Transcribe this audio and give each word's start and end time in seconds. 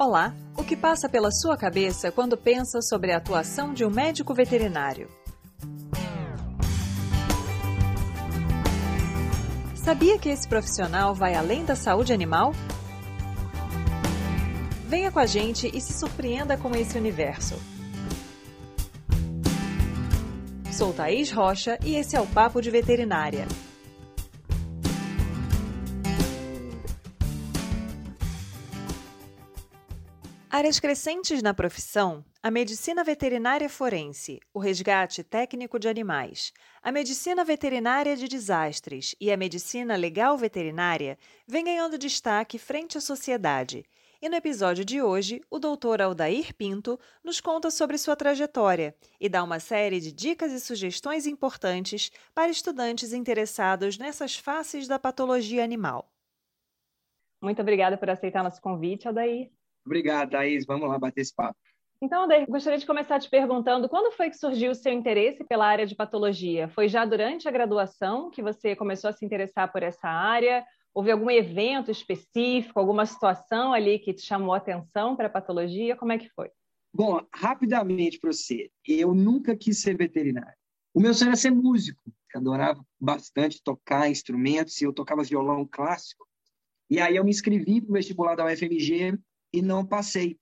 Olá, 0.00 0.32
o 0.56 0.62
que 0.62 0.76
passa 0.76 1.08
pela 1.08 1.32
sua 1.32 1.56
cabeça 1.56 2.12
quando 2.12 2.36
pensa 2.36 2.80
sobre 2.80 3.10
a 3.10 3.16
atuação 3.16 3.74
de 3.74 3.84
um 3.84 3.90
médico 3.90 4.32
veterinário? 4.32 5.08
Sabia 9.74 10.16
que 10.16 10.28
esse 10.28 10.46
profissional 10.46 11.16
vai 11.16 11.34
além 11.34 11.64
da 11.64 11.74
saúde 11.74 12.12
animal? 12.12 12.52
Venha 14.86 15.10
com 15.10 15.18
a 15.18 15.26
gente 15.26 15.68
e 15.74 15.80
se 15.80 15.92
surpreenda 15.94 16.56
com 16.56 16.70
esse 16.76 16.96
universo. 16.96 17.60
Sou 20.70 20.92
Thaís 20.92 21.32
Rocha 21.32 21.76
e 21.84 21.96
esse 21.96 22.14
é 22.14 22.20
o 22.20 22.26
Papo 22.28 22.62
de 22.62 22.70
Veterinária. 22.70 23.48
Áreas 30.58 30.80
crescentes 30.80 31.40
na 31.40 31.54
profissão: 31.54 32.24
a 32.42 32.50
medicina 32.50 33.04
veterinária 33.04 33.68
forense, 33.68 34.40
o 34.52 34.58
resgate 34.58 35.22
técnico 35.22 35.78
de 35.78 35.86
animais, 35.86 36.52
a 36.82 36.90
medicina 36.90 37.44
veterinária 37.44 38.16
de 38.16 38.26
desastres 38.26 39.14
e 39.20 39.30
a 39.30 39.36
medicina 39.36 39.94
legal 39.94 40.36
veterinária 40.36 41.16
vêm 41.46 41.62
ganhando 41.64 41.96
destaque 41.96 42.58
frente 42.58 42.98
à 42.98 43.00
sociedade. 43.00 43.84
E 44.20 44.28
no 44.28 44.34
episódio 44.34 44.84
de 44.84 45.00
hoje, 45.00 45.40
o 45.48 45.60
doutor 45.60 46.02
Aldair 46.02 46.52
Pinto 46.52 46.98
nos 47.22 47.40
conta 47.40 47.70
sobre 47.70 47.96
sua 47.96 48.16
trajetória 48.16 48.96
e 49.20 49.28
dá 49.28 49.44
uma 49.44 49.60
série 49.60 50.00
de 50.00 50.10
dicas 50.10 50.50
e 50.50 50.58
sugestões 50.58 51.24
importantes 51.24 52.10
para 52.34 52.50
estudantes 52.50 53.12
interessados 53.12 53.96
nessas 53.96 54.36
faces 54.36 54.88
da 54.88 54.98
patologia 54.98 55.62
animal. 55.62 56.12
Muito 57.40 57.62
obrigada 57.62 57.96
por 57.96 58.10
aceitar 58.10 58.42
nosso 58.42 58.60
convite, 58.60 59.06
Aldair. 59.06 59.56
Obrigado, 59.88 60.30
Thaís. 60.32 60.66
Vamos 60.66 60.86
lá 60.86 60.98
bater 60.98 61.22
esse 61.22 61.34
papo. 61.34 61.58
Então, 62.00 62.24
Adair, 62.24 62.46
gostaria 62.46 62.78
de 62.78 62.86
começar 62.86 63.18
te 63.18 63.28
perguntando 63.28 63.88
quando 63.88 64.14
foi 64.14 64.28
que 64.28 64.36
surgiu 64.36 64.70
o 64.70 64.74
seu 64.74 64.92
interesse 64.92 65.42
pela 65.42 65.66
área 65.66 65.86
de 65.86 65.96
patologia? 65.96 66.68
Foi 66.68 66.88
já 66.88 67.04
durante 67.04 67.48
a 67.48 67.50
graduação 67.50 68.30
que 68.30 68.42
você 68.42 68.76
começou 68.76 69.10
a 69.10 69.12
se 69.12 69.24
interessar 69.24 69.72
por 69.72 69.82
essa 69.82 70.06
área? 70.06 70.64
Houve 70.94 71.10
algum 71.10 71.30
evento 71.30 71.90
específico, 71.90 72.78
alguma 72.78 73.06
situação 73.06 73.72
ali 73.72 73.98
que 73.98 74.12
te 74.12 74.22
chamou 74.22 74.54
a 74.54 74.58
atenção 74.58 75.16
para 75.16 75.26
a 75.26 75.30
patologia? 75.30 75.96
Como 75.96 76.12
é 76.12 76.18
que 76.18 76.28
foi? 76.28 76.50
Bom, 76.94 77.20
rapidamente 77.34 78.20
para 78.20 78.32
você, 78.32 78.70
eu 78.86 79.14
nunca 79.14 79.56
quis 79.56 79.80
ser 79.80 79.96
veterinário. 79.96 80.56
O 80.94 81.00
meu 81.00 81.14
sonho 81.14 81.30
era 81.30 81.36
ser 81.36 81.50
músico. 81.50 82.02
Eu 82.32 82.40
adorava 82.40 82.84
bastante 83.00 83.62
tocar 83.62 84.10
instrumentos 84.10 84.80
e 84.80 84.84
eu 84.84 84.92
tocava 84.92 85.24
violão 85.24 85.66
clássico. 85.66 86.28
E 86.88 87.00
aí 87.00 87.16
eu 87.16 87.24
me 87.24 87.30
inscrevi 87.30 87.80
para 87.80 87.90
o 87.90 87.94
vestibular 87.94 88.36
da 88.36 88.46
UFMG 88.46 89.18
e 89.52 89.62
não 89.62 89.84
passei, 89.84 90.38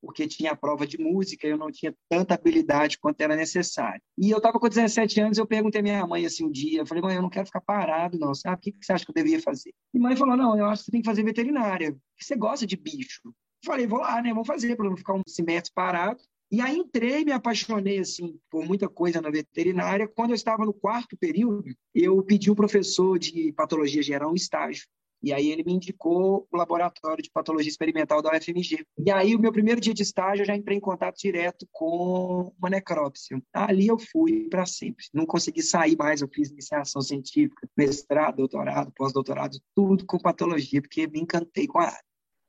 porque 0.00 0.26
tinha 0.26 0.52
a 0.52 0.56
prova 0.56 0.86
de 0.86 0.98
música 0.98 1.46
eu 1.46 1.58
não 1.58 1.70
tinha 1.70 1.94
tanta 2.08 2.34
habilidade 2.34 2.98
quanto 2.98 3.20
era 3.20 3.34
necessário. 3.34 4.00
E 4.16 4.30
eu 4.30 4.38
estava 4.38 4.58
com 4.58 4.68
17 4.68 5.20
anos, 5.20 5.38
eu 5.38 5.46
perguntei 5.46 5.80
à 5.80 5.82
minha 5.82 6.06
mãe 6.06 6.24
assim 6.24 6.44
um 6.44 6.50
dia, 6.50 6.80
eu 6.80 6.86
falei, 6.86 7.02
mãe, 7.02 7.16
eu 7.16 7.22
não 7.22 7.30
quero 7.30 7.46
ficar 7.46 7.60
parado 7.60 8.18
não, 8.18 8.34
sabe? 8.34 8.56
O 8.56 8.60
que 8.60 8.74
você 8.80 8.92
acha 8.92 9.04
que 9.04 9.10
eu 9.10 9.14
devia 9.14 9.40
fazer? 9.40 9.72
E 9.92 9.98
mãe 9.98 10.16
falou, 10.16 10.36
não, 10.36 10.56
eu 10.56 10.66
acho 10.66 10.82
que 10.82 10.86
você 10.86 10.92
tem 10.92 11.02
que 11.02 11.08
fazer 11.08 11.24
veterinária, 11.24 11.96
você 12.18 12.36
gosta 12.36 12.66
de 12.66 12.76
bicho. 12.76 13.20
Eu 13.24 13.32
falei, 13.64 13.86
vou 13.86 13.98
lá, 13.98 14.22
né, 14.22 14.32
vou 14.32 14.44
fazer, 14.44 14.76
para 14.76 14.88
não 14.88 14.96
ficar 14.96 15.14
um 15.14 15.22
semestre 15.26 15.72
parado. 15.74 16.20
E 16.50 16.62
aí 16.62 16.78
entrei, 16.78 17.24
me 17.24 17.32
apaixonei 17.32 17.98
assim 17.98 18.38
por 18.50 18.64
muita 18.64 18.88
coisa 18.88 19.20
na 19.20 19.28
veterinária. 19.30 20.08
Quando 20.08 20.30
eu 20.30 20.34
estava 20.34 20.64
no 20.64 20.72
quarto 20.72 21.16
período, 21.16 21.74
eu 21.94 22.22
pedi 22.22 22.50
um 22.50 22.54
professor 22.54 23.18
de 23.18 23.52
patologia 23.52 24.02
geral 24.02 24.30
um 24.30 24.34
estágio. 24.34 24.86
E 25.22 25.32
aí 25.32 25.50
ele 25.50 25.64
me 25.64 25.72
indicou 25.72 26.46
o 26.50 26.56
laboratório 26.56 27.22
de 27.22 27.30
patologia 27.30 27.70
experimental 27.70 28.22
da 28.22 28.30
UFMG. 28.30 28.84
E 28.98 29.10
aí 29.10 29.34
o 29.34 29.40
meu 29.40 29.52
primeiro 29.52 29.80
dia 29.80 29.94
de 29.94 30.02
estágio 30.02 30.42
eu 30.42 30.46
já 30.46 30.56
entrei 30.56 30.76
em 30.76 30.80
contato 30.80 31.16
direto 31.18 31.66
com 31.72 32.52
uma 32.58 32.70
necrópsia. 32.70 33.40
Ali 33.52 33.88
eu 33.88 33.98
fui 33.98 34.48
para 34.48 34.66
sempre. 34.66 35.04
Não 35.12 35.26
consegui 35.26 35.62
sair 35.62 35.96
mais, 35.96 36.20
eu 36.20 36.28
fiz 36.28 36.50
iniciação 36.50 37.02
científica, 37.02 37.68
mestrado, 37.76 38.36
doutorado, 38.36 38.92
pós-doutorado, 38.94 39.58
tudo 39.74 40.06
com 40.06 40.18
patologia, 40.18 40.80
porque 40.80 41.06
me 41.06 41.20
encantei 41.20 41.66
com 41.66 41.78
a 41.78 41.86
área. 41.86 42.07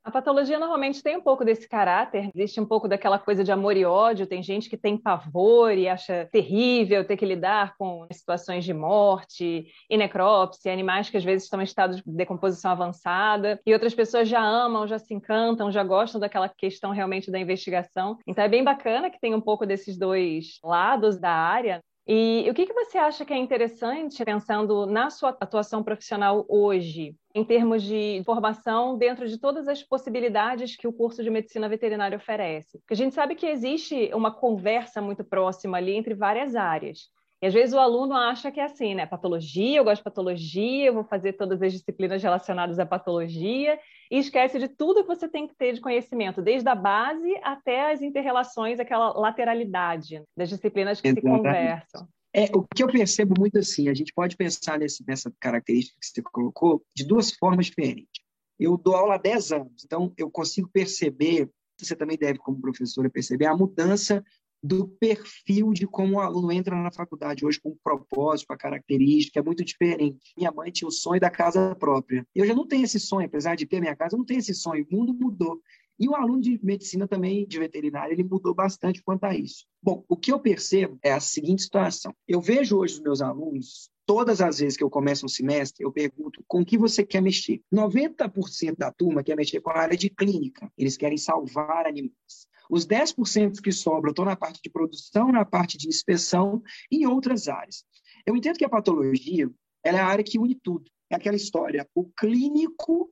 A 0.09 0.11
patologia 0.11 0.57
normalmente 0.57 1.03
tem 1.03 1.15
um 1.15 1.21
pouco 1.21 1.45
desse 1.45 1.69
caráter, 1.69 2.31
existe 2.33 2.59
um 2.59 2.65
pouco 2.65 2.87
daquela 2.87 3.19
coisa 3.19 3.43
de 3.43 3.51
amor 3.51 3.77
e 3.77 3.85
ódio. 3.85 4.25
Tem 4.25 4.41
gente 4.41 4.67
que 4.67 4.75
tem 4.75 4.97
pavor 4.97 5.71
e 5.71 5.87
acha 5.87 6.27
terrível 6.31 7.05
ter 7.05 7.15
que 7.15 7.27
lidar 7.27 7.75
com 7.77 8.07
situações 8.11 8.65
de 8.65 8.73
morte 8.73 9.67
e 9.87 9.97
necrópsia, 9.97 10.73
animais 10.73 11.11
que 11.11 11.17
às 11.17 11.23
vezes 11.23 11.43
estão 11.43 11.61
em 11.61 11.63
estado 11.63 11.97
de 11.97 12.03
decomposição 12.07 12.71
avançada, 12.71 13.61
e 13.63 13.71
outras 13.71 13.93
pessoas 13.93 14.27
já 14.27 14.41
amam, 14.41 14.87
já 14.87 14.97
se 14.97 15.13
encantam, 15.13 15.71
já 15.71 15.83
gostam 15.83 16.19
daquela 16.19 16.49
questão 16.49 16.89
realmente 16.89 17.29
da 17.29 17.37
investigação. 17.37 18.17
Então 18.25 18.43
é 18.43 18.49
bem 18.49 18.63
bacana 18.63 19.11
que 19.11 19.19
tem 19.19 19.35
um 19.35 19.41
pouco 19.41 19.63
desses 19.63 19.95
dois 19.95 20.57
lados 20.63 21.19
da 21.19 21.29
área. 21.29 21.83
E 22.11 22.49
o 22.49 22.55
que, 22.55 22.65
que 22.65 22.73
você 22.73 22.97
acha 22.97 23.23
que 23.23 23.31
é 23.31 23.37
interessante 23.37 24.25
pensando 24.25 24.87
na 24.87 25.11
sua 25.11 25.29
atuação 25.29 25.83
profissional 25.83 26.43
hoje, 26.49 27.15
em 27.35 27.45
termos 27.45 27.83
de 27.83 28.23
formação 28.25 28.97
dentro 28.97 29.27
de 29.27 29.37
todas 29.37 29.67
as 29.67 29.83
possibilidades 29.83 30.75
que 30.75 30.87
o 30.87 30.91
curso 30.91 31.21
de 31.21 31.29
medicina 31.29 31.69
veterinária 31.69 32.17
oferece? 32.17 32.79
Porque 32.79 32.95
a 32.95 32.97
gente 32.97 33.13
sabe 33.13 33.35
que 33.35 33.45
existe 33.45 34.09
uma 34.11 34.31
conversa 34.31 34.99
muito 35.03 35.23
próxima 35.23 35.77
ali 35.77 35.93
entre 35.93 36.15
várias 36.15 36.55
áreas. 36.55 37.11
E 37.41 37.47
às 37.47 37.53
vezes 37.53 37.73
o 37.73 37.79
aluno 37.79 38.13
acha 38.13 38.51
que 38.51 38.59
é 38.59 38.65
assim, 38.65 38.93
né? 38.93 39.05
Patologia, 39.05 39.77
eu 39.77 39.83
gosto 39.83 39.99
de 39.99 40.03
patologia, 40.03 40.87
eu 40.87 40.93
vou 40.93 41.05
fazer 41.05 41.33
todas 41.33 41.61
as 41.61 41.71
disciplinas 41.71 42.21
relacionadas 42.21 42.79
à 42.79 42.85
patologia, 42.85 43.79
e 44.11 44.17
esquece 44.17 44.59
de 44.59 44.67
tudo 44.67 45.03
que 45.03 45.07
você 45.07 45.27
tem 45.27 45.47
que 45.47 45.55
ter 45.55 45.73
de 45.73 45.79
conhecimento, 45.79 46.41
desde 46.41 46.67
a 46.67 46.75
base 46.75 47.33
até 47.41 47.93
as 47.93 48.01
interrelações, 48.01 48.79
aquela 48.79 49.13
lateralidade 49.13 50.21
das 50.35 50.49
disciplinas 50.49 50.99
que 50.99 51.07
Exatamente. 51.07 51.37
se 51.37 51.43
conversam. 51.43 52.07
É, 52.33 52.45
o 52.55 52.63
que 52.63 52.83
eu 52.83 52.87
percebo 52.87 53.33
muito 53.39 53.57
assim, 53.57 53.89
a 53.89 53.93
gente 53.93 54.13
pode 54.13 54.35
pensar 54.35 54.77
nesse, 54.77 55.03
nessa 55.07 55.33
característica 55.39 55.97
que 55.99 56.05
você 56.05 56.21
colocou 56.21 56.83
de 56.95 57.05
duas 57.05 57.31
formas 57.31 57.67
diferentes. 57.67 58.21
Eu 58.59 58.77
dou 58.77 58.95
aula 58.95 59.15
há 59.15 59.17
10 59.17 59.51
anos, 59.53 59.83
então 59.85 60.13
eu 60.17 60.29
consigo 60.29 60.69
perceber, 60.71 61.49
você 61.79 61.95
também 61.95 62.17
deve, 62.17 62.37
como 62.39 62.59
professora, 62.59 63.09
perceber 63.09 63.45
a 63.45 63.55
mudança 63.55 64.23
do 64.61 64.87
perfil 64.87 65.71
de 65.71 65.87
como 65.87 66.15
o 66.15 66.19
aluno 66.19 66.51
entra 66.51 66.75
na 66.75 66.91
faculdade 66.91 67.45
hoje 67.45 67.59
com 67.59 67.69
um 67.69 67.77
propósito, 67.83 68.47
com 68.47 68.53
a 68.53 68.57
característica, 68.57 69.39
é 69.39 69.43
muito 69.43 69.63
diferente. 69.63 70.33
Minha 70.37 70.51
mãe 70.51 70.71
tinha 70.71 70.87
o 70.87 70.91
sonho 70.91 71.19
da 71.19 71.29
casa 71.29 71.75
própria. 71.75 72.25
Eu 72.35 72.45
já 72.45 72.53
não 72.53 72.67
tenho 72.67 72.83
esse 72.83 72.99
sonho, 72.99 73.25
apesar 73.25 73.55
de 73.55 73.65
ter 73.65 73.79
minha 73.79 73.95
casa, 73.95 74.15
eu 74.15 74.19
não 74.19 74.25
tenho 74.25 74.39
esse 74.39 74.53
sonho. 74.53 74.85
O 74.89 74.95
mundo 74.95 75.13
mudou. 75.13 75.61
E 75.99 76.07
o 76.07 76.15
aluno 76.15 76.39
de 76.39 76.57
medicina 76.63 77.07
também, 77.07 77.45
de 77.45 77.59
veterinária, 77.59 78.13
ele 78.13 78.23
mudou 78.23 78.53
bastante 78.53 79.03
quanto 79.03 79.25
a 79.25 79.35
isso. 79.35 79.65
Bom, 79.83 80.05
o 80.07 80.15
que 80.15 80.31
eu 80.31 80.39
percebo 80.39 80.97
é 81.03 81.11
a 81.11 81.19
seguinte 81.19 81.63
situação. 81.63 82.13
Eu 82.25 82.39
vejo 82.39 82.77
hoje 82.77 82.93
os 82.93 83.01
meus 83.01 83.21
alunos, 83.21 83.89
todas 84.05 84.39
as 84.39 84.59
vezes 84.59 84.77
que 84.77 84.83
eu 84.83 84.89
começo 84.89 85.25
um 85.25 85.29
semestre, 85.29 85.83
eu 85.83 85.91
pergunto 85.91 86.41
com 86.47 86.63
que 86.63 86.77
você 86.77 87.05
quer 87.05 87.21
mexer. 87.21 87.61
90% 87.73 88.77
da 88.77 88.93
turma 88.93 89.23
quer 89.23 89.35
mexer 89.35 89.59
com 89.59 89.71
a 89.71 89.77
área 89.77 89.97
de 89.97 90.09
clínica. 90.09 90.71
Eles 90.77 90.95
querem 90.95 91.17
salvar 91.17 91.85
animais. 91.85 92.47
Os 92.69 92.85
10% 92.85 93.61
que 93.61 93.71
sobram 93.71 94.11
estão 94.11 94.25
na 94.25 94.35
parte 94.35 94.61
de 94.63 94.69
produção, 94.69 95.31
na 95.31 95.43
parte 95.43 95.77
de 95.77 95.87
inspeção 95.87 96.61
e 96.91 97.03
em 97.03 97.07
outras 97.07 97.47
áreas. 97.47 97.83
Eu 98.25 98.35
entendo 98.35 98.57
que 98.57 98.65
a 98.65 98.69
patologia 98.69 99.49
é 99.83 99.89
a 99.89 100.05
área 100.05 100.23
que 100.23 100.37
une 100.37 100.55
tudo. 100.55 100.89
É 101.09 101.15
aquela 101.15 101.35
história. 101.35 101.89
O 101.95 102.05
clínico, 102.05 103.11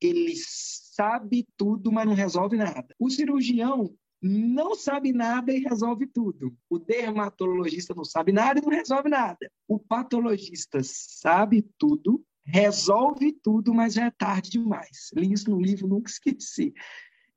ele 0.00 0.34
sabe 0.36 1.46
tudo, 1.56 1.90
mas 1.90 2.06
não 2.06 2.14
resolve 2.14 2.56
nada. 2.56 2.94
O 2.98 3.08
cirurgião 3.08 3.94
não 4.20 4.74
sabe 4.74 5.12
nada 5.12 5.52
e 5.52 5.60
resolve 5.60 6.06
tudo. 6.06 6.54
O 6.68 6.78
dermatologista 6.78 7.94
não 7.94 8.04
sabe 8.04 8.32
nada 8.32 8.58
e 8.58 8.62
não 8.62 8.70
resolve 8.70 9.08
nada. 9.08 9.50
O 9.66 9.78
patologista 9.78 10.80
sabe 10.82 11.66
tudo, 11.78 12.22
resolve 12.44 13.32
tudo, 13.32 13.72
mas 13.72 13.94
já 13.94 14.06
é 14.06 14.10
tarde 14.10 14.50
demais. 14.50 15.10
Li 15.14 15.32
isso 15.32 15.50
no 15.50 15.60
livro, 15.60 15.86
nunca 15.86 16.10
esqueci. 16.10 16.74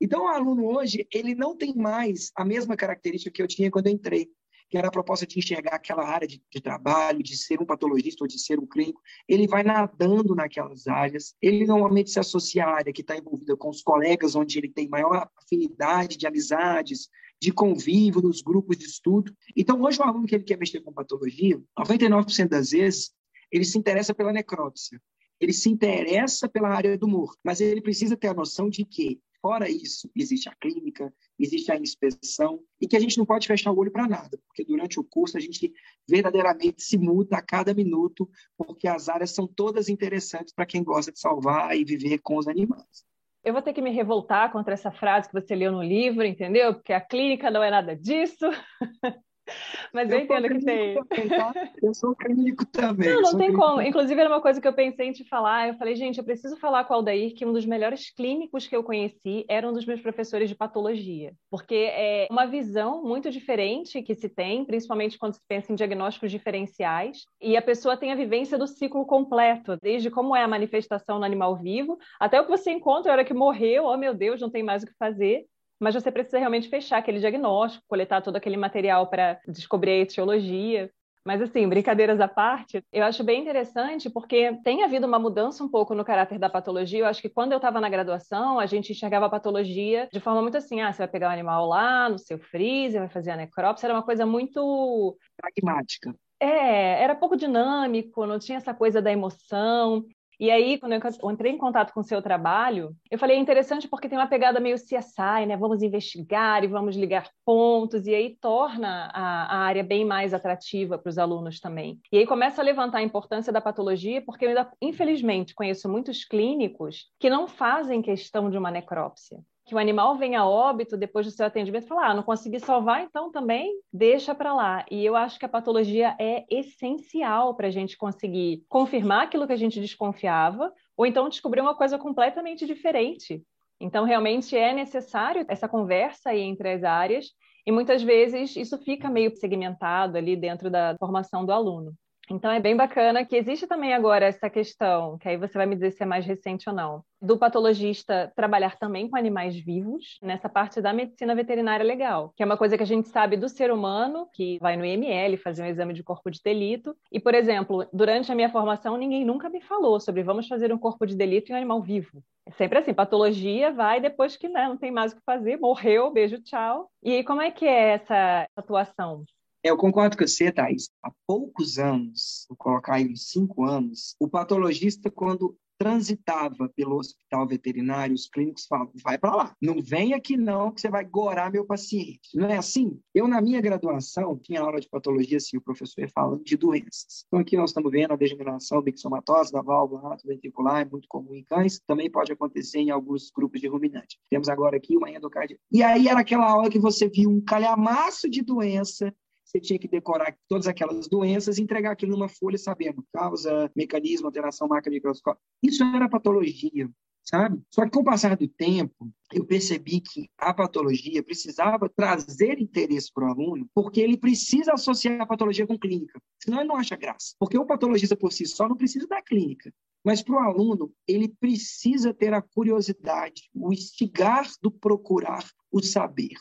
Então, 0.02 0.24
o 0.24 0.28
aluno 0.28 0.66
hoje, 0.66 1.06
ele 1.12 1.32
não 1.32 1.56
tem 1.56 1.72
mais 1.76 2.32
a 2.34 2.44
mesma 2.44 2.76
característica 2.76 3.30
que 3.30 3.40
eu 3.40 3.46
tinha 3.46 3.70
quando 3.70 3.86
eu 3.86 3.92
entrei, 3.92 4.28
que 4.68 4.76
era 4.76 4.88
a 4.88 4.90
proposta 4.90 5.24
de 5.24 5.38
enxergar 5.38 5.76
aquela 5.76 6.04
área 6.04 6.26
de, 6.26 6.42
de, 6.50 6.60
trabalho, 6.60 7.22
de 7.22 7.36
ser 7.36 7.62
um 7.62 7.64
patologista 7.64 8.24
ou 8.24 8.26
de 8.26 8.36
ser 8.36 8.58
um 8.58 8.66
clínico. 8.66 9.00
Ele 9.28 9.46
vai 9.46 9.62
nadando 9.62 10.34
naquelas 10.34 10.88
áreas, 10.88 11.36
ele 11.40 11.64
normalmente 11.64 12.10
se 12.10 12.18
associa 12.18 12.64
à 12.64 12.74
área 12.74 12.92
que 12.92 13.02
está 13.02 13.16
envolvida 13.16 13.56
com 13.56 13.68
os 13.68 13.80
colegas, 13.80 14.34
onde 14.34 14.58
ele 14.58 14.68
tem 14.68 14.88
maior 14.88 15.30
afinidade 15.36 16.16
de 16.16 16.26
amizades, 16.26 17.08
de 17.40 17.52
convívio, 17.52 18.20
nos 18.20 18.42
grupos 18.42 18.76
de 18.76 18.86
estudo. 18.86 19.32
Então, 19.56 19.80
hoje, 19.80 20.00
o 20.00 20.02
aluno 20.02 20.26
que 20.26 20.34
ele 20.34 20.42
quer 20.42 20.58
mexer 20.58 20.80
com 20.80 20.92
patologia, 20.92 21.62
99% 21.78 22.48
das 22.48 22.70
vezes, 22.70 23.12
ele 23.52 23.64
se 23.64 23.78
interessa 23.78 24.12
pela 24.12 24.32
necrópsia. 24.32 25.00
Ele 25.40 25.52
se 25.52 25.68
interessa 25.68 26.48
pela 26.48 26.70
área 26.70 26.98
do 26.98 27.06
morto, 27.06 27.38
mas 27.44 27.60
ele 27.60 27.80
precisa 27.80 28.16
ter 28.16 28.28
a 28.28 28.34
noção 28.34 28.68
de 28.68 28.84
que 28.84 29.20
Fora 29.42 29.68
isso, 29.68 30.08
existe 30.14 30.48
a 30.48 30.54
clínica, 30.54 31.12
existe 31.36 31.72
a 31.72 31.76
inspeção, 31.76 32.60
e 32.80 32.86
que 32.86 32.96
a 32.96 33.00
gente 33.00 33.18
não 33.18 33.26
pode 33.26 33.48
fechar 33.48 33.72
o 33.72 33.76
olho 33.76 33.90
para 33.90 34.06
nada, 34.06 34.38
porque 34.46 34.64
durante 34.64 35.00
o 35.00 35.04
curso 35.04 35.36
a 35.36 35.40
gente 35.40 35.72
verdadeiramente 36.08 36.80
se 36.80 36.96
muda 36.96 37.38
a 37.38 37.42
cada 37.42 37.74
minuto, 37.74 38.30
porque 38.56 38.86
as 38.86 39.08
áreas 39.08 39.32
são 39.32 39.48
todas 39.48 39.88
interessantes 39.88 40.54
para 40.54 40.64
quem 40.64 40.84
gosta 40.84 41.10
de 41.10 41.18
salvar 41.18 41.76
e 41.76 41.84
viver 41.84 42.18
com 42.18 42.36
os 42.36 42.46
animais. 42.46 43.04
Eu 43.44 43.52
vou 43.52 43.60
ter 43.60 43.72
que 43.72 43.82
me 43.82 43.90
revoltar 43.90 44.52
contra 44.52 44.74
essa 44.74 44.92
frase 44.92 45.28
que 45.28 45.34
você 45.34 45.56
leu 45.56 45.72
no 45.72 45.82
livro, 45.82 46.24
entendeu? 46.24 46.74
Porque 46.74 46.92
a 46.92 47.00
clínica 47.00 47.50
não 47.50 47.64
é 47.64 47.70
nada 47.72 47.96
disso. 47.96 48.46
Mas 49.92 50.10
eu, 50.10 50.18
eu 50.18 50.24
entendo 50.24 50.48
que 50.48 50.64
tem. 50.64 50.94
Também, 50.94 51.28
tá? 51.28 51.52
Eu 51.82 51.94
sou 51.94 52.14
clínico 52.14 52.64
também. 52.66 53.10
Não, 53.10 53.22
não 53.22 53.38
tem 53.38 53.52
como. 53.52 53.82
Inclusive, 53.82 54.18
era 54.20 54.30
uma 54.30 54.40
coisa 54.40 54.60
que 54.60 54.66
eu 54.66 54.72
pensei 54.72 55.08
em 55.08 55.12
te 55.12 55.28
falar. 55.28 55.68
Eu 55.68 55.74
falei, 55.74 55.94
gente, 55.94 56.18
eu 56.18 56.24
preciso 56.24 56.56
falar 56.56 56.84
com 56.84 56.94
o 56.94 56.96
Aldair 56.96 57.34
que 57.34 57.44
um 57.44 57.52
dos 57.52 57.66
melhores 57.66 58.10
clínicos 58.10 58.66
que 58.66 58.74
eu 58.74 58.82
conheci 58.82 59.44
era 59.48 59.68
um 59.68 59.72
dos 59.72 59.84
meus 59.84 60.00
professores 60.00 60.48
de 60.48 60.54
patologia. 60.54 61.32
Porque 61.50 61.90
é 61.92 62.26
uma 62.30 62.46
visão 62.46 63.02
muito 63.02 63.30
diferente 63.30 64.02
que 64.02 64.14
se 64.14 64.28
tem, 64.28 64.64
principalmente 64.64 65.18
quando 65.18 65.34
se 65.34 65.40
pensa 65.46 65.72
em 65.72 65.76
diagnósticos 65.76 66.30
diferenciais. 66.30 67.24
E 67.40 67.56
a 67.56 67.62
pessoa 67.62 67.96
tem 67.96 68.12
a 68.12 68.16
vivência 68.16 68.56
do 68.56 68.66
ciclo 68.66 69.04
completo, 69.06 69.76
desde 69.82 70.10
como 70.10 70.34
é 70.34 70.42
a 70.42 70.48
manifestação 70.48 71.18
no 71.18 71.24
animal 71.24 71.56
vivo, 71.56 71.98
até 72.18 72.40
o 72.40 72.44
que 72.44 72.50
você 72.50 72.70
encontra 72.70 73.12
a 73.12 73.14
hora 73.14 73.24
que 73.24 73.34
morreu, 73.34 73.84
oh 73.84 73.96
meu 73.96 74.14
Deus, 74.14 74.40
não 74.40 74.50
tem 74.50 74.62
mais 74.62 74.82
o 74.82 74.86
que 74.86 74.92
fazer 74.98 75.44
mas 75.82 75.94
você 75.94 76.12
precisa 76.12 76.38
realmente 76.38 76.68
fechar 76.68 76.98
aquele 76.98 77.18
diagnóstico, 77.18 77.84
coletar 77.88 78.22
todo 78.22 78.36
aquele 78.36 78.56
material 78.56 79.08
para 79.08 79.40
descobrir 79.48 79.90
a 79.90 79.98
etiologia. 79.98 80.88
Mas, 81.24 81.40
assim, 81.40 81.68
brincadeiras 81.68 82.20
à 82.20 82.26
parte, 82.26 82.82
eu 82.92 83.04
acho 83.04 83.22
bem 83.22 83.40
interessante 83.40 84.08
porque 84.08 84.56
tem 84.64 84.82
havido 84.82 85.06
uma 85.06 85.18
mudança 85.18 85.62
um 85.62 85.68
pouco 85.68 85.94
no 85.94 86.04
caráter 86.04 86.38
da 86.38 86.48
patologia. 86.48 87.00
Eu 87.00 87.06
acho 87.06 87.20
que 87.20 87.28
quando 87.28 87.52
eu 87.52 87.56
estava 87.56 87.80
na 87.80 87.88
graduação, 87.88 88.58
a 88.58 88.66
gente 88.66 88.92
enxergava 88.92 89.26
a 89.26 89.30
patologia 89.30 90.08
de 90.12 90.20
forma 90.20 90.40
muito 90.40 90.56
assim: 90.56 90.80
ah, 90.80 90.92
você 90.92 90.98
vai 90.98 91.08
pegar 91.08 91.28
o 91.28 91.32
animal 91.32 91.66
lá 91.66 92.08
no 92.08 92.18
seu 92.18 92.38
freezer, 92.38 93.00
vai 93.00 93.08
fazer 93.08 93.32
a 93.32 93.36
necrópsia. 93.36 93.86
Era 93.86 93.94
uma 93.94 94.02
coisa 94.04 94.24
muito. 94.24 95.16
pragmática. 95.36 96.14
É, 96.40 97.02
era 97.02 97.14
pouco 97.14 97.36
dinâmico, 97.36 98.26
não 98.26 98.38
tinha 98.38 98.58
essa 98.58 98.74
coisa 98.74 99.00
da 99.00 99.12
emoção. 99.12 100.04
E 100.42 100.50
aí, 100.50 100.76
quando 100.76 100.94
eu 100.94 101.30
entrei 101.30 101.52
em 101.52 101.56
contato 101.56 101.92
com 101.92 102.00
o 102.00 102.02
seu 102.02 102.20
trabalho, 102.20 102.96
eu 103.08 103.16
falei, 103.16 103.36
é 103.36 103.38
interessante 103.38 103.86
porque 103.86 104.08
tem 104.08 104.18
uma 104.18 104.26
pegada 104.26 104.58
meio 104.58 104.74
CSI, 104.74 105.46
né? 105.46 105.56
Vamos 105.56 105.84
investigar 105.84 106.64
e 106.64 106.66
vamos 106.66 106.96
ligar 106.96 107.30
pontos, 107.44 108.08
e 108.08 108.12
aí 108.12 108.36
torna 108.40 109.08
a, 109.14 109.44
a 109.44 109.58
área 109.60 109.84
bem 109.84 110.04
mais 110.04 110.34
atrativa 110.34 110.98
para 110.98 111.10
os 111.10 111.16
alunos 111.16 111.60
também. 111.60 112.00
E 112.10 112.18
aí 112.18 112.26
começa 112.26 112.60
a 112.60 112.64
levantar 112.64 112.98
a 112.98 113.02
importância 113.04 113.52
da 113.52 113.60
patologia, 113.60 114.20
porque 114.20 114.44
eu 114.44 114.48
ainda, 114.48 114.68
infelizmente, 114.82 115.54
conheço 115.54 115.88
muitos 115.88 116.24
clínicos 116.24 117.06
que 117.20 117.30
não 117.30 117.46
fazem 117.46 118.02
questão 118.02 118.50
de 118.50 118.58
uma 118.58 118.72
necrópsia 118.72 119.38
que 119.72 119.76
o 119.76 119.78
animal 119.78 120.18
venha 120.18 120.40
a 120.40 120.46
óbito 120.46 120.98
depois 120.98 121.24
do 121.24 121.32
seu 121.32 121.46
atendimento, 121.46 121.86
falar, 121.86 122.10
ah, 122.10 122.14
não 122.14 122.22
consegui 122.22 122.60
salvar, 122.60 123.02
então 123.02 123.32
também 123.32 123.72
deixa 123.90 124.34
para 124.34 124.52
lá. 124.52 124.84
E 124.90 125.02
eu 125.02 125.16
acho 125.16 125.38
que 125.38 125.46
a 125.46 125.48
patologia 125.48 126.14
é 126.20 126.44
essencial 126.50 127.54
para 127.54 127.68
a 127.68 127.70
gente 127.70 127.96
conseguir 127.96 128.62
confirmar 128.68 129.22
aquilo 129.22 129.46
que 129.46 129.52
a 129.54 129.56
gente 129.56 129.80
desconfiava, 129.80 130.70
ou 130.94 131.06
então 131.06 131.26
descobrir 131.26 131.62
uma 131.62 131.74
coisa 131.74 131.98
completamente 131.98 132.66
diferente. 132.66 133.42
Então, 133.80 134.04
realmente 134.04 134.54
é 134.54 134.74
necessário 134.74 135.42
essa 135.48 135.66
conversa 135.66 136.28
aí 136.28 136.42
entre 136.42 136.70
as 136.70 136.84
áreas, 136.84 137.28
e 137.66 137.72
muitas 137.72 138.02
vezes 138.02 138.54
isso 138.54 138.76
fica 138.76 139.08
meio 139.08 139.34
segmentado 139.34 140.18
ali 140.18 140.36
dentro 140.36 140.68
da 140.68 140.94
formação 140.98 141.46
do 141.46 141.52
aluno. 141.52 141.94
Então 142.32 142.50
é 142.50 142.58
bem 142.58 142.74
bacana 142.74 143.26
que 143.26 143.36
existe 143.36 143.66
também 143.66 143.92
agora 143.92 144.24
essa 144.24 144.48
questão, 144.48 145.18
que 145.18 145.28
aí 145.28 145.36
você 145.36 145.52
vai 145.52 145.66
me 145.66 145.74
dizer 145.74 145.90
se 145.90 146.02
é 146.02 146.06
mais 146.06 146.24
recente 146.24 146.66
ou 146.66 146.74
não, 146.74 147.04
do 147.20 147.36
patologista 147.36 148.32
trabalhar 148.34 148.78
também 148.78 149.06
com 149.06 149.18
animais 149.18 149.54
vivos 149.54 150.16
nessa 150.22 150.48
parte 150.48 150.80
da 150.80 150.94
medicina 150.94 151.34
veterinária 151.34 151.84
legal, 151.84 152.32
que 152.34 152.42
é 152.42 152.46
uma 152.46 152.56
coisa 152.56 152.74
que 152.78 152.82
a 152.82 152.86
gente 152.86 153.08
sabe 153.08 153.36
do 153.36 153.50
ser 153.50 153.70
humano, 153.70 154.26
que 154.32 154.58
vai 154.62 154.78
no 154.78 154.84
IML 154.84 155.36
fazer 155.36 155.62
um 155.62 155.66
exame 155.66 155.92
de 155.92 156.02
corpo 156.02 156.30
de 156.30 156.40
delito. 156.42 156.96
E, 157.12 157.20
por 157.20 157.34
exemplo, 157.34 157.86
durante 157.92 158.32
a 158.32 158.34
minha 158.34 158.48
formação, 158.48 158.96
ninguém 158.96 159.26
nunca 159.26 159.50
me 159.50 159.60
falou 159.60 160.00
sobre 160.00 160.22
vamos 160.22 160.48
fazer 160.48 160.72
um 160.72 160.78
corpo 160.78 161.06
de 161.06 161.14
delito 161.14 161.50
em 161.50 161.54
um 161.54 161.58
animal 161.58 161.82
vivo. 161.82 162.24
É 162.46 162.50
sempre 162.52 162.78
assim, 162.78 162.94
patologia 162.94 163.70
vai 163.72 164.00
depois 164.00 164.38
que 164.38 164.48
né, 164.48 164.66
não 164.66 164.78
tem 164.78 164.90
mais 164.90 165.12
o 165.12 165.16
que 165.16 165.22
fazer, 165.26 165.58
morreu, 165.58 166.10
beijo, 166.10 166.42
tchau. 166.42 166.88
E 167.02 167.22
como 167.24 167.42
é 167.42 167.50
que 167.50 167.66
é 167.66 167.90
essa 167.90 168.46
atuação? 168.56 169.22
Eu 169.64 169.76
concordo 169.76 170.16
com 170.16 170.26
você, 170.26 170.50
Thais. 170.50 170.90
Há 171.00 171.12
poucos 171.24 171.78
anos, 171.78 172.46
vou 172.48 172.56
colocar 172.56 172.94
aí 172.94 173.08
uns 173.08 173.28
cinco 173.28 173.64
anos, 173.64 174.16
o 174.18 174.28
patologista, 174.28 175.08
quando 175.08 175.56
transitava 175.78 176.68
pelo 176.68 176.96
hospital 176.96 177.46
veterinário, 177.46 178.14
os 178.14 178.28
clínicos 178.28 178.66
falam, 178.66 178.90
vai 179.02 179.18
para 179.18 179.34
lá, 179.34 179.56
não 179.60 179.80
vem 179.80 180.14
aqui 180.14 180.36
não, 180.36 180.70
que 180.70 180.80
você 180.80 180.88
vai 180.88 181.04
gorar 181.04 181.50
meu 181.50 181.64
paciente. 181.64 182.36
Não 182.36 182.48
é 182.48 182.56
assim? 182.56 183.00
Eu, 183.14 183.26
na 183.26 183.40
minha 183.40 183.60
graduação, 183.60 184.38
tinha 184.38 184.60
aula 184.60 184.80
de 184.80 184.88
patologia, 184.88 185.38
assim, 185.38 185.56
o 185.56 185.60
professor 185.60 186.08
falando 186.10 186.44
de 186.44 186.56
doenças. 186.56 187.24
Então, 187.26 187.40
aqui 187.40 187.56
nós 187.56 187.70
estamos 187.70 187.90
vendo 187.90 188.12
a 188.12 188.16
degeneração 188.16 188.82
bixomatosa 188.82 189.52
da 189.52 189.62
válvula 189.62 190.16
ventricular, 190.24 190.82
é 190.82 190.84
muito 190.84 191.08
comum 191.08 191.34
em 191.34 191.44
cães, 191.44 191.80
também 191.86 192.10
pode 192.10 192.32
acontecer 192.32 192.78
em 192.78 192.90
alguns 192.90 193.30
grupos 193.30 193.60
de 193.60 193.66
ruminantes. 193.66 194.18
Temos 194.30 194.48
agora 194.48 194.76
aqui 194.76 194.96
uma 194.96 195.10
endocardia. 195.10 195.58
E 195.70 195.82
aí 195.82 196.06
era 196.06 196.20
aquela 196.20 196.48
aula 196.48 196.70
que 196.70 196.78
você 196.78 197.08
viu 197.08 197.30
um 197.30 197.40
calhamaço 197.40 198.28
de 198.28 198.42
doença 198.42 199.12
você 199.44 199.60
tinha 199.60 199.78
que 199.78 199.88
decorar 199.88 200.36
todas 200.48 200.66
aquelas 200.66 201.08
doenças 201.08 201.58
e 201.58 201.62
entregar 201.62 201.92
aquilo 201.92 202.12
numa 202.12 202.28
folha 202.28 202.58
sabendo 202.58 203.04
causa, 203.12 203.70
mecanismo, 203.76 204.26
alteração, 204.26 204.68
marca 204.68 204.90
microscópica. 204.90 205.44
Isso 205.62 205.84
era 205.84 206.08
patologia, 206.08 206.88
sabe? 207.22 207.60
Só 207.70 207.84
que 207.84 207.90
com 207.90 208.00
o 208.00 208.04
passar 208.04 208.36
do 208.36 208.48
tempo, 208.48 209.10
eu 209.32 209.44
percebi 209.44 210.00
que 210.00 210.28
a 210.38 210.52
patologia 210.52 211.22
precisava 211.22 211.88
trazer 211.88 212.60
interesse 212.60 213.10
para 213.12 213.26
o 213.26 213.30
aluno, 213.30 213.68
porque 213.74 214.00
ele 214.00 214.16
precisa 214.16 214.72
associar 214.72 215.20
a 215.20 215.26
patologia 215.26 215.66
com 215.66 215.78
clínica, 215.78 216.20
senão 216.42 216.58
ele 216.58 216.68
não 216.68 216.76
acha 216.76 216.96
graça. 216.96 217.34
Porque 217.38 217.58
o 217.58 217.66
patologista 217.66 218.16
por 218.16 218.32
si 218.32 218.46
só 218.46 218.68
não 218.68 218.76
precisa 218.76 219.06
da 219.06 219.22
clínica. 219.22 219.72
Mas 220.04 220.20
para 220.20 220.34
o 220.34 220.38
aluno, 220.38 220.92
ele 221.06 221.28
precisa 221.28 222.12
ter 222.12 222.34
a 222.34 222.42
curiosidade, 222.42 223.48
o 223.54 223.72
instigar 223.72 224.48
do 224.60 224.70
procurar 224.70 225.48
o 225.70 225.80
saber. 225.80 226.34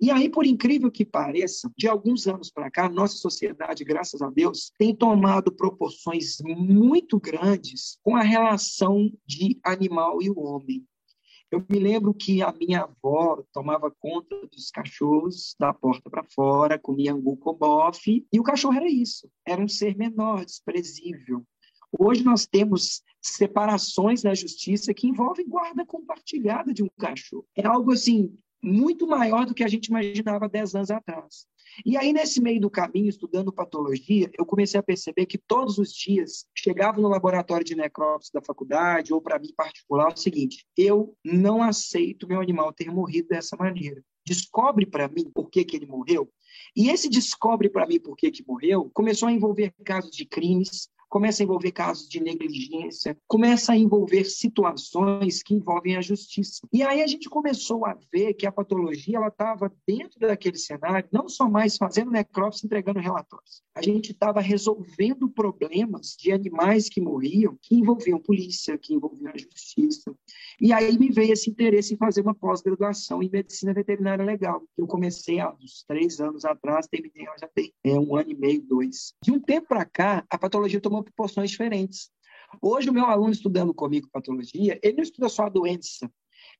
E 0.00 0.10
aí, 0.10 0.28
por 0.28 0.44
incrível 0.44 0.90
que 0.90 1.04
pareça, 1.04 1.70
de 1.76 1.86
alguns 1.86 2.26
anos 2.26 2.50
para 2.50 2.70
cá, 2.70 2.88
nossa 2.88 3.16
sociedade, 3.16 3.84
graças 3.84 4.20
a 4.20 4.28
Deus, 4.28 4.72
tem 4.76 4.94
tomado 4.94 5.52
proporções 5.52 6.38
muito 6.44 7.20
grandes 7.20 7.96
com 8.02 8.16
a 8.16 8.22
relação 8.22 9.12
de 9.24 9.60
animal 9.64 10.20
e 10.20 10.28
o 10.28 10.40
homem. 10.40 10.84
Eu 11.52 11.64
me 11.70 11.78
lembro 11.78 12.12
que 12.12 12.42
a 12.42 12.52
minha 12.52 12.80
avó 12.82 13.44
tomava 13.52 13.88
conta 14.00 14.34
dos 14.48 14.70
cachorros 14.70 15.54
da 15.60 15.72
porta 15.72 16.10
para 16.10 16.24
fora, 16.24 16.78
comia 16.78 17.12
angu 17.12 17.36
com 17.36 17.54
bofe, 17.54 18.26
e 18.32 18.40
o 18.40 18.42
cachorro 18.42 18.74
era 18.74 18.90
isso, 18.90 19.30
era 19.46 19.62
um 19.62 19.68
ser 19.68 19.96
menor, 19.96 20.44
desprezível. 20.44 21.44
Hoje 21.96 22.24
nós 22.24 22.44
temos 22.44 23.02
separações 23.22 24.24
na 24.24 24.34
justiça 24.34 24.92
que 24.92 25.06
envolvem 25.06 25.48
guarda 25.48 25.86
compartilhada 25.86 26.74
de 26.74 26.82
um 26.82 26.88
cachorro. 26.98 27.46
É 27.56 27.64
algo 27.64 27.92
assim 27.92 28.36
muito 28.66 29.06
maior 29.06 29.46
do 29.46 29.54
que 29.54 29.62
a 29.62 29.68
gente 29.68 29.86
imaginava 29.86 30.48
10 30.48 30.74
anos 30.74 30.90
atrás. 30.90 31.46
E 31.84 31.96
aí, 31.96 32.12
nesse 32.12 32.40
meio 32.40 32.60
do 32.60 32.70
caminho, 32.70 33.08
estudando 33.08 33.52
patologia, 33.52 34.30
eu 34.38 34.46
comecei 34.46 34.80
a 34.80 34.82
perceber 34.82 35.26
que 35.26 35.38
todos 35.38 35.78
os 35.78 35.92
dias 35.92 36.46
chegava 36.56 37.00
no 37.00 37.08
laboratório 37.08 37.64
de 37.64 37.76
necrópsia 37.76 38.30
da 38.34 38.42
faculdade, 38.42 39.12
ou 39.12 39.20
para 39.20 39.38
mim 39.38 39.52
particular, 39.56 40.12
o 40.12 40.16
seguinte: 40.16 40.66
eu 40.76 41.14
não 41.24 41.62
aceito 41.62 42.26
meu 42.26 42.40
animal 42.40 42.72
ter 42.72 42.90
morrido 42.90 43.28
dessa 43.28 43.56
maneira. 43.56 44.02
Descobre 44.24 44.86
para 44.86 45.06
mim 45.06 45.30
por 45.32 45.48
que, 45.48 45.64
que 45.64 45.76
ele 45.76 45.86
morreu. 45.86 46.28
E 46.74 46.88
esse 46.88 47.08
descobre 47.08 47.68
para 47.68 47.86
mim 47.86 48.00
por 48.00 48.16
que, 48.16 48.30
que 48.30 48.44
morreu 48.46 48.90
começou 48.92 49.28
a 49.28 49.32
envolver 49.32 49.72
casos 49.84 50.10
de 50.10 50.24
crimes, 50.24 50.88
começa 51.16 51.42
a 51.42 51.44
envolver 51.44 51.72
casos 51.72 52.06
de 52.10 52.20
negligência, 52.20 53.16
começa 53.26 53.72
a 53.72 53.76
envolver 53.76 54.24
situações 54.24 55.42
que 55.42 55.54
envolvem 55.54 55.96
a 55.96 56.02
justiça. 56.02 56.68
E 56.70 56.82
aí 56.82 57.00
a 57.00 57.06
gente 57.06 57.30
começou 57.30 57.86
a 57.86 57.96
ver 58.12 58.34
que 58.34 58.46
a 58.46 58.52
patologia 58.52 59.16
ela 59.16 59.28
estava 59.28 59.72
dentro 59.88 60.20
daquele 60.20 60.58
cenário, 60.58 61.08
não 61.10 61.26
só 61.26 61.48
mais 61.48 61.78
fazendo 61.78 62.10
necrópsia, 62.10 62.66
entregando 62.66 63.00
relatórios. 63.00 63.62
A 63.74 63.80
gente 63.80 64.12
estava 64.12 64.42
resolvendo 64.42 65.26
problemas 65.26 66.14
de 66.18 66.32
animais 66.32 66.90
que 66.90 67.00
morriam, 67.00 67.56
que 67.62 67.76
envolviam 67.76 68.20
polícia, 68.20 68.76
que 68.76 68.92
envolviam 68.92 69.32
a 69.32 69.38
justiça. 69.38 70.14
E 70.60 70.70
aí 70.70 70.98
me 70.98 71.10
veio 71.10 71.32
esse 71.32 71.48
interesse 71.48 71.94
em 71.94 71.96
fazer 71.96 72.20
uma 72.20 72.34
pós-graduação 72.34 73.22
em 73.22 73.30
medicina 73.30 73.72
veterinária 73.72 74.22
legal. 74.22 74.62
Eu 74.76 74.86
comecei 74.86 75.40
há 75.40 75.50
uns 75.50 75.82
três 75.88 76.20
anos 76.20 76.44
atrás, 76.44 76.86
terminei 76.86 77.26
já 77.40 77.48
tem 77.48 77.72
é, 77.82 77.98
um 77.98 78.14
ano 78.16 78.30
e 78.30 78.34
meio, 78.34 78.62
dois. 78.62 79.14
De 79.22 79.32
um 79.32 79.40
tempo 79.40 79.68
para 79.68 79.84
cá, 79.86 80.24
a 80.28 80.38
patologia 80.38 80.80
tomou 80.80 81.05
proporções 81.06 81.50
diferentes. 81.50 82.10
Hoje, 82.62 82.90
o 82.90 82.92
meu 82.92 83.06
aluno 83.06 83.32
estudando 83.32 83.74
comigo 83.74 84.08
patologia, 84.10 84.78
ele 84.82 84.96
não 84.96 85.02
estuda 85.02 85.28
só 85.28 85.44
a 85.44 85.48
doença. 85.48 86.10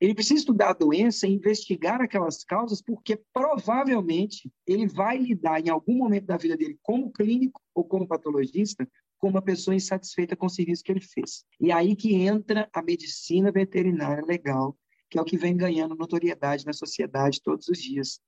Ele 0.00 0.14
precisa 0.14 0.40
estudar 0.40 0.70
a 0.70 0.74
doença 0.74 1.26
e 1.26 1.32
investigar 1.32 2.00
aquelas 2.00 2.44
causas, 2.44 2.82
porque 2.82 3.20
provavelmente 3.32 4.50
ele 4.66 4.86
vai 4.86 5.16
lidar 5.16 5.60
em 5.60 5.70
algum 5.70 5.96
momento 5.96 6.26
da 6.26 6.36
vida 6.36 6.56
dele, 6.56 6.78
como 6.82 7.12
clínico 7.12 7.60
ou 7.74 7.84
como 7.84 8.06
patologista, 8.06 8.88
com 9.18 9.28
uma 9.28 9.40
pessoa 9.40 9.74
insatisfeita 9.74 10.36
com 10.36 10.46
o 10.46 10.50
serviço 10.50 10.82
que 10.82 10.92
ele 10.92 11.00
fez. 11.00 11.44
E 11.60 11.72
aí 11.72 11.96
que 11.96 12.14
entra 12.14 12.68
a 12.72 12.82
medicina 12.82 13.50
veterinária 13.50 14.24
legal, 14.24 14.76
que 15.08 15.18
é 15.18 15.22
o 15.22 15.24
que 15.24 15.38
vem 15.38 15.56
ganhando 15.56 15.94
notoriedade 15.94 16.66
na 16.66 16.72
sociedade 16.72 17.42
todos 17.42 17.68
os 17.68 17.78
dias. 17.78 18.20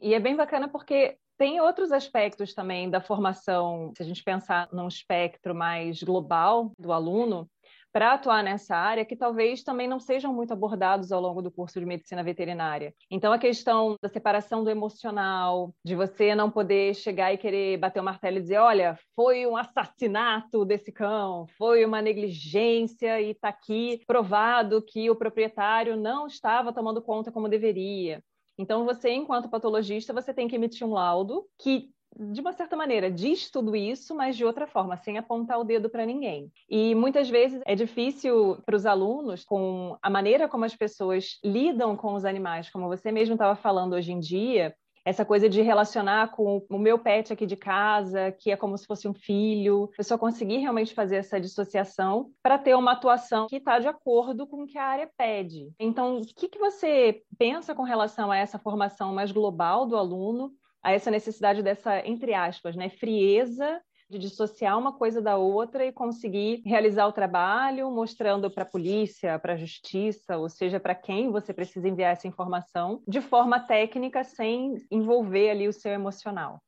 E 0.00 0.14
é 0.14 0.20
bem 0.20 0.36
bacana 0.36 0.68
porque 0.68 1.18
tem 1.36 1.60
outros 1.60 1.92
aspectos 1.92 2.54
também 2.54 2.88
da 2.88 3.00
formação, 3.00 3.92
se 3.96 4.02
a 4.02 4.06
gente 4.06 4.22
pensar 4.22 4.68
num 4.72 4.88
espectro 4.88 5.54
mais 5.54 6.02
global 6.02 6.72
do 6.78 6.92
aluno, 6.92 7.48
para 7.94 8.12
atuar 8.12 8.42
nessa 8.42 8.74
área 8.74 9.04
que 9.04 9.14
talvez 9.14 9.62
também 9.62 9.86
não 9.86 10.00
sejam 10.00 10.34
muito 10.34 10.52
abordados 10.52 11.12
ao 11.12 11.20
longo 11.20 11.40
do 11.40 11.50
curso 11.50 11.78
de 11.78 11.86
medicina 11.86 12.24
veterinária. 12.24 12.92
Então, 13.08 13.32
a 13.32 13.38
questão 13.38 13.96
da 14.02 14.08
separação 14.08 14.64
do 14.64 14.70
emocional, 14.70 15.72
de 15.84 15.94
você 15.94 16.34
não 16.34 16.50
poder 16.50 16.92
chegar 16.96 17.32
e 17.32 17.38
querer 17.38 17.76
bater 17.76 18.00
o 18.00 18.04
martelo 18.04 18.38
e 18.38 18.40
dizer: 18.40 18.58
olha, 18.58 18.98
foi 19.14 19.46
um 19.46 19.56
assassinato 19.56 20.64
desse 20.64 20.90
cão, 20.90 21.46
foi 21.56 21.84
uma 21.84 22.02
negligência 22.02 23.20
e 23.20 23.30
está 23.30 23.48
aqui 23.50 24.02
provado 24.08 24.82
que 24.82 25.08
o 25.08 25.14
proprietário 25.14 25.96
não 25.96 26.26
estava 26.26 26.72
tomando 26.72 27.00
conta 27.00 27.30
como 27.30 27.48
deveria. 27.48 28.20
Então, 28.58 28.84
você, 28.84 29.10
enquanto 29.10 29.48
patologista, 29.48 30.12
você 30.12 30.32
tem 30.32 30.46
que 30.46 30.56
emitir 30.56 30.86
um 30.86 30.92
laudo 30.92 31.46
que 31.58 31.90
de 32.16 32.40
uma 32.40 32.52
certa 32.52 32.76
maneira, 32.76 33.10
diz 33.10 33.50
tudo 33.50 33.74
isso, 33.74 34.14
mas 34.14 34.36
de 34.36 34.44
outra 34.44 34.66
forma, 34.66 34.96
sem 34.96 35.18
apontar 35.18 35.58
o 35.58 35.64
dedo 35.64 35.90
para 35.90 36.06
ninguém. 36.06 36.50
E 36.68 36.94
muitas 36.94 37.28
vezes 37.28 37.60
é 37.66 37.74
difícil 37.74 38.58
para 38.64 38.76
os 38.76 38.86
alunos, 38.86 39.44
com 39.44 39.96
a 40.00 40.08
maneira 40.08 40.48
como 40.48 40.64
as 40.64 40.76
pessoas 40.76 41.38
lidam 41.44 41.96
com 41.96 42.14
os 42.14 42.24
animais, 42.24 42.70
como 42.70 42.88
você 42.88 43.10
mesmo 43.10 43.34
estava 43.34 43.56
falando 43.56 43.94
hoje 43.94 44.12
em 44.12 44.20
dia, 44.20 44.74
essa 45.04 45.24
coisa 45.24 45.48
de 45.48 45.60
relacionar 45.60 46.30
com 46.30 46.64
o 46.70 46.78
meu 46.78 46.98
pet 46.98 47.32
aqui 47.32 47.44
de 47.44 47.56
casa, 47.56 48.32
que 48.32 48.50
é 48.50 48.56
como 48.56 48.76
se 48.78 48.86
fosse 48.86 49.06
um 49.06 49.12
filho, 49.12 49.90
a 49.92 49.96
pessoa 49.98 50.18
conseguir 50.18 50.58
realmente 50.58 50.94
fazer 50.94 51.16
essa 51.16 51.40
dissociação 51.40 52.30
para 52.42 52.58
ter 52.58 52.74
uma 52.74 52.92
atuação 52.92 53.46
que 53.46 53.56
está 53.56 53.78
de 53.78 53.86
acordo 53.86 54.46
com 54.46 54.62
o 54.62 54.66
que 54.66 54.78
a 54.78 54.84
área 54.84 55.10
pede. 55.16 55.70
Então, 55.78 56.18
o 56.18 56.22
que, 56.22 56.48
que 56.48 56.58
você 56.58 57.22
pensa 57.38 57.74
com 57.74 57.82
relação 57.82 58.30
a 58.30 58.36
essa 58.36 58.58
formação 58.58 59.14
mais 59.14 59.30
global 59.30 59.86
do 59.86 59.96
aluno 59.96 60.52
a 60.82 60.92
essa 60.92 61.10
necessidade 61.10 61.62
dessa, 61.62 62.06
entre 62.06 62.34
aspas, 62.34 62.76
né, 62.76 62.90
frieza 62.90 63.80
de 64.08 64.18
dissociar 64.18 64.78
uma 64.78 64.92
coisa 64.92 65.20
da 65.20 65.36
outra 65.36 65.84
e 65.84 65.92
conseguir 65.92 66.62
realizar 66.64 67.06
o 67.06 67.12
trabalho, 67.12 67.90
mostrando 67.90 68.50
para 68.50 68.62
a 68.62 68.66
polícia, 68.66 69.38
para 69.38 69.54
a 69.54 69.56
justiça, 69.56 70.36
ou 70.36 70.48
seja, 70.48 70.78
para 70.78 70.94
quem 70.94 71.30
você 71.30 71.52
precisa 71.52 71.88
enviar 71.88 72.12
essa 72.12 72.28
informação, 72.28 73.02
de 73.08 73.20
forma 73.20 73.58
técnica, 73.60 74.22
sem 74.22 74.76
envolver 74.90 75.50
ali 75.50 75.68
o 75.68 75.72
seu 75.72 75.92
emocional. 75.92 76.60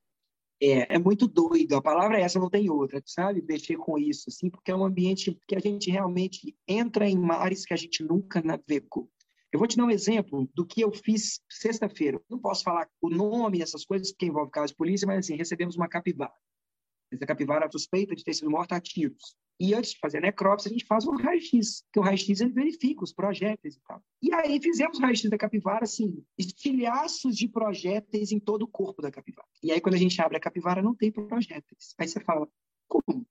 É, 0.61 0.95
é 0.95 0.99
muito 0.99 1.29
doido, 1.29 1.77
a 1.77 1.83
palavra 1.83 2.19
é 2.19 2.23
essa, 2.23 2.39
não 2.39 2.49
tem 2.49 2.71
outra, 2.71 3.03
sabe? 3.05 3.45
Mexer 3.47 3.77
com 3.77 3.99
isso, 3.99 4.25
assim, 4.29 4.49
porque 4.49 4.71
é 4.71 4.77
um 4.77 4.85
ambiente 4.85 5.39
que 5.47 5.55
a 5.55 5.61
gente 5.61 5.91
realmente 5.91 6.57
entra 6.67 7.07
em 7.07 7.19
mares 7.19 7.67
que 7.67 7.75
a 7.75 7.77
gente 7.77 8.03
nunca 8.03 8.41
navegou. 8.41 9.11
Eu 9.53 9.59
vou 9.59 9.69
te 9.69 9.77
dar 9.77 9.85
um 9.85 9.91
exemplo 9.91 10.49
do 10.55 10.67
que 10.67 10.81
eu 10.81 10.91
fiz 10.93 11.41
sexta-feira. 11.49 12.21
Não 12.29 12.39
posso 12.39 12.65
falar 12.65 12.89
o 13.01 13.09
nome 13.09 13.59
dessas 13.59 13.85
coisas, 13.85 14.11
porque 14.11 14.27
envolve 14.27 14.51
caso 14.51 14.69
de 14.69 14.77
polícia, 14.77 15.07
mas 15.07 15.19
assim, 15.19 15.37
recebemos 15.37 15.77
uma 15.77 15.89
capivara. 15.89 16.33
Essa 17.13 17.27
capivara 17.27 17.71
suspeita 17.71 18.15
de 18.15 18.25
ter 18.25 18.35
sido 18.35 18.51
morta 18.51 18.77
a 18.77 18.81
tiros. 18.81 19.37
E 19.59 19.75
antes 19.75 19.93
de 19.93 19.99
fazer 19.99 20.19
a 20.19 20.21
necrópsia, 20.21 20.69
a 20.69 20.73
gente 20.73 20.85
faz 20.85 21.07
um 21.07 21.17
raio-x, 21.17 21.83
que 21.93 21.99
o 21.99 22.03
raio-x 22.03 22.41
ele 22.41 22.53
verifica 22.53 23.05
os 23.05 23.13
projéteis 23.13 23.77
e 23.77 23.81
tal. 23.87 24.03
E 24.23 24.33
aí 24.35 24.61
fizemos 24.61 24.99
raio-x 24.99 25.31
da 25.31 25.39
capivara, 25.39 25.85
assim, 25.85 26.23
estilhaços 26.37 27.37
de 27.37 27.49
projéteis 27.49 28.33
em 28.33 28.39
todo 28.39 28.63
o 28.63 28.69
corpo 28.69 29.01
da 29.01 29.11
capivara. 29.11 29.49
E 29.63 29.73
aí, 29.73 29.81
quando 29.81 29.95
a 29.95 29.99
gente 29.99 30.21
abre 30.21 30.37
a 30.37 30.41
capivara, 30.41 30.83
não 30.83 30.95
tem 30.95 31.11
projéteis. 31.11 31.95
Aí 31.99 32.07
você 32.07 32.21
fala, 32.21 32.47
como? 32.87 33.27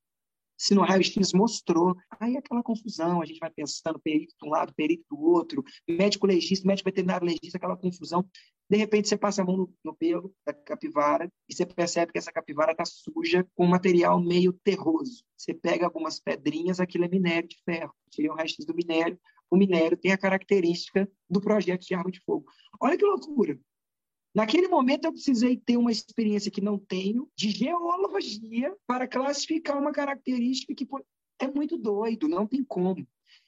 Se 0.58 0.74
no 0.74 0.82
raio-x 0.82 1.34
mostrou. 1.34 1.96
Aí 2.20 2.38
aquela 2.38 2.64
confusão, 2.64 3.22
a 3.22 3.26
gente 3.26 3.40
vai 3.40 3.50
pensando, 3.50 4.00
perito 4.00 4.34
de 4.40 4.48
um 4.48 4.52
lado, 4.52 4.74
perito 4.76 5.04
do 5.10 5.22
outro, 5.22 5.64
médico 5.88 6.28
legista, 6.28 6.68
médico 6.68 6.90
veterinário 6.90 7.26
legista, 7.26 7.58
aquela 7.58 7.78
confusão. 7.78 8.26
De 8.70 8.78
repente, 8.78 9.08
você 9.08 9.18
passa 9.18 9.42
a 9.42 9.46
mão 9.46 9.58
no, 9.58 9.74
no 9.84 9.96
pelo 9.96 10.34
da 10.46 10.54
capivara 10.54 11.32
e 11.48 11.54
você 11.54 11.66
percebe 11.66 12.12
que 12.12 12.18
essa 12.18 12.32
capivara 12.32 12.72
está 12.72 12.84
suja 12.86 13.46
com 13.56 13.66
um 13.66 13.70
material 13.70 14.20
meio 14.20 14.54
terroso. 14.64 15.24
Você 15.38 15.54
pega 15.54 15.86
algumas 15.86 16.20
pedrinhas, 16.20 16.80
aquilo 16.80 17.06
é 17.06 17.08
minério 17.08 17.48
de 17.48 17.58
ferro. 17.64 17.94
Tirei 18.10 18.30
o 18.30 18.34
raio-x 18.34 18.66
do 18.66 18.74
minério. 18.74 19.20
O 19.52 19.58
minério 19.58 19.96
tem 19.96 20.12
a 20.12 20.18
característica 20.18 21.08
do 21.30 21.40
projeto 21.40 21.86
de 21.86 21.94
arma 21.94 22.10
de 22.10 22.20
fogo. 22.22 22.46
Olha 22.82 22.98
que 22.98 23.06
loucura! 23.06 23.60
Naquele 24.36 24.68
momento, 24.68 25.06
eu 25.06 25.13
precisei 25.13 25.56
ter 25.56 25.77
uma 25.77 25.94
experiência 25.94 26.51
que 26.51 26.60
não 26.60 26.77
tenho 26.77 27.32
de 27.38 27.50
geologia 27.51 28.75
para 28.86 29.08
classificar 29.08 29.80
uma 29.80 29.94
característica 29.94 30.75
que 30.75 30.86
é 31.39 31.48
muito 31.48 31.77
doido, 31.77 32.27
não 32.27 32.46
tem 32.46 32.62
como. 32.62 33.08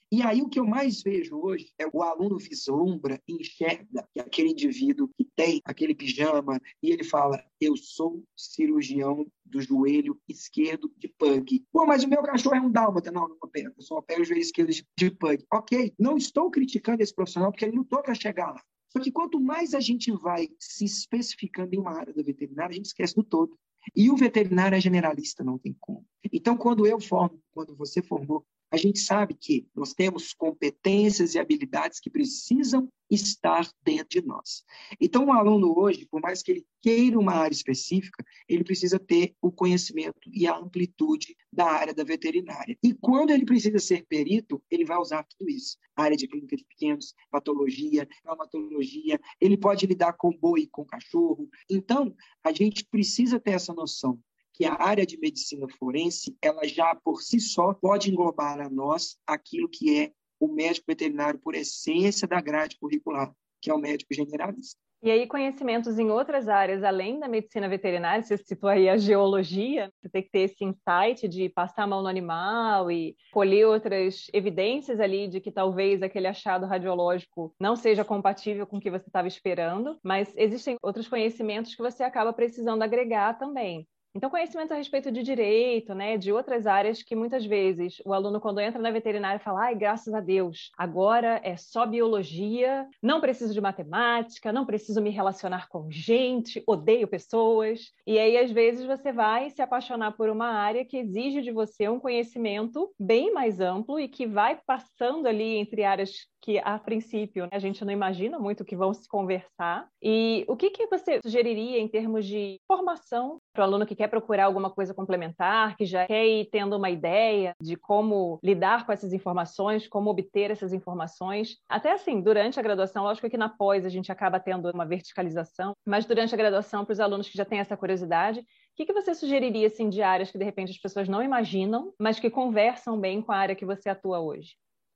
E 0.10 0.22
aí 0.22 0.42
o 0.42 0.48
que 0.48 0.58
eu 0.58 0.66
mais 0.66 1.04
vejo 1.04 1.38
hoje 1.38 1.74
é 1.78 1.86
o 1.92 2.02
aluno 2.02 2.38
vislumbra, 2.38 3.22
enxerga 3.28 4.08
que 4.14 4.22
aquele 4.22 4.52
indivíduo 4.52 5.10
que 5.18 5.26
tem 5.36 5.60
aquele 5.66 5.94
pijama 5.94 6.58
e 6.82 6.90
ele 6.90 7.04
fala: 7.04 7.44
"Eu 7.60 7.76
sou 7.76 8.24
cirurgião 8.34 9.28
do 9.44 9.62
joelho 9.62 10.18
esquerdo 10.26 10.90
de 10.98 11.10
pug". 11.10 11.66
Pô, 11.70 11.86
mas 11.86 12.06
o 12.06 12.08
meu 12.08 12.24
cachorro 12.24 12.56
é 12.56 12.62
um 12.62 12.72
dálmata, 12.72 13.12
não, 13.12 13.28
não 13.28 13.38
opera, 13.44 13.74
eu 13.76 13.84
só 13.84 13.98
opero 13.98 14.22
o 14.22 14.26
joelho 14.26 14.42
esquerdo 14.42 14.72
de, 14.72 14.88
de 14.98 15.12
pug. 15.12 15.44
OK, 15.52 15.94
não 16.00 16.16
estou 16.16 16.50
criticando 16.50 17.04
esse 17.04 17.14
profissional 17.14 17.52
porque 17.52 17.66
ele 17.66 17.76
lutou 17.76 18.02
para 18.02 18.16
chegar 18.16 18.54
lá. 18.54 18.64
Só 18.98 19.04
que 19.04 19.12
quanto 19.12 19.40
mais 19.40 19.76
a 19.76 19.80
gente 19.80 20.12
vai 20.12 20.50
se 20.58 20.84
especificando 20.84 21.76
em 21.76 21.78
uma 21.78 21.92
área 21.92 22.12
da 22.12 22.24
veterinária, 22.24 22.74
a 22.74 22.76
gente 22.76 22.88
esquece 22.88 23.14
do 23.14 23.24
todo. 23.24 23.56
E 23.96 24.10
o 24.10 24.18
veterinário 24.18 24.76
é 24.76 24.82
generalista, 24.82 25.44
não 25.44 25.60
tem 25.60 25.76
como. 25.80 26.04
Então, 26.34 26.58
quando 26.58 26.88
eu 26.88 27.00
formo, 27.00 27.40
quando 27.54 27.76
você 27.76 28.02
formou, 28.02 28.44
a 28.72 28.78
gente 28.78 29.00
sabe 29.00 29.34
que 29.34 29.66
nós 29.76 29.94
temos 29.94 30.34
competências 30.34 31.34
e 31.34 31.40
habilidades 31.40 32.00
que 32.00 32.10
precisam 32.10 32.90
estar 33.10 33.70
dentro 33.84 34.10
de 34.10 34.26
nós. 34.26 34.64
Então, 35.00 35.24
o 35.24 35.28
um 35.28 35.34
aluno 35.34 35.74
hoje, 35.78 36.06
por 36.06 36.22
mais 36.22 36.44
que 36.44 36.52
ele 36.52 36.68
queira 36.82 37.18
uma 37.18 37.34
área 37.34 37.54
específica, 37.54 38.24
ele 38.48 38.64
precisa 38.64 39.00
ter 39.00 39.34
o 39.42 39.52
conhecimento 39.52 40.20
e 40.32 40.46
a 40.46 40.58
amplitude 40.58 41.36
da 41.52 41.66
área 41.66 41.94
da 41.94 42.04
veterinária. 42.04 42.78
E 42.84 42.94
quando 42.94 43.32
ele 43.32 43.46
precisa 43.46 43.80
ser 43.80 44.06
perito, 44.08 44.62
ele 44.70 44.84
vai 44.84 44.98
usar 44.98 45.24
tudo 45.24 45.50
isso. 45.50 45.78
A 45.96 46.04
área 46.04 46.18
de 46.18 46.28
clínica 46.28 46.58
de 46.58 46.66
pequenos, 46.66 47.14
patologia, 47.32 48.08
traumatologia, 48.22 49.20
ele 49.40 49.58
pode 49.58 49.86
lidar 49.86 50.14
com 50.14 50.32
boi, 50.32 50.68
com 50.70 50.86
cachorro. 50.86 51.50
Então, 51.70 52.14
a 52.44 52.52
gente 52.52 52.86
precisa 52.86 53.40
ter 53.40 53.52
essa 53.52 53.74
noção 53.74 54.20
que 54.58 54.66
a 54.66 54.74
área 54.74 55.06
de 55.06 55.20
medicina 55.20 55.68
forense, 55.78 56.36
ela 56.42 56.68
já 56.68 56.96
por 56.96 57.22
si 57.22 57.40
só 57.40 57.76
pode 57.76 58.10
englobar 58.10 58.60
a 58.60 58.68
nós 58.68 59.16
aquilo 59.26 59.70
que 59.70 60.00
é 60.00 60.12
o 60.40 60.48
médico 60.48 60.86
veterinário 60.88 61.40
por 61.40 61.54
essência 61.54 62.28
da 62.28 62.42
grade 62.42 62.78
curricular, 62.80 63.32
que 63.62 63.70
é 63.70 63.74
o 63.74 63.78
médico 63.78 64.16
generalista. 64.16 64.80
E 65.04 65.12
aí, 65.12 65.28
conhecimentos 65.28 66.00
em 66.00 66.10
outras 66.10 66.50
áreas, 66.50 66.84
além 66.84 67.20
da 67.20 67.28
medicina 67.28 67.70
veterinária, 67.70 68.24
você 68.24 68.36
citou 68.36 68.68
aí 68.68 68.90
a 68.90 68.98
geologia, 68.98 69.92
você 70.02 70.10
tem 70.10 70.24
que 70.24 70.32
ter 70.32 70.40
esse 70.40 70.66
insight 70.66 71.28
de 71.28 71.50
passar 71.50 71.84
a 71.84 71.88
mão 71.88 72.02
no 72.02 72.08
animal 72.08 72.90
e 72.90 73.16
colher 73.32 73.68
outras 73.68 74.26
evidências 74.34 75.00
ali 75.00 75.28
de 75.28 75.40
que 75.40 75.52
talvez 75.52 76.02
aquele 76.02 76.26
achado 76.26 76.66
radiológico 76.66 77.54
não 77.60 77.76
seja 77.76 78.04
compatível 78.04 78.66
com 78.66 78.78
o 78.78 78.80
que 78.80 78.90
você 78.90 79.06
estava 79.06 79.28
esperando, 79.28 80.00
mas 80.04 80.34
existem 80.36 80.78
outros 80.82 81.08
conhecimentos 81.08 81.76
que 81.76 81.82
você 81.84 82.02
acaba 82.02 82.34
precisando 82.34 82.82
agregar 82.82 83.38
também. 83.38 83.88
Então, 84.18 84.32
conhecimento 84.32 84.72
a 84.72 84.76
respeito 84.76 85.12
de 85.12 85.22
direito, 85.22 85.94
né, 85.94 86.18
de 86.18 86.32
outras 86.32 86.66
áreas 86.66 87.04
que 87.04 87.16
muitas 87.16 87.46
vezes 87.46 88.02
o 88.04 88.12
aluno, 88.12 88.42
quando 88.42 88.60
entra 88.60 88.82
na 88.82 88.90
veterinária, 88.90 89.40
fala: 89.40 89.66
ai, 89.66 89.76
graças 89.76 90.12
a 90.12 90.20
Deus, 90.20 90.72
agora 90.76 91.40
é 91.44 91.56
só 91.56 91.86
biologia, 91.86 92.88
não 93.00 93.22
preciso 93.22 93.54
de 93.54 93.62
matemática, 93.62 94.52
não 94.52 94.66
preciso 94.66 95.04
me 95.04 95.12
relacionar 95.12 95.70
com 95.70 95.92
gente, 95.92 96.64
odeio 96.66 97.08
pessoas. 97.08 97.94
E 98.08 98.18
aí, 98.18 98.40
às 98.40 98.50
vezes, 98.50 98.88
você 98.88 99.12
vai 99.12 99.52
se 99.52 99.62
apaixonar 99.62 100.14
por 100.14 100.30
uma 100.30 100.48
área 100.48 100.84
que 100.84 100.98
exige 100.98 101.44
de 101.44 101.52
você 101.52 101.88
um 101.88 102.00
conhecimento 102.00 102.92
bem 103.00 103.32
mais 103.32 103.60
amplo 103.60 104.00
e 104.00 104.08
que 104.08 104.26
vai 104.26 104.60
passando 104.66 105.28
ali 105.28 105.58
entre 105.58 105.84
áreas 105.84 106.28
que 106.42 106.60
a 106.60 106.78
princípio 106.78 107.44
né, 107.44 107.50
a 107.54 107.60
gente 107.60 107.84
não 107.84 107.92
imagina 107.92 108.40
muito 108.40 108.66
que 108.66 108.76
vão 108.76 108.94
se 108.94 109.08
conversar. 109.08 109.88
E 110.02 110.46
o 110.48 110.56
que, 110.56 110.70
que 110.70 110.88
você 110.88 111.20
sugeriria 111.24 111.80
em 111.80 111.88
termos 111.88 112.26
de 112.26 112.60
formação 112.68 113.38
para 113.54 113.64
o 113.64 113.66
aluno 113.66 113.86
que 113.86 113.96
quer 113.96 114.08
procurar 114.08 114.46
alguma 114.46 114.70
coisa 114.70 114.94
complementar, 114.94 115.76
que 115.76 115.86
já 115.86 116.06
quer 116.06 116.26
ir 116.26 116.50
tendo 116.52 116.76
uma 116.76 116.90
ideia 116.90 117.54
de 117.62 117.76
como 117.76 118.40
lidar 118.44 118.86
com 118.86 118.92
essas 118.92 119.14
informações, 119.14 119.88
como 119.88 120.10
obter 120.10 120.52
essas 120.52 120.74
informações? 120.74 121.58
Até 121.68 121.92
assim, 121.92 122.22
durante 122.22 122.60
a 122.60 122.64
graduação, 122.64 123.04
lógico 123.04 123.30
que 123.30 123.38
na 123.38 123.50
pós 123.50 123.86
a 123.86 123.90
gente 123.90 124.12
acaba 124.12 124.40
tendo 124.40 124.70
uma 124.72 124.86
verticalização, 124.86 125.74
mas 125.86 126.06
durante 126.06 126.34
a 126.34 126.38
graduação, 126.38 126.86
para 126.86 126.94
os 126.94 127.00
alunos 127.00 127.28
que 127.30 127.38
já 127.38 127.46
têm 127.46 127.60
essa 127.60 127.76
curiosidade, 127.76 128.40
o 128.40 128.44
que, 128.76 128.86
que 128.86 128.94
você 128.94 129.16
sugeriria 129.16 129.68
assim, 129.68 129.90
de 129.90 130.02
áreas 130.02 130.32
que 130.32 130.38
de 130.38 130.46
repente 130.46 130.72
as 130.72 130.78
pessoas 130.78 131.10
não 131.10 131.24
imaginam, 131.24 131.94
mas 132.00 132.20
que 132.20 132.30
conversam 132.30 133.00
bem 133.00 133.22
com 133.22 133.32
a 133.32 133.38
área 133.38 133.56
que 133.56 133.66
você 133.66 133.90
atua 133.90 134.20
hoje? 134.20 134.52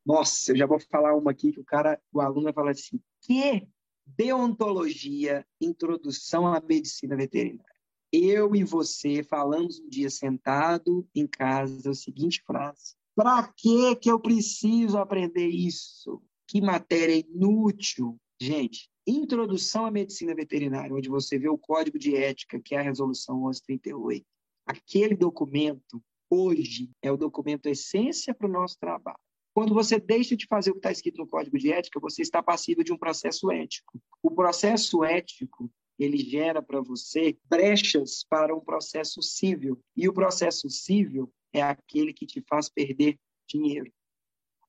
Nossa, 0.06 0.52
eu 0.52 0.58
já 0.58 0.66
vou 0.66 0.80
falar 0.80 1.16
uma 1.16 1.32
aqui 1.32 1.52
que 1.52 1.60
o 1.60 1.66
cara, 1.66 2.02
o 2.12 2.22
aluno 2.22 2.44
vai 2.44 2.54
falar 2.54 2.72
assim: 2.72 3.00
que 3.22 3.68
deontologia, 4.06 5.46
introdução 5.60 6.48
à 6.48 6.60
medicina 6.60 7.16
veterinária. 7.16 7.72
Eu 8.12 8.56
e 8.56 8.64
você 8.64 9.24
falamos 9.24 9.80
um 9.80 9.88
dia 9.88 10.10
sentado 10.10 11.08
em 11.16 11.26
casa 11.28 11.92
a 11.92 11.94
seguinte 11.94 12.44
frase: 12.46 12.96
para 13.16 13.48
que 13.56 13.96
que 13.96 14.12
eu 14.12 14.20
preciso 14.20 14.98
aprender 14.98 15.48
isso? 15.48 16.22
Que 16.48 16.60
matéria 16.60 17.16
inútil. 17.16 18.18
Gente, 18.42 18.90
introdução 19.06 19.86
à 19.86 19.92
medicina 19.92 20.34
veterinária, 20.34 20.94
onde 20.94 21.10
você 21.10 21.38
vê 21.38 21.48
o 21.48 21.58
código 21.58 21.98
de 21.98 22.16
ética, 22.16 22.60
que 22.60 22.76
é 22.76 22.80
a 22.80 22.84
resolução 22.84 23.36
1138. 23.36 24.26
Aquele 24.66 25.16
documento 25.16 26.04
hoje 26.30 26.90
é 27.02 27.12
o 27.12 27.18
documento 27.18 27.68
essência 27.68 28.34
para 28.34 28.48
o 28.48 28.52
nosso 28.52 28.78
trabalho. 28.80 29.20
Quando 29.54 29.74
você 29.74 30.00
deixa 30.00 30.36
de 30.36 30.48
fazer 30.48 30.72
o 30.72 30.74
que 30.74 30.80
está 30.80 30.92
escrito 30.92 31.18
no 31.18 31.28
Código 31.28 31.58
de 31.58 31.72
Ética, 31.72 32.00
você 32.00 32.22
está 32.22 32.42
passivo 32.42 32.84
de 32.84 32.94
um 32.94 32.98
processo 32.98 33.52
ético. 33.52 34.02
O 34.24 34.32
processo 34.32 35.04
ético 35.04 35.70
ele 36.00 36.18
gera 36.18 36.62
para 36.62 36.82
você 36.82 37.38
brechas 37.50 38.24
para 38.28 38.56
um 38.56 38.62
processo 38.62 39.22
civil. 39.22 39.80
E 39.96 40.08
o 40.08 40.14
processo 40.14 40.70
civil 40.70 41.32
é 41.54 41.62
aquele 41.62 42.14
que 42.14 42.26
te 42.26 42.42
faz 42.50 42.70
perder 42.70 43.20
dinheiro. 43.48 43.92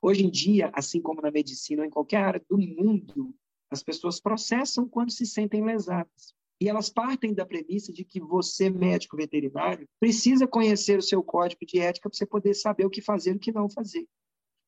Hoje 0.00 0.24
em 0.24 0.30
dia, 0.30 0.70
assim 0.74 1.00
como 1.00 1.22
na 1.22 1.30
medicina 1.30 1.82
ou 1.82 1.86
em 1.86 1.90
qualquer 1.90 2.18
área 2.18 2.44
do 2.50 2.58
mundo, 2.58 3.34
as 3.70 3.82
pessoas 3.82 4.20
processam 4.20 4.88
quando 4.88 5.12
se 5.12 5.24
sentem 5.24 5.64
lesadas. 5.64 6.34
E 6.60 6.68
elas 6.68 6.90
partem 6.90 7.32
da 7.32 7.46
premissa 7.46 7.92
de 7.92 8.04
que 8.04 8.20
você, 8.20 8.68
médico 8.68 9.16
veterinário, 9.16 9.88
precisa 9.98 10.46
conhecer 10.46 10.98
o 10.98 11.02
seu 11.02 11.22
código 11.22 11.64
de 11.64 11.78
ética 11.78 12.08
para 12.08 12.16
você 12.16 12.26
poder 12.26 12.54
saber 12.54 12.84
o 12.84 12.90
que 12.90 13.00
fazer 13.00 13.32
e 13.32 13.36
o 13.36 13.38
que 13.38 13.52
não 13.52 13.70
fazer. 13.70 14.06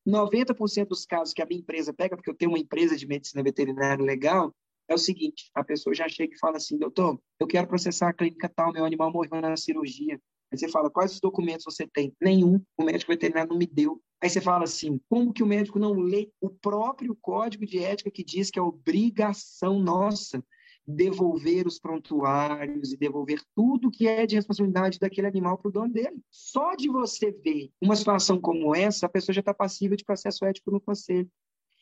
90% 0.07 0.87
dos 0.87 1.05
casos 1.05 1.33
que 1.33 1.41
a 1.41 1.45
minha 1.45 1.59
empresa 1.59 1.93
pega, 1.93 2.15
porque 2.15 2.29
eu 2.29 2.35
tenho 2.35 2.51
uma 2.51 2.59
empresa 2.59 2.95
de 2.95 3.07
medicina 3.07 3.43
veterinária 3.43 4.03
legal, 4.03 4.53
é 4.87 4.93
o 4.93 4.97
seguinte: 4.97 5.49
a 5.53 5.63
pessoa 5.63 5.95
já 5.95 6.07
chega 6.07 6.33
e 6.35 6.39
fala 6.39 6.57
assim, 6.57 6.77
doutor, 6.77 7.19
eu 7.39 7.47
quero 7.47 7.67
processar 7.67 8.09
a 8.09 8.13
clínica 8.13 8.49
tal, 8.49 8.71
meu 8.71 8.85
animal 8.85 9.11
morreu 9.11 9.41
na 9.41 9.57
cirurgia. 9.57 10.19
Aí 10.51 10.57
você 10.57 10.69
fala, 10.69 10.91
quais 10.91 11.13
os 11.13 11.19
documentos 11.19 11.65
você 11.65 11.87
tem? 11.87 12.13
Nenhum, 12.21 12.61
o 12.77 12.83
médico 12.83 13.11
veterinário 13.11 13.49
não 13.49 13.57
me 13.57 13.65
deu. 13.65 13.99
Aí 14.21 14.29
você 14.29 14.39
fala 14.39 14.63
assim, 14.63 14.99
como 15.09 15.33
que 15.33 15.43
o 15.43 15.47
médico 15.47 15.79
não 15.79 15.93
lê 15.93 16.29
o 16.39 16.49
próprio 16.49 17.17
código 17.19 17.65
de 17.65 17.79
ética 17.79 18.11
que 18.11 18.23
diz 18.23 18.49
que 18.49 18.59
é 18.59 18.61
obrigação 18.61 19.79
nossa 19.79 20.43
devolver 20.87 21.65
os 21.65 21.79
prontuários 21.79 22.93
e 22.93 22.97
devolver 22.97 23.41
tudo 23.55 23.89
que 23.89 24.07
é 24.07 24.25
de 24.25 24.35
responsabilidade 24.35 24.99
daquele 24.99 25.27
animal 25.27 25.57
para 25.57 25.69
o 25.69 25.71
dono 25.71 25.91
dele. 25.91 26.19
Só 26.29 26.75
de 26.75 26.87
você 26.87 27.31
ver 27.31 27.71
uma 27.81 27.95
situação 27.95 28.39
como 28.39 28.75
essa, 28.75 29.05
a 29.05 29.09
pessoa 29.09 29.33
já 29.33 29.39
está 29.39 29.53
passiva 29.53 29.95
de 29.95 30.03
processo 30.03 30.45
ético 30.45 30.71
no 30.71 30.79
conselho. 30.79 31.29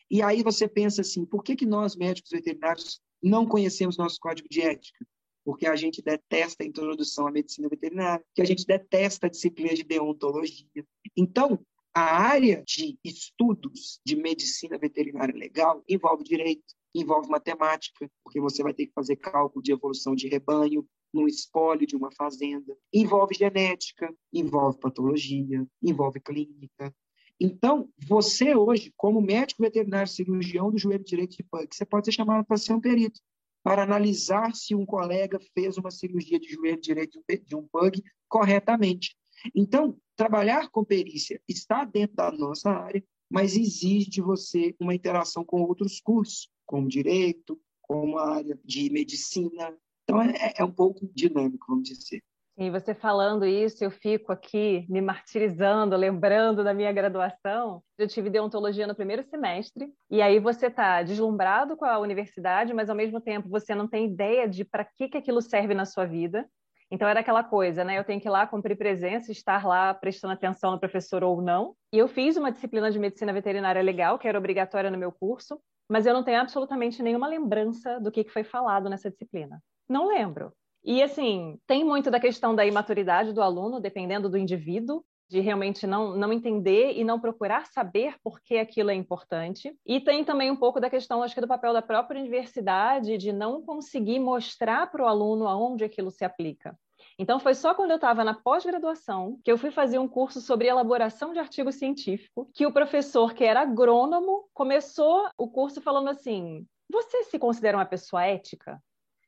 E 0.10 0.22
aí 0.22 0.44
você 0.44 0.68
pensa 0.68 1.02
assim, 1.02 1.26
por 1.26 1.44
que, 1.44 1.56
que 1.56 1.66
nós, 1.66 1.96
médicos 1.96 2.32
veterinários, 2.32 3.02
não 3.22 3.46
conhecemos 3.46 3.98
nosso 3.98 4.20
código 4.20 4.48
de 4.50 4.62
ética? 4.62 5.06
Porque 5.44 5.68
a 5.68 5.76
gente 5.76 6.02
detesta 6.02 6.64
a 6.64 6.68
introdução 6.68 7.28
à 7.28 7.32
medicina 7.32 7.68
veterinária, 7.68 8.24
que 8.34 8.42
a 8.42 8.46
gente 8.46 8.66
detesta 8.66 9.28
a 9.28 9.30
disciplina 9.30 9.74
de 9.74 9.84
deontologia. 9.84 10.86
Então, 11.18 11.60
a 11.94 12.02
área 12.02 12.64
de 12.66 12.98
estudos 13.04 14.00
de 14.06 14.16
medicina 14.16 14.78
veterinária 14.78 15.36
legal 15.36 15.84
envolve 15.88 16.24
direito, 16.24 16.74
envolve 16.94 17.30
matemática, 17.30 18.10
porque 18.24 18.40
você 18.40 18.62
vai 18.62 18.74
ter 18.74 18.88
que 18.88 18.94
fazer 18.94 19.16
cálculo 19.16 19.64
de 19.64 19.72
evolução 19.72 20.16
de 20.16 20.28
rebanho 20.28 20.88
no 21.14 21.28
espólio 21.28 21.86
de 21.86 21.96
uma 21.96 22.12
fazenda, 22.12 22.76
envolve 22.92 23.36
genética, 23.36 24.14
envolve 24.32 24.80
patologia, 24.80 25.66
envolve 25.82 26.20
clínica. 26.20 26.94
Então, 27.40 27.90
você 28.08 28.56
hoje, 28.56 28.94
como 28.96 29.22
médico 29.22 29.62
veterinário 29.62 30.08
cirurgião 30.08 30.72
do 30.72 30.78
joelho 30.78 31.04
direito 31.04 31.36
de 31.36 31.44
pug, 31.44 31.68
você 31.72 31.86
pode 31.86 32.06
ser 32.06 32.14
chamado 32.14 32.46
para 32.46 32.58
ser 32.58 32.74
um 32.74 32.82
perito, 32.82 33.20
para 33.64 33.84
analisar 33.84 34.56
se 34.56 34.76
um 34.76 34.86
colega 34.86 35.40
fez 35.54 35.78
uma 35.78 35.92
cirurgia 35.92 36.40
de 36.40 36.50
joelho 36.50 36.80
direito 36.80 37.20
de 37.46 37.56
um 37.56 37.68
pug 37.68 38.02
corretamente. 38.28 39.16
Então, 39.56 39.98
trabalhar 40.16 40.70
com 40.70 40.84
perícia 40.84 41.42
está 41.48 41.84
dentro 41.84 42.16
da 42.16 42.32
nossa 42.32 42.72
área, 42.72 43.04
mas 43.30 43.56
exige 43.56 44.10
de 44.10 44.22
você 44.22 44.76
uma 44.80 44.94
interação 44.94 45.44
com 45.44 45.62
outros 45.62 46.00
cursos 46.00 46.53
como 46.66 46.88
direito, 46.88 47.60
como 47.82 48.18
área 48.18 48.58
de 48.64 48.90
medicina. 48.92 49.76
Então, 50.04 50.22
é, 50.22 50.54
é 50.58 50.64
um 50.64 50.72
pouco 50.72 51.10
dinâmico, 51.14 51.66
vamos 51.68 51.88
dizer. 51.88 52.22
E 52.56 52.70
você 52.70 52.94
falando 52.94 53.48
isso, 53.48 53.84
eu 53.84 53.90
fico 53.90 54.32
aqui 54.32 54.86
me 54.88 55.02
martirizando, 55.02 55.96
lembrando 55.96 56.64
da 56.64 56.72
minha 56.72 56.92
graduação. 56.92 57.82
Eu 57.98 58.08
tive 58.08 58.30
deontologia 58.30 58.86
no 58.86 58.94
primeiro 58.94 59.24
semestre, 59.24 59.92
e 60.10 60.22
aí 60.22 60.40
você 60.40 60.68
está 60.68 61.02
deslumbrado 61.02 61.76
com 61.76 61.86
a 61.86 61.98
universidade, 61.98 62.72
mas 62.72 62.92
ao 62.92 62.96
mesmo 62.96 63.20
tempo 63.20 63.50
você 63.50 63.74
não 63.74 63.88
tem 63.88 64.06
ideia 64.06 64.48
de 64.48 64.64
para 64.64 64.86
que, 64.86 65.10
que 65.10 65.18
aquilo 65.18 65.42
serve 65.42 65.74
na 65.74 65.86
sua 65.86 66.06
vida. 66.06 66.48
Então 66.92 67.08
era 67.08 67.22
aquela 67.22 67.44
coisa, 67.44 67.84
né? 67.84 67.98
Eu 67.98 68.04
tenho 68.04 68.22
que 68.22 68.28
ir 68.28 68.32
lá 68.32 68.46
cumprir 68.46 68.78
presença, 68.78 69.32
estar 69.32 69.66
lá 69.66 69.92
prestando 69.92 70.34
atenção 70.34 70.74
no 70.74 70.80
professor 70.80 71.24
ou 71.24 71.42
não. 71.42 71.74
E 71.92 71.98
eu 71.98 72.08
fiz 72.08 72.38
uma 72.38 72.52
disciplina 72.52 72.92
de 72.92 73.00
medicina 73.00 73.34
veterinária 73.34 73.82
legal, 73.82 74.20
que 74.20 74.28
era 74.28 74.38
obrigatória 74.38 74.92
no 74.92 74.98
meu 74.98 75.12
curso, 75.12 75.60
mas 75.90 76.06
eu 76.06 76.14
não 76.14 76.24
tenho 76.24 76.42
absolutamente 76.42 77.02
nenhuma 77.04 77.28
lembrança 77.28 78.00
do 78.00 78.12
que 78.12 78.28
foi 78.30 78.44
falado 78.44 78.90
nessa 78.90 79.10
disciplina. 79.10 79.62
Não 79.88 80.08
lembro. 80.08 80.54
E 80.84 81.02
assim, 81.02 81.58
tem 81.66 81.84
muito 81.84 82.12
da 82.12 82.20
questão 82.20 82.54
da 82.54 82.66
imaturidade 82.66 83.32
do 83.32 83.42
aluno, 83.42 83.80
dependendo 83.80 84.30
do 84.30 84.38
indivíduo, 84.38 85.04
de 85.30 85.40
realmente 85.40 85.88
não, 85.88 86.16
não 86.16 86.32
entender 86.32 86.94
e 86.94 87.04
não 87.04 87.20
procurar 87.20 87.66
saber 87.68 88.16
por 88.24 88.42
que 88.42 88.58
aquilo 88.58 88.92
é 88.92 88.94
importante. 88.94 89.76
E 89.86 90.00
tem 90.00 90.24
também 90.24 90.52
um 90.52 90.56
pouco 90.56 90.80
da 90.80 90.90
questão, 90.90 91.24
acho 91.24 91.34
que, 91.34 91.42
do 91.42 91.48
papel 91.48 91.74
da 91.74 91.82
própria 91.82 92.20
universidade, 92.20 93.18
de 93.18 93.32
não 93.32 93.62
conseguir 93.62 94.20
mostrar 94.20 94.92
para 94.92 95.04
o 95.04 95.08
aluno 95.08 95.48
aonde 95.48 95.84
aquilo 95.84 96.12
se 96.12 96.26
aplica. 96.26 96.78
Então, 97.18 97.40
foi 97.40 97.54
só 97.54 97.74
quando 97.74 97.92
eu 97.92 97.96
estava 97.96 98.24
na 98.24 98.34
pós-graduação 98.34 99.40
que 99.44 99.52
eu 99.52 99.58
fui 99.58 99.72
fazer 99.72 100.00
um 100.00 100.08
curso 100.08 100.42
sobre 100.42 100.68
elaboração 100.68 101.34
de 101.34 101.40
artigo 101.40 101.72
científico, 101.72 102.50
que 102.54 102.66
o 102.66 102.72
professor, 102.72 103.34
que 103.34 103.44
era 103.44 103.62
agrônomo, 103.62 104.48
começou 104.54 105.30
o 105.38 105.48
curso 105.48 105.82
falando 105.82 106.10
assim: 106.10 106.66
Você 106.90 107.24
se 107.26 107.38
considera 107.38 107.78
uma 107.78 107.86
pessoa 107.86 108.24
ética? 108.24 108.82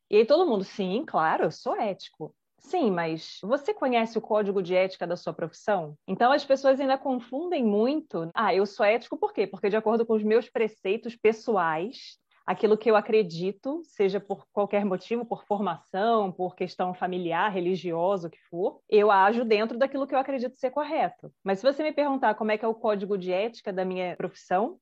E 0.09 0.17
aí 0.17 0.25
todo 0.25 0.47
mundo, 0.47 0.63
sim, 0.63 1.03
claro, 1.05 1.45
eu 1.45 1.51
sou 1.51 1.75
ético. 1.75 2.33
Sim, 2.59 2.89
mas 2.89 3.37
você 3.43 3.73
conhece 3.73 4.17
o 4.17 4.21
código 4.21 4.61
de 4.61 4.73
ética 4.73 5.05
da 5.05 5.15
sua 5.15 5.33
profissão? 5.33 5.95
Então 6.07 6.31
as 6.31 6.43
pessoas 6.43 6.79
ainda 6.79 6.97
confundem 6.97 7.63
muito. 7.63 8.29
Ah, 8.33 8.55
eu 8.55 8.65
sou 8.65 8.85
ético 8.85 9.17
por 9.17 9.33
quê? 9.33 9.45
Porque 9.45 9.69
de 9.69 9.75
acordo 9.77 10.05
com 10.05 10.13
os 10.13 10.23
meus 10.23 10.49
preceitos 10.49 11.15
pessoais, 11.15 12.17
aquilo 12.45 12.77
que 12.77 12.89
eu 12.89 12.95
acredito, 12.95 13.81
seja 13.83 14.19
por 14.19 14.45
qualquer 14.53 14.85
motivo, 14.85 15.25
por 15.25 15.43
formação, 15.45 16.31
por 16.31 16.55
questão 16.55 16.93
familiar, 16.93 17.51
religiosa, 17.51 18.27
o 18.27 18.31
que 18.31 18.39
for, 18.49 18.79
eu 18.87 19.09
ajo 19.09 19.43
dentro 19.43 19.77
daquilo 19.77 20.05
que 20.05 20.13
eu 20.13 20.19
acredito 20.19 20.55
ser 20.57 20.69
correto. 20.69 21.33
Mas 21.43 21.59
se 21.59 21.65
você 21.65 21.81
me 21.81 21.91
perguntar 21.91 22.35
como 22.35 22.51
é 22.51 22.57
que 22.57 22.63
é 22.63 22.67
o 22.67 22.75
código 22.75 23.17
de 23.17 23.31
ética 23.31 23.73
da 23.73 23.83
minha 23.83 24.15
profissão, 24.15 24.77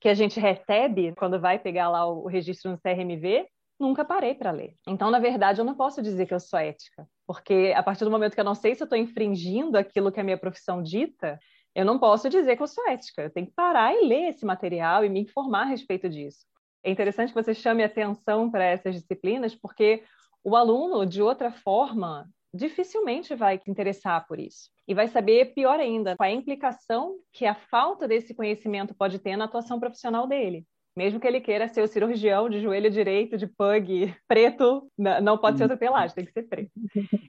que 0.00 0.08
a 0.08 0.14
gente 0.14 0.40
recebe 0.40 1.14
quando 1.16 1.40
vai 1.40 1.58
pegar 1.58 1.88
lá 1.88 2.06
o 2.06 2.26
registro 2.26 2.70
no 2.70 2.78
CRMV, 2.78 3.46
nunca 3.78 4.04
parei 4.04 4.34
para 4.34 4.50
ler. 4.50 4.74
Então, 4.86 5.10
na 5.10 5.18
verdade, 5.18 5.60
eu 5.60 5.64
não 5.64 5.74
posso 5.74 6.02
dizer 6.02 6.26
que 6.26 6.34
eu 6.34 6.40
sou 6.40 6.58
ética, 6.58 7.06
porque 7.26 7.72
a 7.76 7.82
partir 7.82 8.04
do 8.04 8.10
momento 8.10 8.34
que 8.34 8.40
eu 8.40 8.44
não 8.44 8.54
sei 8.54 8.74
se 8.74 8.82
eu 8.82 8.86
estou 8.86 8.98
infringindo 8.98 9.78
aquilo 9.78 10.10
que 10.10 10.20
a 10.20 10.24
minha 10.24 10.38
profissão 10.38 10.82
dita, 10.82 11.38
eu 11.74 11.84
não 11.84 11.98
posso 11.98 12.28
dizer 12.28 12.56
que 12.56 12.62
eu 12.62 12.66
sou 12.66 12.88
ética. 12.88 13.22
Eu 13.22 13.30
tenho 13.30 13.46
que 13.46 13.52
parar 13.52 13.94
e 13.94 14.06
ler 14.06 14.30
esse 14.30 14.46
material 14.46 15.04
e 15.04 15.08
me 15.08 15.20
informar 15.20 15.62
a 15.62 15.66
respeito 15.66 16.08
disso. 16.08 16.46
É 16.86 16.90
interessante 16.92 17.30
que 17.30 17.42
você 17.42 17.52
chame 17.52 17.82
atenção 17.82 18.48
para 18.48 18.62
essas 18.64 18.94
disciplinas, 18.94 19.56
porque 19.56 20.04
o 20.44 20.54
aluno, 20.54 21.04
de 21.04 21.20
outra 21.20 21.50
forma, 21.50 22.30
dificilmente 22.54 23.34
vai 23.34 23.58
se 23.58 23.68
interessar 23.68 24.24
por 24.28 24.38
isso. 24.38 24.70
E 24.86 24.94
vai 24.94 25.08
saber, 25.08 25.52
pior 25.52 25.80
ainda, 25.80 26.14
qual 26.16 26.28
é 26.28 26.32
a 26.32 26.36
implicação 26.36 27.16
que 27.32 27.44
a 27.44 27.56
falta 27.56 28.06
desse 28.06 28.32
conhecimento 28.32 28.94
pode 28.94 29.18
ter 29.18 29.36
na 29.36 29.46
atuação 29.46 29.80
profissional 29.80 30.28
dele 30.28 30.64
mesmo 30.96 31.20
que 31.20 31.26
ele 31.26 31.40
queira 31.40 31.68
ser 31.68 31.82
o 31.82 31.86
cirurgião 31.86 32.48
de 32.48 32.60
joelho 32.60 32.90
direito, 32.90 33.36
de 33.36 33.46
pug, 33.46 34.14
preto, 34.26 34.90
não 34.96 35.36
pode 35.36 35.58
ser 35.58 35.64
outra 35.64 35.76
pelagem, 35.76 36.14
tem 36.14 36.24
que 36.24 36.32
ser 36.32 36.44
preto. 36.44 36.70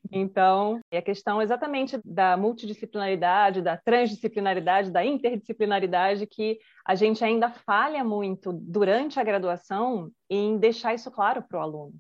Então, 0.10 0.80
é 0.90 1.00
a 1.00 1.02
questão 1.02 1.42
exatamente 1.42 2.00
da 2.06 2.38
multidisciplinaridade, 2.38 3.62
da 3.62 3.76
transdisciplinaridade, 3.76 4.90
da 4.90 5.06
interdisciplinaridade, 5.06 6.26
que 6.26 6.58
a 6.86 6.96
gente 6.96 7.24
ainda 7.24 7.50
falha 7.50 8.04
muito 8.06 8.54
durante 8.54 9.20
a 9.20 9.24
graduação 9.24 10.10
em 10.30 10.58
deixar 10.58 10.94
isso 10.94 11.12
claro 11.12 11.44
para 11.44 11.60
o 11.60 11.62
aluno. 11.62 11.94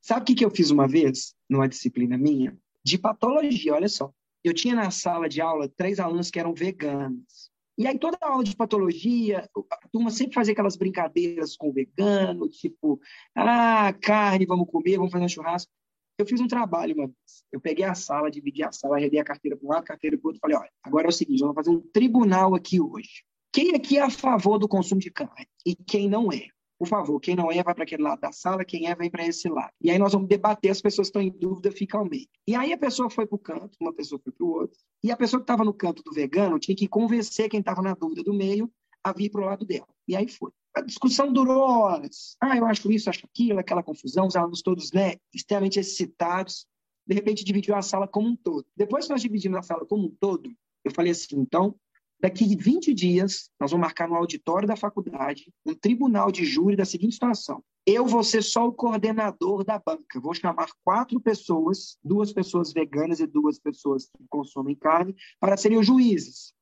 Sabe 0.00 0.32
o 0.32 0.34
que 0.34 0.44
eu 0.44 0.50
fiz 0.50 0.70
uma 0.70 0.88
vez, 0.88 1.34
numa 1.48 1.68
disciplina 1.68 2.16
minha? 2.16 2.56
De 2.82 2.96
patologia, 2.96 3.74
olha 3.74 3.88
só. 3.88 4.10
Eu 4.42 4.54
tinha 4.54 4.74
na 4.74 4.90
sala 4.90 5.28
de 5.28 5.40
aula 5.40 5.68
três 5.76 5.98
alunos 5.98 6.30
que 6.30 6.38
eram 6.38 6.54
veganos. 6.54 7.50
E 7.78 7.86
aí, 7.86 7.98
toda 7.98 8.16
aula 8.22 8.42
de 8.42 8.56
patologia, 8.56 9.48
a 9.70 9.88
turma 9.88 10.10
sempre 10.10 10.34
fazia 10.34 10.52
aquelas 10.52 10.76
brincadeiras 10.76 11.56
com 11.56 11.68
o 11.68 11.72
vegano, 11.72 12.48
tipo, 12.48 12.98
ah, 13.34 13.92
carne, 14.00 14.46
vamos 14.46 14.66
comer, 14.66 14.96
vamos 14.96 15.12
fazer 15.12 15.24
um 15.24 15.28
churrasco. 15.28 15.70
Eu 16.18 16.24
fiz 16.24 16.40
um 16.40 16.48
trabalho 16.48 16.94
uma 16.94 17.06
vez. 17.06 17.44
Eu 17.52 17.60
peguei 17.60 17.84
a 17.84 17.94
sala, 17.94 18.30
dividi 18.30 18.62
a 18.62 18.72
sala, 18.72 18.96
arredei 18.96 19.20
a 19.20 19.24
carteira 19.24 19.56
para 19.56 19.66
um 19.66 19.70
lado, 19.70 19.82
a 19.82 19.86
carteira 19.86 20.16
para 20.16 20.26
o 20.26 20.28
outro, 20.28 20.40
falei, 20.40 20.56
olha, 20.56 20.70
agora 20.82 21.06
é 21.06 21.10
o 21.10 21.12
seguinte, 21.12 21.40
vamos 21.40 21.54
fazer 21.54 21.70
um 21.70 21.80
tribunal 21.80 22.54
aqui 22.54 22.80
hoje. 22.80 23.24
Quem 23.52 23.74
aqui 23.74 23.98
é 23.98 24.02
a 24.02 24.10
favor 24.10 24.58
do 24.58 24.68
consumo 24.68 25.00
de 25.00 25.10
carne 25.10 25.46
e 25.64 25.74
quem 25.74 26.08
não 26.08 26.32
é? 26.32 26.48
Por 26.78 26.86
favor, 26.86 27.18
quem 27.20 27.34
não 27.34 27.50
é, 27.50 27.62
vai 27.62 27.74
para 27.74 27.84
aquele 27.84 28.02
lado 28.02 28.20
da 28.20 28.32
sala, 28.32 28.64
quem 28.64 28.86
é, 28.86 28.94
vem 28.94 29.10
para 29.10 29.26
esse 29.26 29.48
lado. 29.48 29.72
E 29.80 29.90
aí 29.90 29.98
nós 29.98 30.12
vamos 30.12 30.28
debater, 30.28 30.70
as 30.70 30.82
pessoas 30.82 31.08
estão 31.08 31.22
em 31.22 31.30
dúvida 31.30 31.72
ficam 31.72 32.00
ao 32.00 32.06
meio. 32.08 32.26
E 32.46 32.54
aí 32.54 32.72
a 32.72 32.78
pessoa 32.78 33.08
foi 33.08 33.26
para 33.26 33.36
o 33.36 33.38
canto, 33.38 33.76
uma 33.80 33.92
pessoa 33.92 34.20
foi 34.22 34.32
para 34.32 34.44
o 34.44 34.50
outro, 34.50 34.78
e 35.02 35.10
a 35.10 35.16
pessoa 35.16 35.40
que 35.40 35.44
estava 35.44 35.64
no 35.64 35.72
canto 35.72 36.02
do 36.02 36.12
vegano 36.12 36.58
tinha 36.58 36.76
que 36.76 36.86
convencer 36.86 37.48
quem 37.48 37.60
estava 37.60 37.80
na 37.80 37.94
dúvida 37.94 38.22
do 38.22 38.34
meio 38.34 38.70
a 39.02 39.12
vir 39.12 39.30
para 39.30 39.40
o 39.40 39.44
lado 39.44 39.64
dela. 39.64 39.88
E 40.06 40.14
aí 40.16 40.28
foi. 40.28 40.50
A 40.74 40.82
discussão 40.82 41.32
durou 41.32 41.60
horas. 41.60 42.36
Ah, 42.40 42.56
eu 42.56 42.66
acho 42.66 42.90
isso, 42.92 43.08
acho 43.08 43.24
aquilo, 43.24 43.58
aquela 43.58 43.82
confusão, 43.82 44.26
os 44.26 44.36
alunos 44.36 44.60
todos 44.60 44.92
né, 44.92 45.14
extremamente 45.32 45.80
excitados. 45.80 46.66
De 47.06 47.14
repente, 47.14 47.44
dividiu 47.44 47.74
a 47.74 47.82
sala 47.82 48.06
como 48.06 48.28
um 48.28 48.36
todo. 48.36 48.66
Depois 48.76 49.06
que 49.06 49.12
nós 49.12 49.22
dividimos 49.22 49.58
a 49.58 49.62
sala 49.62 49.86
como 49.86 50.06
um 50.06 50.14
todo, 50.20 50.50
eu 50.84 50.90
falei 50.90 51.12
assim: 51.12 51.36
então, 51.38 51.74
Daqui 52.18 52.56
20 52.56 52.94
dias, 52.94 53.50
nós 53.60 53.70
vamos 53.70 53.86
marcar 53.86 54.08
no 54.08 54.14
auditório 54.14 54.66
da 54.66 54.74
faculdade 54.74 55.52
um 55.66 55.74
tribunal 55.74 56.32
de 56.32 56.44
júri 56.44 56.74
da 56.74 56.84
seguinte 56.84 57.14
situação. 57.14 57.62
Eu 57.86 58.06
vou 58.06 58.24
ser 58.24 58.42
só 58.42 58.66
o 58.66 58.72
coordenador 58.72 59.62
da 59.62 59.78
banca. 59.78 60.18
Vou 60.18 60.34
chamar 60.34 60.70
quatro 60.82 61.20
pessoas, 61.20 61.98
duas 62.02 62.32
pessoas 62.32 62.72
veganas 62.72 63.20
e 63.20 63.26
duas 63.26 63.58
pessoas 63.58 64.06
que 64.06 64.24
consomem 64.28 64.74
carne, 64.74 65.14
para 65.38 65.56
serem 65.56 65.78
os 65.78 65.86
juízes. 65.86 66.52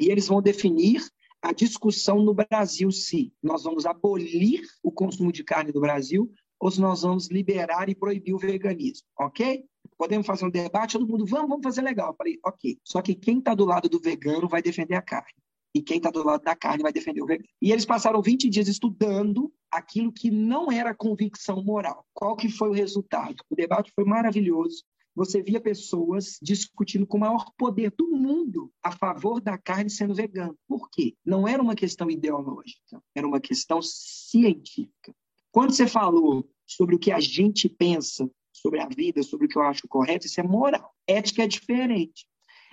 E 0.00 0.10
eles 0.10 0.26
vão 0.26 0.42
definir 0.42 1.06
a 1.42 1.52
discussão 1.52 2.22
no 2.22 2.34
Brasil 2.34 2.90
se 2.90 3.32
nós 3.42 3.62
vamos 3.62 3.86
abolir 3.86 4.62
o 4.82 4.90
consumo 4.90 5.30
de 5.30 5.44
carne 5.44 5.72
do 5.72 5.80
Brasil 5.80 6.32
ou 6.58 6.70
se 6.70 6.80
nós 6.80 7.02
vamos 7.02 7.28
liberar 7.28 7.88
e 7.88 7.94
proibir 7.94 8.34
o 8.34 8.38
veganismo, 8.38 9.06
ok? 9.18 9.64
Podemos 9.98 10.26
fazer 10.26 10.44
um 10.44 10.50
debate, 10.50 10.98
todo 10.98 11.08
mundo, 11.08 11.26
vamos, 11.26 11.48
vamos 11.48 11.62
fazer 11.62 11.82
legal. 11.82 12.10
Eu 12.10 12.16
falei, 12.16 12.38
ok. 12.44 12.78
Só 12.84 13.00
que 13.00 13.14
quem 13.14 13.38
está 13.38 13.54
do 13.54 13.64
lado 13.64 13.88
do 13.88 14.00
vegano 14.00 14.48
vai 14.48 14.62
defender 14.62 14.94
a 14.94 15.02
carne. 15.02 15.32
E 15.74 15.82
quem 15.82 15.98
está 15.98 16.10
do 16.10 16.24
lado 16.24 16.42
da 16.42 16.56
carne 16.56 16.82
vai 16.82 16.92
defender 16.92 17.22
o 17.22 17.26
vegano. 17.26 17.48
E 17.60 17.72
eles 17.72 17.84
passaram 17.84 18.22
20 18.22 18.48
dias 18.48 18.68
estudando 18.68 19.52
aquilo 19.70 20.12
que 20.12 20.30
não 20.30 20.70
era 20.70 20.94
convicção 20.94 21.62
moral. 21.62 22.04
Qual 22.14 22.36
que 22.36 22.48
foi 22.48 22.68
o 22.68 22.74
resultado? 22.74 23.36
O 23.50 23.54
debate 23.54 23.92
foi 23.94 24.04
maravilhoso 24.04 24.84
você 25.16 25.42
via 25.42 25.58
pessoas 25.58 26.38
discutindo 26.42 27.06
com 27.06 27.16
o 27.16 27.20
maior 27.20 27.50
poder 27.56 27.90
do 27.96 28.06
mundo 28.06 28.70
a 28.82 28.92
favor 28.92 29.40
da 29.40 29.56
carne 29.56 29.88
sendo 29.88 30.14
vegana. 30.14 30.54
Por 30.68 30.90
quê? 30.90 31.14
Não 31.24 31.48
era 31.48 31.62
uma 31.62 31.74
questão 31.74 32.10
ideológica, 32.10 33.02
era 33.14 33.26
uma 33.26 33.40
questão 33.40 33.80
científica. 33.80 35.14
Quando 35.50 35.72
você 35.72 35.86
falou 35.86 36.46
sobre 36.66 36.94
o 36.94 36.98
que 36.98 37.10
a 37.10 37.18
gente 37.18 37.66
pensa 37.66 38.30
sobre 38.66 38.80
a 38.80 38.88
vida, 38.88 39.22
sobre 39.22 39.46
o 39.46 39.48
que 39.48 39.56
eu 39.56 39.62
acho 39.62 39.86
correto, 39.86 40.26
isso 40.26 40.40
é 40.40 40.42
moral. 40.42 40.92
Ética 41.06 41.44
é 41.44 41.46
diferente. 41.46 42.26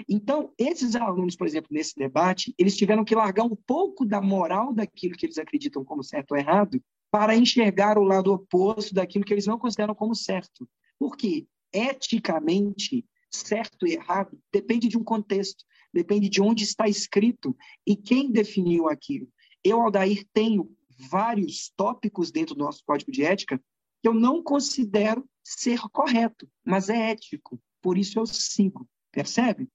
Então, 0.10 0.52
esses 0.58 0.96
alunos, 0.96 1.36
por 1.36 1.46
exemplo, 1.46 1.70
nesse 1.72 1.96
debate, 1.96 2.52
eles 2.58 2.76
tiveram 2.76 3.06
que 3.06 3.14
largar 3.14 3.44
um 3.44 3.56
pouco 3.56 4.04
da 4.04 4.20
moral 4.20 4.74
daquilo 4.74 5.16
que 5.16 5.26
eles 5.26 5.38
acreditam 5.38 5.86
como 5.86 6.04
certo 6.04 6.32
ou 6.32 6.38
errado 6.38 6.82
para 7.12 7.36
enxergar 7.36 8.00
o 8.00 8.04
lado 8.04 8.34
oposto 8.34 8.92
daquilo 8.92 9.24
que 9.24 9.32
eles 9.32 9.46
não 9.46 9.60
consideram 9.60 9.94
como 9.94 10.16
certo. 10.16 10.68
Por 10.98 11.16
quê? 11.16 11.46
eticamente, 11.74 13.04
certo 13.32 13.88
e 13.88 13.94
errado, 13.94 14.40
depende 14.52 14.88
de 14.88 14.98
um 14.98 15.04
contexto, 15.04 15.66
depende 15.92 16.30
de 16.30 16.42
onde 16.42 16.64
está 16.64 16.88
escrito 16.88 17.58
e 17.86 17.96
quem 17.96 18.32
definiu 18.32 18.88
aquilo. 18.88 19.28
Eu, 19.64 19.82
Aldair, 19.82 20.24
tenho 20.32 20.72
vários 21.10 21.72
tópicos 21.76 22.32
dentro 22.32 22.54
do 22.54 22.64
nosso 22.64 22.84
código 22.86 23.12
de 23.12 23.24
ética 23.24 23.60
que 24.02 24.08
eu 24.08 24.14
não 24.14 24.44
considero 24.44 25.28
ser 25.44 25.80
correto, 25.92 26.50
mas 26.64 26.90
é 26.90 27.12
ético, 27.12 27.60
por 27.82 27.98
isso 27.98 28.20
eu 28.20 28.26
sigo, 28.26 28.88
percebe? 29.12 29.70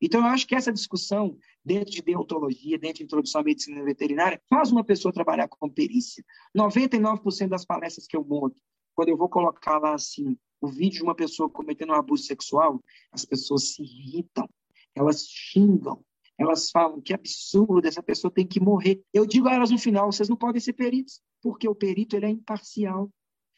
Então, 0.00 0.20
eu 0.20 0.26
acho 0.26 0.48
que 0.48 0.56
essa 0.56 0.72
discussão, 0.72 1.38
dentro 1.64 1.92
de 1.92 2.02
deontologia, 2.02 2.76
dentro 2.76 2.98
de 2.98 3.04
introdução 3.04 3.40
à 3.40 3.44
medicina 3.44 3.84
veterinária, 3.84 4.42
faz 4.48 4.72
uma 4.72 4.82
pessoa 4.82 5.12
trabalhar 5.12 5.46
com 5.46 5.70
perícia. 5.70 6.24
99% 6.56 7.48
das 7.48 7.64
palestras 7.64 8.08
que 8.08 8.16
eu 8.16 8.24
monto, 8.24 8.56
quando 8.96 9.10
eu 9.10 9.16
vou 9.16 9.28
colocar 9.28 9.78
lá 9.78 9.94
assim, 9.94 10.36
o 10.60 10.66
vídeo 10.66 10.98
de 10.98 11.02
uma 11.04 11.14
pessoa 11.14 11.48
cometendo 11.48 11.90
um 11.90 11.94
abuso 11.94 12.24
sexual, 12.24 12.82
as 13.12 13.24
pessoas 13.24 13.74
se 13.74 13.82
irritam, 13.82 14.48
elas 14.92 15.24
xingam, 15.24 16.04
elas 16.36 16.70
falam 16.70 17.00
que 17.00 17.14
absurdo, 17.14 17.86
essa 17.86 18.02
pessoa 18.02 18.32
tem 18.32 18.46
que 18.46 18.58
morrer. 18.58 19.00
Eu 19.12 19.24
digo 19.24 19.46
a 19.46 19.54
elas 19.54 19.70
no 19.70 19.78
final, 19.78 20.10
vocês 20.10 20.28
não 20.28 20.36
podem 20.36 20.60
ser 20.60 20.72
peritos, 20.72 21.20
porque 21.40 21.68
o 21.68 21.74
perito 21.74 22.16
ele 22.16 22.26
é 22.26 22.30
imparcial. 22.30 23.08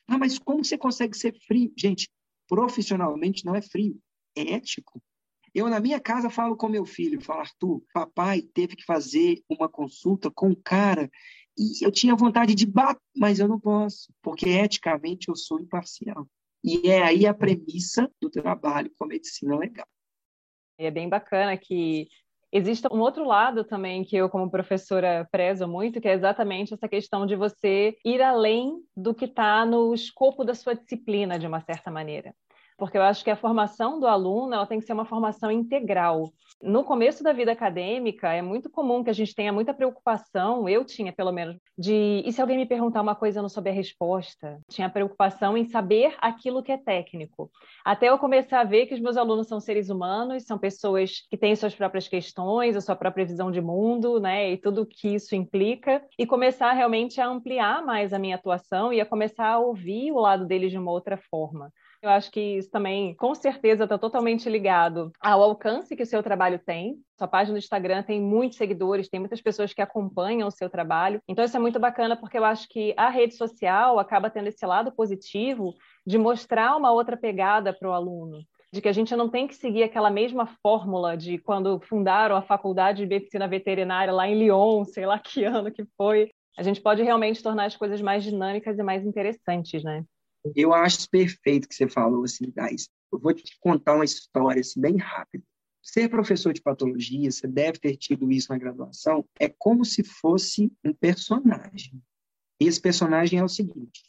Ah, 0.08 0.18
mas 0.18 0.38
como 0.38 0.64
você 0.64 0.76
consegue 0.76 1.16
ser 1.16 1.34
frio? 1.46 1.72
Gente, 1.76 2.08
profissionalmente 2.48 3.44
não 3.44 3.54
é 3.54 3.62
frio, 3.62 3.98
é 4.36 4.54
ético. 4.54 5.02
Eu, 5.54 5.68
na 5.68 5.78
minha 5.78 6.00
casa, 6.00 6.28
falo 6.28 6.56
com 6.56 6.68
meu 6.68 6.84
filho, 6.84 7.20
falo, 7.20 7.40
Arthur, 7.40 7.82
papai 7.92 8.42
teve 8.42 8.74
que 8.74 8.84
fazer 8.84 9.40
uma 9.48 9.68
consulta 9.68 10.30
com 10.30 10.48
um 10.48 10.54
cara 10.54 11.08
e 11.56 11.84
eu 11.84 11.92
tinha 11.92 12.16
vontade 12.16 12.54
de 12.54 12.66
bater, 12.66 13.00
mas 13.16 13.38
eu 13.38 13.46
não 13.46 13.60
posso, 13.60 14.12
porque 14.20 14.48
eticamente 14.48 15.28
eu 15.28 15.36
sou 15.36 15.60
imparcial. 15.60 16.28
E 16.62 16.88
é 16.88 17.02
aí 17.02 17.26
a 17.26 17.32
premissa 17.32 18.10
do 18.20 18.28
trabalho 18.28 18.90
com 18.98 19.04
a 19.04 19.08
medicina 19.08 19.56
legal. 19.56 19.86
É 20.76 20.90
bem 20.90 21.08
bacana 21.08 21.56
que 21.56 22.08
existe 22.54 22.86
um 22.92 23.00
outro 23.00 23.26
lado 23.26 23.64
também 23.64 24.04
que 24.04 24.16
eu, 24.16 24.30
como 24.30 24.48
professora, 24.48 25.28
prezo 25.30 25.66
muito, 25.66 26.00
que 26.00 26.06
é 26.06 26.12
exatamente 26.12 26.72
essa 26.72 26.88
questão 26.88 27.26
de 27.26 27.34
você 27.34 27.96
ir 28.04 28.22
além 28.22 28.80
do 28.96 29.12
que 29.12 29.24
está 29.24 29.66
no 29.66 29.92
escopo 29.92 30.44
da 30.44 30.54
sua 30.54 30.74
disciplina, 30.74 31.36
de 31.36 31.46
uma 31.48 31.60
certa 31.60 31.90
maneira 31.90 32.32
porque 32.76 32.98
eu 32.98 33.02
acho 33.02 33.22
que 33.22 33.30
a 33.30 33.36
formação 33.36 34.00
do 34.00 34.06
aluno 34.06 34.54
ela 34.54 34.66
tem 34.66 34.78
que 34.78 34.86
ser 34.86 34.92
uma 34.92 35.04
formação 35.04 35.50
integral. 35.50 36.32
No 36.62 36.82
começo 36.84 37.22
da 37.22 37.32
vida 37.32 37.52
acadêmica, 37.52 38.32
é 38.32 38.40
muito 38.40 38.70
comum 38.70 39.04
que 39.04 39.10
a 39.10 39.14
gente 39.14 39.34
tenha 39.34 39.52
muita 39.52 39.74
preocupação, 39.74 40.68
eu 40.68 40.84
tinha 40.84 41.12
pelo 41.12 41.32
menos, 41.32 41.56
de 41.76 42.22
e 42.24 42.32
se 42.32 42.40
alguém 42.40 42.56
me 42.56 42.66
perguntar 42.66 43.02
uma 43.02 43.14
coisa 43.14 43.38
eu 43.38 43.42
não 43.42 43.48
souber 43.48 43.72
a 43.72 43.76
resposta? 43.76 44.60
Tinha 44.70 44.88
preocupação 44.88 45.56
em 45.56 45.64
saber 45.64 46.14
aquilo 46.20 46.62
que 46.62 46.72
é 46.72 46.78
técnico. 46.78 47.50
Até 47.84 48.08
eu 48.08 48.18
começar 48.18 48.60
a 48.60 48.64
ver 48.64 48.86
que 48.86 48.94
os 48.94 49.00
meus 49.00 49.16
alunos 49.16 49.46
são 49.46 49.60
seres 49.60 49.90
humanos, 49.90 50.44
são 50.44 50.58
pessoas 50.58 51.26
que 51.28 51.36
têm 51.36 51.54
suas 51.54 51.74
próprias 51.74 52.08
questões, 52.08 52.76
a 52.76 52.80
sua 52.80 52.96
própria 52.96 53.26
visão 53.26 53.50
de 53.50 53.60
mundo, 53.60 54.18
né, 54.18 54.52
e 54.52 54.56
tudo 54.56 54.86
que 54.86 55.08
isso 55.08 55.34
implica, 55.34 56.02
e 56.18 56.26
começar 56.26 56.72
realmente 56.72 57.20
a 57.20 57.26
ampliar 57.26 57.84
mais 57.84 58.12
a 58.12 58.18
minha 58.18 58.36
atuação 58.36 58.92
e 58.92 59.00
a 59.00 59.06
começar 59.06 59.48
a 59.48 59.58
ouvir 59.58 60.12
o 60.12 60.20
lado 60.20 60.46
deles 60.46 60.70
de 60.70 60.78
uma 60.78 60.90
outra 60.90 61.18
forma. 61.30 61.70
Eu 62.04 62.10
acho 62.10 62.30
que 62.30 62.58
isso 62.58 62.70
também, 62.70 63.14
com 63.14 63.34
certeza, 63.34 63.84
está 63.84 63.96
totalmente 63.96 64.46
ligado 64.46 65.10
ao 65.18 65.42
alcance 65.42 65.96
que 65.96 66.02
o 66.02 66.06
seu 66.06 66.22
trabalho 66.22 66.58
tem. 66.58 66.98
Sua 67.16 67.26
página 67.26 67.54
do 67.54 67.58
Instagram 67.58 68.02
tem 68.02 68.20
muitos 68.20 68.58
seguidores, 68.58 69.08
tem 69.08 69.18
muitas 69.18 69.40
pessoas 69.40 69.72
que 69.72 69.80
acompanham 69.80 70.46
o 70.46 70.50
seu 70.50 70.68
trabalho. 70.68 71.18
Então, 71.26 71.42
isso 71.42 71.56
é 71.56 71.60
muito 71.60 71.80
bacana 71.80 72.14
porque 72.14 72.36
eu 72.36 72.44
acho 72.44 72.68
que 72.68 72.92
a 72.94 73.08
rede 73.08 73.34
social 73.34 73.98
acaba 73.98 74.28
tendo 74.28 74.48
esse 74.48 74.66
lado 74.66 74.92
positivo 74.92 75.72
de 76.06 76.18
mostrar 76.18 76.76
uma 76.76 76.92
outra 76.92 77.16
pegada 77.16 77.72
para 77.72 77.88
o 77.88 77.94
aluno 77.94 78.44
de 78.70 78.82
que 78.82 78.88
a 78.88 78.92
gente 78.92 79.14
não 79.16 79.30
tem 79.30 79.46
que 79.46 79.54
seguir 79.54 79.84
aquela 79.84 80.10
mesma 80.10 80.46
fórmula 80.60 81.16
de 81.16 81.38
quando 81.38 81.80
fundaram 81.88 82.36
a 82.36 82.42
faculdade 82.42 82.98
de 82.98 83.06
medicina 83.06 83.48
veterinária 83.48 84.12
lá 84.12 84.28
em 84.28 84.36
Lyon, 84.36 84.84
sei 84.84 85.06
lá 85.06 85.18
que 85.18 85.42
ano 85.46 85.70
que 85.70 85.86
foi. 85.96 86.28
A 86.58 86.62
gente 86.62 86.82
pode 86.82 87.02
realmente 87.02 87.42
tornar 87.42 87.64
as 87.64 87.76
coisas 87.76 88.02
mais 88.02 88.24
dinâmicas 88.24 88.76
e 88.76 88.82
mais 88.82 89.06
interessantes, 89.06 89.82
né? 89.82 90.04
Eu 90.54 90.74
acho 90.74 91.08
perfeito 91.08 91.68
que 91.68 91.74
você 91.74 91.88
falou, 91.88 92.24
assim, 92.24 92.50
Thais. 92.50 92.88
Eu 93.12 93.18
vou 93.18 93.32
te 93.32 93.58
contar 93.60 93.94
uma 93.94 94.04
história, 94.04 94.60
assim, 94.60 94.80
bem 94.80 94.96
rápida. 94.96 95.44
Ser 95.82 96.08
professor 96.08 96.52
de 96.52 96.62
patologia, 96.62 97.30
você 97.30 97.46
deve 97.46 97.78
ter 97.78 97.96
tido 97.96 98.30
isso 98.32 98.50
na 98.50 98.58
graduação, 98.58 99.24
é 99.38 99.48
como 99.48 99.84
se 99.84 100.02
fosse 100.02 100.72
um 100.82 100.92
personagem. 100.92 102.02
E 102.60 102.66
esse 102.66 102.80
personagem 102.80 103.38
é 103.38 103.44
o 103.44 103.48
seguinte: 103.48 104.02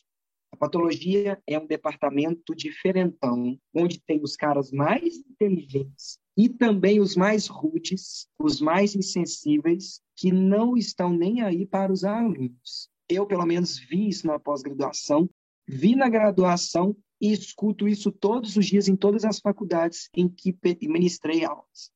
a 0.51 0.57
patologia 0.57 1.37
é 1.45 1.59
um 1.59 1.67
departamento 1.67 2.55
diferentão, 2.55 3.59
onde 3.73 4.01
tem 4.01 4.21
os 4.23 4.37
caras 4.37 4.71
mais 4.71 5.17
inteligentes 5.17 6.17
e 6.37 6.47
também 6.47 6.99
os 6.99 7.15
mais 7.15 7.47
rudes, 7.47 8.27
os 8.39 8.61
mais 8.61 8.95
insensíveis, 8.95 10.01
que 10.15 10.31
não 10.31 10.77
estão 10.77 11.11
nem 11.11 11.41
aí 11.41 11.65
para 11.65 11.91
os 11.91 12.03
alunos. 12.03 12.89
Eu, 13.09 13.25
pelo 13.25 13.45
menos, 13.45 13.77
vi 13.77 14.07
isso 14.07 14.25
na 14.25 14.39
pós-graduação 14.39 15.29
vi 15.67 15.95
na 15.95 16.09
graduação 16.09 16.95
e 17.19 17.31
escuto 17.31 17.87
isso 17.87 18.11
todos 18.11 18.55
os 18.55 18.65
dias 18.65 18.87
em 18.87 18.95
todas 18.95 19.23
as 19.23 19.39
faculdades 19.39 20.09
em 20.15 20.27
que 20.27 20.55
ministrei 20.81 21.43
aulas. 21.45 21.93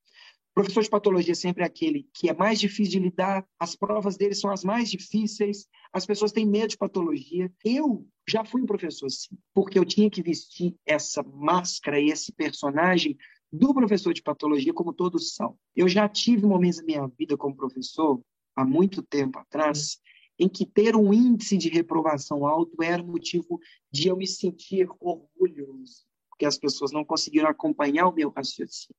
O 0.51 0.53
professor 0.61 0.83
de 0.83 0.89
patologia 0.89 1.31
é 1.31 1.35
sempre 1.35 1.63
aquele 1.63 2.09
que 2.13 2.29
é 2.29 2.33
mais 2.33 2.59
difícil 2.59 2.93
de 2.93 2.99
lidar, 2.99 3.47
as 3.57 3.75
provas 3.75 4.17
dele 4.17 4.33
são 4.33 4.51
as 4.51 4.63
mais 4.63 4.89
difíceis, 4.89 5.67
as 5.93 6.05
pessoas 6.05 6.31
têm 6.31 6.45
medo 6.45 6.69
de 6.69 6.77
patologia. 6.77 7.51
Eu 7.63 8.05
já 8.27 8.43
fui 8.43 8.61
um 8.61 8.65
professor 8.65 9.05
assim, 9.05 9.37
porque 9.53 9.79
eu 9.79 9.85
tinha 9.85 10.09
que 10.09 10.21
vestir 10.21 10.75
essa 10.85 11.23
máscara 11.23 11.99
e 11.99 12.09
esse 12.09 12.33
personagem 12.33 13.15
do 13.51 13.73
professor 13.73 14.13
de 14.13 14.21
patologia, 14.21 14.73
como 14.73 14.93
todos 14.93 15.33
são. 15.33 15.57
Eu 15.75 15.87
já 15.87 16.09
tive 16.09 16.45
momentos 16.45 16.79
da 16.79 16.85
minha 16.85 17.07
vida 17.07 17.37
como 17.37 17.55
professor, 17.55 18.21
há 18.55 18.65
muito 18.65 19.01
tempo 19.01 19.39
atrás, 19.39 19.97
em 20.39 20.47
que 20.47 20.65
ter 20.65 20.95
um 20.95 21.13
índice 21.13 21.57
de 21.57 21.69
reprovação 21.69 22.47
alto 22.47 22.81
era 22.81 23.03
motivo 23.03 23.59
de 23.91 24.07
eu 24.07 24.15
me 24.15 24.25
sentir 24.25 24.87
orgulhoso, 24.99 26.05
porque 26.29 26.45
as 26.45 26.57
pessoas 26.57 26.91
não 26.91 27.03
conseguiram 27.03 27.49
acompanhar 27.49 28.07
o 28.07 28.13
meu 28.13 28.29
raciocínio. 28.29 28.95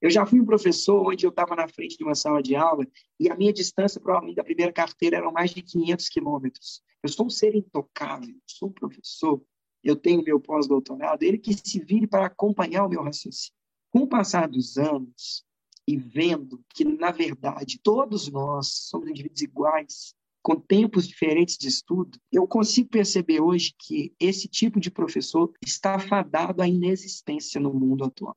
Eu 0.00 0.10
já 0.10 0.26
fui 0.26 0.38
um 0.38 0.44
professor 0.44 1.10
onde 1.10 1.24
eu 1.24 1.30
estava 1.30 1.56
na 1.56 1.66
frente 1.66 1.96
de 1.96 2.04
uma 2.04 2.14
sala 2.14 2.42
de 2.42 2.54
aula 2.54 2.86
e 3.18 3.30
a 3.30 3.34
minha 3.34 3.52
distância, 3.52 3.98
provavelmente, 3.98 4.36
da 4.36 4.44
primeira 4.44 4.70
carteira 4.70 5.16
eram 5.16 5.32
mais 5.32 5.52
de 5.52 5.62
500 5.62 6.08
quilômetros. 6.10 6.82
Eu 7.02 7.08
sou 7.08 7.26
um 7.26 7.30
ser 7.30 7.54
intocável, 7.54 8.34
sou 8.46 8.68
um 8.68 8.72
professor, 8.72 9.42
eu 9.82 9.96
tenho 9.96 10.22
meu 10.22 10.38
pós-doutorado, 10.38 11.22
ele 11.22 11.38
que 11.38 11.54
se 11.54 11.80
vire 11.80 12.06
para 12.06 12.26
acompanhar 12.26 12.84
o 12.84 12.88
meu 12.88 13.02
raciocínio. 13.02 13.56
Com 13.90 14.00
o 14.00 14.08
passar 14.08 14.48
dos 14.48 14.76
anos 14.76 15.46
e 15.88 15.96
vendo 15.96 16.62
que, 16.74 16.84
na 16.84 17.10
verdade, 17.10 17.80
todos 17.82 18.28
nós 18.30 18.88
somos 18.88 19.08
indivíduos 19.08 19.40
iguais, 19.40 20.14
com 20.46 20.54
tempos 20.54 21.08
diferentes 21.08 21.58
de 21.58 21.66
estudo, 21.66 22.20
eu 22.30 22.46
consigo 22.46 22.88
perceber 22.88 23.40
hoje 23.40 23.74
que 23.76 24.14
esse 24.20 24.46
tipo 24.46 24.78
de 24.78 24.92
professor 24.92 25.52
está 25.60 25.98
fadado 25.98 26.62
à 26.62 26.68
inexistência 26.68 27.60
no 27.60 27.74
mundo 27.74 28.04
atual. 28.04 28.36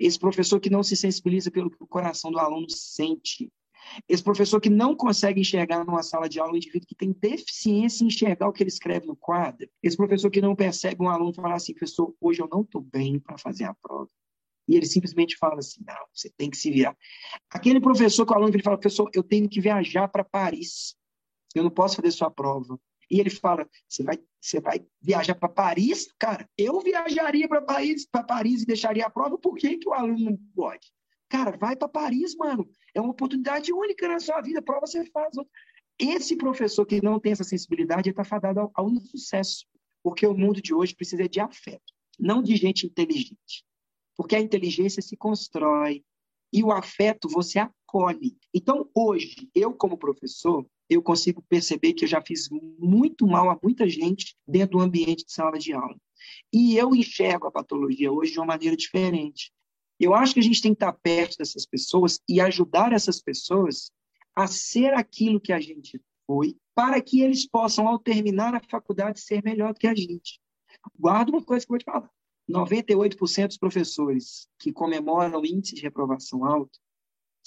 esse 0.00 0.18
professor 0.18 0.58
que 0.58 0.70
não 0.70 0.82
se 0.82 0.96
sensibiliza 0.96 1.50
pelo 1.50 1.70
que 1.70 1.82
o 1.82 1.86
coração 1.86 2.30
do 2.30 2.38
aluno 2.38 2.70
sente, 2.70 3.52
esse 4.08 4.22
professor 4.22 4.58
que 4.58 4.70
não 4.70 4.96
consegue 4.96 5.42
enxergar 5.42 5.84
numa 5.84 6.02
sala 6.02 6.30
de 6.30 6.40
aula 6.40 6.54
um 6.54 6.56
indivíduo 6.56 6.88
que 6.88 6.94
tem 6.94 7.12
deficiência 7.12 8.04
em 8.04 8.06
enxergar 8.06 8.48
o 8.48 8.52
que 8.52 8.62
ele 8.62 8.70
escreve 8.70 9.06
no 9.06 9.14
quadro, 9.14 9.68
esse 9.82 9.98
professor 9.98 10.30
que 10.30 10.40
não 10.40 10.56
percebe 10.56 11.02
um 11.02 11.10
aluno 11.10 11.34
falar 11.34 11.56
assim, 11.56 11.74
professor, 11.74 12.14
hoje 12.18 12.40
eu 12.40 12.48
não 12.50 12.62
estou 12.62 12.80
bem 12.80 13.20
para 13.20 13.36
fazer 13.36 13.64
a 13.64 13.74
prova. 13.74 14.08
E 14.66 14.76
ele 14.76 14.86
simplesmente 14.86 15.36
fala 15.36 15.58
assim, 15.58 15.82
não, 15.86 16.06
você 16.10 16.30
tem 16.38 16.48
que 16.48 16.56
se 16.56 16.70
virar. 16.70 16.96
Aquele 17.50 17.80
professor 17.80 18.24
que 18.24 18.32
o 18.32 18.34
aluno 18.34 18.54
ele 18.54 18.62
fala, 18.62 18.78
professor, 18.78 19.10
eu 19.14 19.22
tenho 19.22 19.46
que 19.46 19.60
viajar 19.60 20.08
para 20.08 20.24
Paris, 20.24 20.97
eu 21.54 21.62
não 21.62 21.70
posso 21.70 21.96
fazer 21.96 22.10
sua 22.10 22.30
prova. 22.30 22.78
E 23.10 23.20
ele 23.20 23.30
fala: 23.30 23.68
você 23.88 24.02
vai, 24.02 24.18
você 24.40 24.60
vai 24.60 24.86
viajar 25.00 25.34
para 25.34 25.48
Paris? 25.48 26.12
Cara, 26.18 26.48
eu 26.56 26.80
viajaria 26.80 27.48
para 27.48 27.62
Paris, 27.62 28.06
Paris 28.06 28.62
e 28.62 28.66
deixaria 28.66 29.06
a 29.06 29.10
prova, 29.10 29.38
por 29.38 29.56
que, 29.56 29.78
que 29.78 29.88
o 29.88 29.92
aluno 29.92 30.18
não 30.30 30.38
pode? 30.54 30.92
Cara, 31.28 31.56
vai 31.56 31.76
para 31.76 31.88
Paris, 31.88 32.34
mano. 32.36 32.68
É 32.94 33.00
uma 33.00 33.10
oportunidade 33.10 33.72
única 33.72 34.08
na 34.08 34.18
sua 34.18 34.40
vida. 34.40 34.62
Prova 34.62 34.86
você 34.86 35.04
faz. 35.06 35.34
Esse 35.98 36.36
professor 36.36 36.86
que 36.86 37.02
não 37.02 37.18
tem 37.18 37.32
essa 37.32 37.44
sensibilidade 37.44 38.08
está 38.08 38.24
fadado 38.24 38.60
ao, 38.60 38.70
ao 38.74 38.90
sucesso. 39.00 39.66
Porque 40.02 40.26
o 40.26 40.34
mundo 40.34 40.62
de 40.62 40.72
hoje 40.72 40.94
precisa 40.94 41.28
de 41.28 41.40
afeto, 41.40 41.92
não 42.18 42.42
de 42.42 42.56
gente 42.56 42.86
inteligente. 42.86 43.64
Porque 44.16 44.36
a 44.36 44.40
inteligência 44.40 45.02
se 45.02 45.16
constrói 45.16 46.04
e 46.52 46.62
o 46.62 46.72
afeto 46.72 47.28
você 47.28 47.58
acolhe. 47.58 48.38
Então, 48.54 48.88
hoje, 48.94 49.50
eu, 49.54 49.74
como 49.74 49.98
professor, 49.98 50.66
eu 50.88 51.02
consigo 51.02 51.42
perceber 51.48 51.92
que 51.92 52.04
eu 52.04 52.08
já 52.08 52.20
fiz 52.20 52.48
muito 52.50 53.26
mal 53.26 53.50
a 53.50 53.58
muita 53.62 53.88
gente 53.88 54.36
dentro 54.46 54.78
do 54.78 54.84
ambiente 54.84 55.24
de 55.24 55.32
sala 55.32 55.58
de 55.58 55.72
aula. 55.72 55.96
E 56.52 56.76
eu 56.76 56.94
enxergo 56.94 57.46
a 57.46 57.50
patologia 57.50 58.10
hoje 58.10 58.32
de 58.32 58.38
uma 58.38 58.46
maneira 58.46 58.76
diferente. 58.76 59.52
Eu 60.00 60.14
acho 60.14 60.32
que 60.32 60.40
a 60.40 60.42
gente 60.42 60.62
tem 60.62 60.72
que 60.72 60.76
estar 60.76 60.92
perto 60.92 61.36
dessas 61.36 61.66
pessoas 61.66 62.20
e 62.28 62.40
ajudar 62.40 62.92
essas 62.92 63.20
pessoas 63.20 63.90
a 64.34 64.46
ser 64.46 64.94
aquilo 64.94 65.40
que 65.40 65.52
a 65.52 65.60
gente 65.60 66.00
foi, 66.26 66.56
para 66.74 67.00
que 67.00 67.20
eles 67.20 67.46
possam, 67.46 67.88
ao 67.88 67.98
terminar 67.98 68.54
a 68.54 68.60
faculdade, 68.60 69.20
ser 69.20 69.42
melhor 69.42 69.72
do 69.72 69.80
que 69.80 69.86
a 69.86 69.94
gente. 69.94 70.40
Guarda 70.96 71.32
uma 71.32 71.42
coisa 71.42 71.66
que 71.66 71.72
eu 71.72 71.74
vou 71.74 71.78
te 71.78 71.84
falar. 71.84 72.10
98% 72.48 73.48
dos 73.48 73.58
professores 73.58 74.48
que 74.58 74.72
comemoram 74.72 75.40
o 75.40 75.46
índice 75.46 75.74
de 75.74 75.82
reprovação 75.82 76.44
alto 76.44 76.78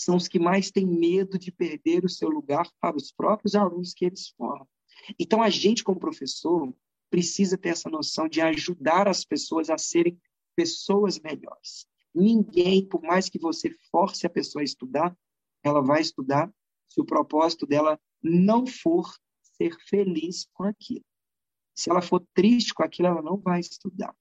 são 0.04 0.16
os 0.16 0.28
que 0.28 0.40
mais 0.40 0.72
têm 0.72 0.86
medo 0.86 1.38
de 1.38 1.52
perder 1.52 2.04
o 2.04 2.10
seu 2.10 2.28
lugar 2.28 2.68
para 2.80 2.98
os 2.98 3.12
próprios 3.12 3.54
alunos 3.54 3.94
que 3.94 4.06
eles 4.06 4.30
formam. 4.30 4.68
Então, 5.20 5.42
a 5.42 5.50
gente, 5.50 5.84
como 5.84 6.00
professor, 6.00 6.74
precisa 7.10 7.58
ter 7.58 7.70
essa 7.70 7.90
noção 7.90 8.28
de 8.28 8.42
ajudar 8.42 9.08
as 9.08 9.24
pessoas 9.24 9.70
a 9.70 9.78
serem 9.78 10.20
pessoas 10.56 11.20
melhores. 11.20 11.86
Ninguém, 12.14 12.86
por 12.86 13.02
mais 13.04 13.30
que 13.30 13.40
você 13.40 13.70
force 13.92 14.26
a 14.26 14.30
pessoa 14.30 14.62
a 14.62 14.66
estudar, 14.66 15.16
ela 15.64 15.82
vai 15.82 16.02
estudar 16.02 16.52
se 16.90 17.00
o 17.00 17.06
propósito 17.06 17.68
dela 17.68 18.00
não 18.24 18.66
for 18.66 19.08
ser 19.58 19.78
feliz 19.88 20.48
com 20.54 20.64
aquilo. 20.64 21.06
Se 21.76 21.90
ela 21.90 22.02
for 22.02 22.26
triste 22.34 22.74
com 22.74 22.84
aquilo, 22.84 23.08
ela 23.08 23.22
não 23.22 23.38
vai 23.38 23.60
estudar. 23.60 24.16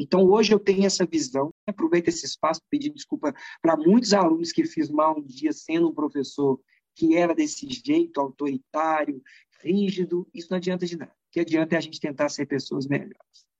Então, 0.00 0.24
hoje 0.24 0.54
eu 0.54 0.58
tenho 0.58 0.86
essa 0.86 1.04
visão. 1.04 1.52
Aproveito 1.66 2.08
esse 2.08 2.24
espaço 2.24 2.58
para 2.62 2.70
pedir 2.70 2.88
desculpa 2.88 3.34
para 3.60 3.76
muitos 3.76 4.14
alunos 4.14 4.50
que 4.50 4.64
fiz 4.64 4.88
mal 4.88 5.18
um 5.18 5.22
dia 5.22 5.52
sendo 5.52 5.90
um 5.90 5.94
professor 5.94 6.58
que 6.96 7.14
era 7.14 7.34
desse 7.34 7.68
jeito, 7.68 8.18
autoritário, 8.18 9.22
rígido. 9.62 10.26
Isso 10.32 10.48
não 10.50 10.56
adianta 10.56 10.86
de 10.86 10.96
nada. 10.96 11.12
O 11.12 11.32
que 11.32 11.40
adianta 11.40 11.74
é 11.74 11.78
a 11.78 11.80
gente 11.82 12.00
tentar 12.00 12.30
ser 12.30 12.46
pessoas 12.46 12.86
melhores. 12.86 13.50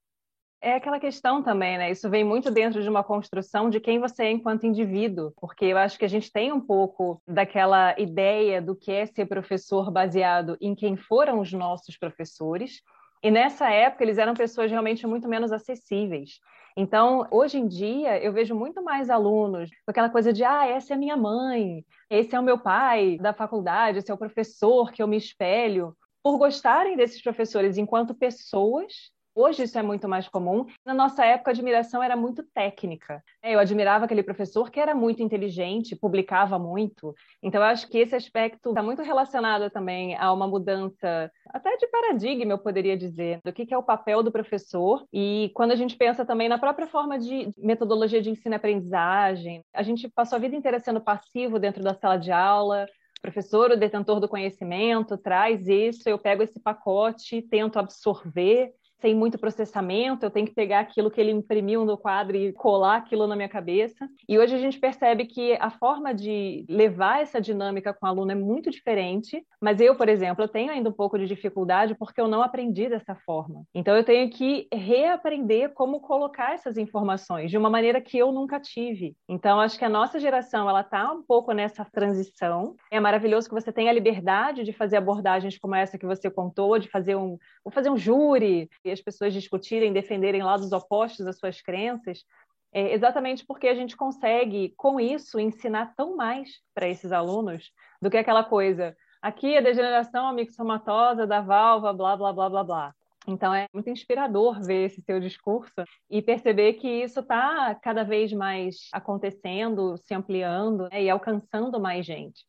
É 0.62 0.74
aquela 0.74 0.98
questão 0.98 1.42
também, 1.42 1.76
né? 1.76 1.90
Isso 1.90 2.08
vem 2.08 2.24
muito 2.24 2.50
dentro 2.50 2.82
de 2.82 2.88
uma 2.88 3.04
construção 3.04 3.68
de 3.68 3.78
quem 3.78 3.98
você 3.98 4.24
é 4.24 4.30
enquanto 4.30 4.66
indivíduo, 4.66 5.32
porque 5.36 5.66
eu 5.66 5.76
acho 5.76 5.98
que 5.98 6.04
a 6.04 6.08
gente 6.08 6.32
tem 6.32 6.52
um 6.52 6.60
pouco 6.60 7.22
daquela 7.26 7.98
ideia 7.98 8.62
do 8.62 8.74
que 8.74 8.92
é 8.92 9.04
ser 9.06 9.26
professor 9.26 9.90
baseado 9.90 10.56
em 10.60 10.74
quem 10.74 10.96
foram 10.96 11.40
os 11.40 11.52
nossos 11.52 11.98
professores. 11.98 12.82
E 13.22 13.30
nessa 13.30 13.70
época 13.70 14.04
eles 14.04 14.18
eram 14.18 14.34
pessoas 14.34 14.70
realmente 14.70 15.06
muito 15.06 15.28
menos 15.28 15.52
acessíveis. 15.52 16.40
Então, 16.76 17.26
hoje 17.30 17.58
em 17.58 17.66
dia, 17.66 18.22
eu 18.22 18.32
vejo 18.32 18.54
muito 18.54 18.82
mais 18.82 19.10
alunos 19.10 19.68
com 19.84 19.90
aquela 19.90 20.08
coisa 20.08 20.32
de, 20.32 20.44
ah, 20.44 20.66
essa 20.66 20.94
é 20.94 20.96
minha 20.96 21.16
mãe, 21.16 21.84
esse 22.08 22.34
é 22.34 22.40
o 22.40 22.42
meu 22.42 22.58
pai 22.58 23.18
da 23.18 23.32
faculdade, 23.32 23.98
esse 23.98 24.10
é 24.10 24.14
o 24.14 24.18
professor 24.18 24.90
que 24.92 25.02
eu 25.02 25.08
me 25.08 25.16
espelho, 25.16 25.96
por 26.22 26.38
gostarem 26.38 26.96
desses 26.96 27.20
professores 27.22 27.76
enquanto 27.76 28.14
pessoas 28.14 29.10
Hoje 29.34 29.62
isso 29.62 29.78
é 29.78 29.82
muito 29.82 30.08
mais 30.08 30.28
comum. 30.28 30.66
Na 30.84 30.92
nossa 30.92 31.24
época, 31.24 31.50
a 31.50 31.52
admiração 31.52 32.02
era 32.02 32.16
muito 32.16 32.42
técnica. 32.52 33.22
Eu 33.42 33.60
admirava 33.60 34.04
aquele 34.04 34.22
professor 34.22 34.70
que 34.70 34.80
era 34.80 34.94
muito 34.94 35.22
inteligente, 35.22 35.94
publicava 35.94 36.58
muito. 36.58 37.14
Então, 37.42 37.60
eu 37.60 37.66
acho 37.66 37.88
que 37.88 37.98
esse 37.98 38.14
aspecto 38.14 38.70
está 38.70 38.82
muito 38.82 39.02
relacionado 39.02 39.70
também 39.70 40.16
a 40.16 40.32
uma 40.32 40.48
mudança, 40.48 41.30
até 41.48 41.76
de 41.76 41.86
paradigma, 41.86 42.52
eu 42.52 42.58
poderia 42.58 42.96
dizer, 42.96 43.40
do 43.44 43.52
que 43.52 43.72
é 43.72 43.78
o 43.78 43.82
papel 43.82 44.22
do 44.22 44.32
professor. 44.32 45.06
E 45.12 45.50
quando 45.54 45.70
a 45.70 45.76
gente 45.76 45.96
pensa 45.96 46.24
também 46.24 46.48
na 46.48 46.58
própria 46.58 46.88
forma 46.88 47.18
de 47.18 47.50
metodologia 47.56 48.20
de 48.20 48.30
ensino-aprendizagem, 48.30 49.62
a 49.72 49.82
gente 49.82 50.08
passou 50.08 50.36
a 50.36 50.40
vida 50.40 50.56
inteira 50.56 50.80
sendo 50.80 51.00
passivo 51.00 51.58
dentro 51.58 51.82
da 51.82 51.94
sala 51.94 52.16
de 52.16 52.32
aula, 52.32 52.86
professor, 53.22 53.70
o 53.70 53.76
detentor 53.76 54.18
do 54.18 54.28
conhecimento, 54.28 55.16
traz 55.16 55.68
isso, 55.68 56.08
eu 56.08 56.18
pego 56.18 56.42
esse 56.42 56.58
pacote, 56.58 57.42
tento 57.42 57.78
absorver 57.78 58.72
sem 59.00 59.14
muito 59.14 59.38
processamento, 59.38 60.24
eu 60.24 60.30
tenho 60.30 60.46
que 60.46 60.54
pegar 60.54 60.80
aquilo 60.80 61.10
que 61.10 61.20
ele 61.20 61.30
imprimiu 61.30 61.84
no 61.84 61.96
quadro 61.96 62.36
e 62.36 62.52
colar 62.52 62.96
aquilo 62.96 63.26
na 63.26 63.34
minha 63.34 63.48
cabeça. 63.48 64.08
E 64.28 64.38
hoje 64.38 64.54
a 64.54 64.58
gente 64.58 64.78
percebe 64.78 65.26
que 65.26 65.56
a 65.60 65.70
forma 65.70 66.14
de 66.14 66.64
levar 66.68 67.22
essa 67.22 67.40
dinâmica 67.40 67.92
com 67.94 68.06
o 68.06 68.08
aluno 68.08 68.32
é 68.32 68.34
muito 68.34 68.70
diferente, 68.70 69.44
mas 69.60 69.80
eu, 69.80 69.94
por 69.94 70.08
exemplo, 70.08 70.44
eu 70.44 70.48
tenho 70.48 70.70
ainda 70.70 70.90
um 70.90 70.92
pouco 70.92 71.18
de 71.18 71.26
dificuldade 71.26 71.94
porque 71.94 72.20
eu 72.20 72.28
não 72.28 72.42
aprendi 72.42 72.88
dessa 72.88 73.14
forma. 73.14 73.64
Então 73.74 73.96
eu 73.96 74.04
tenho 74.04 74.28
que 74.30 74.68
reaprender 74.72 75.72
como 75.72 76.00
colocar 76.00 76.54
essas 76.54 76.76
informações 76.76 77.50
de 77.50 77.56
uma 77.56 77.70
maneira 77.70 78.00
que 78.00 78.18
eu 78.18 78.32
nunca 78.32 78.60
tive. 78.60 79.16
Então 79.28 79.60
acho 79.60 79.78
que 79.78 79.84
a 79.84 79.88
nossa 79.88 80.18
geração, 80.18 80.68
ela 80.68 80.82
tá 80.82 81.10
um 81.12 81.22
pouco 81.22 81.52
nessa 81.52 81.84
transição. 81.84 82.76
É 82.90 83.00
maravilhoso 83.00 83.48
que 83.48 83.54
você 83.54 83.72
tenha 83.72 83.90
a 83.90 83.94
liberdade 83.94 84.64
de 84.64 84.72
fazer 84.72 84.96
abordagens 84.96 85.58
como 85.58 85.74
essa 85.74 85.98
que 85.98 86.06
você 86.06 86.30
contou, 86.30 86.78
de 86.78 86.88
fazer 86.88 87.16
um, 87.16 87.38
vou 87.64 87.72
fazer 87.72 87.90
um 87.90 87.96
júri, 87.96 88.68
as 88.90 89.00
pessoas 89.00 89.32
discutirem, 89.32 89.92
defenderem 89.92 90.42
lados 90.42 90.72
opostos 90.72 91.26
às 91.26 91.38
suas 91.38 91.60
crenças, 91.60 92.24
é 92.72 92.92
exatamente 92.92 93.44
porque 93.44 93.66
a 93.68 93.74
gente 93.74 93.96
consegue, 93.96 94.72
com 94.76 95.00
isso, 95.00 95.40
ensinar 95.40 95.94
tão 95.96 96.16
mais 96.16 96.50
para 96.74 96.88
esses 96.88 97.10
alunos 97.10 97.70
do 98.00 98.08
que 98.10 98.16
aquela 98.16 98.44
coisa. 98.44 98.96
Aqui 99.20 99.56
a 99.56 99.60
degeneração 99.60 100.28
amixomatosa 100.28 101.26
da 101.26 101.40
válvula, 101.40 101.92
blá, 101.92 102.16
blá, 102.16 102.32
blá, 102.32 102.48
blá, 102.48 102.64
blá. 102.64 102.94
Então 103.26 103.54
é 103.54 103.66
muito 103.72 103.90
inspirador 103.90 104.60
ver 104.62 104.86
esse 104.86 105.02
seu 105.02 105.20
discurso 105.20 105.84
e 106.08 106.22
perceber 106.22 106.74
que 106.74 106.88
isso 106.88 107.20
está 107.20 107.74
cada 107.74 108.02
vez 108.02 108.32
mais 108.32 108.88
acontecendo, 108.92 109.96
se 109.98 110.14
ampliando 110.14 110.88
né, 110.90 111.02
e 111.02 111.10
alcançando 111.10 111.78
mais 111.78 112.06
gente. 112.06 112.44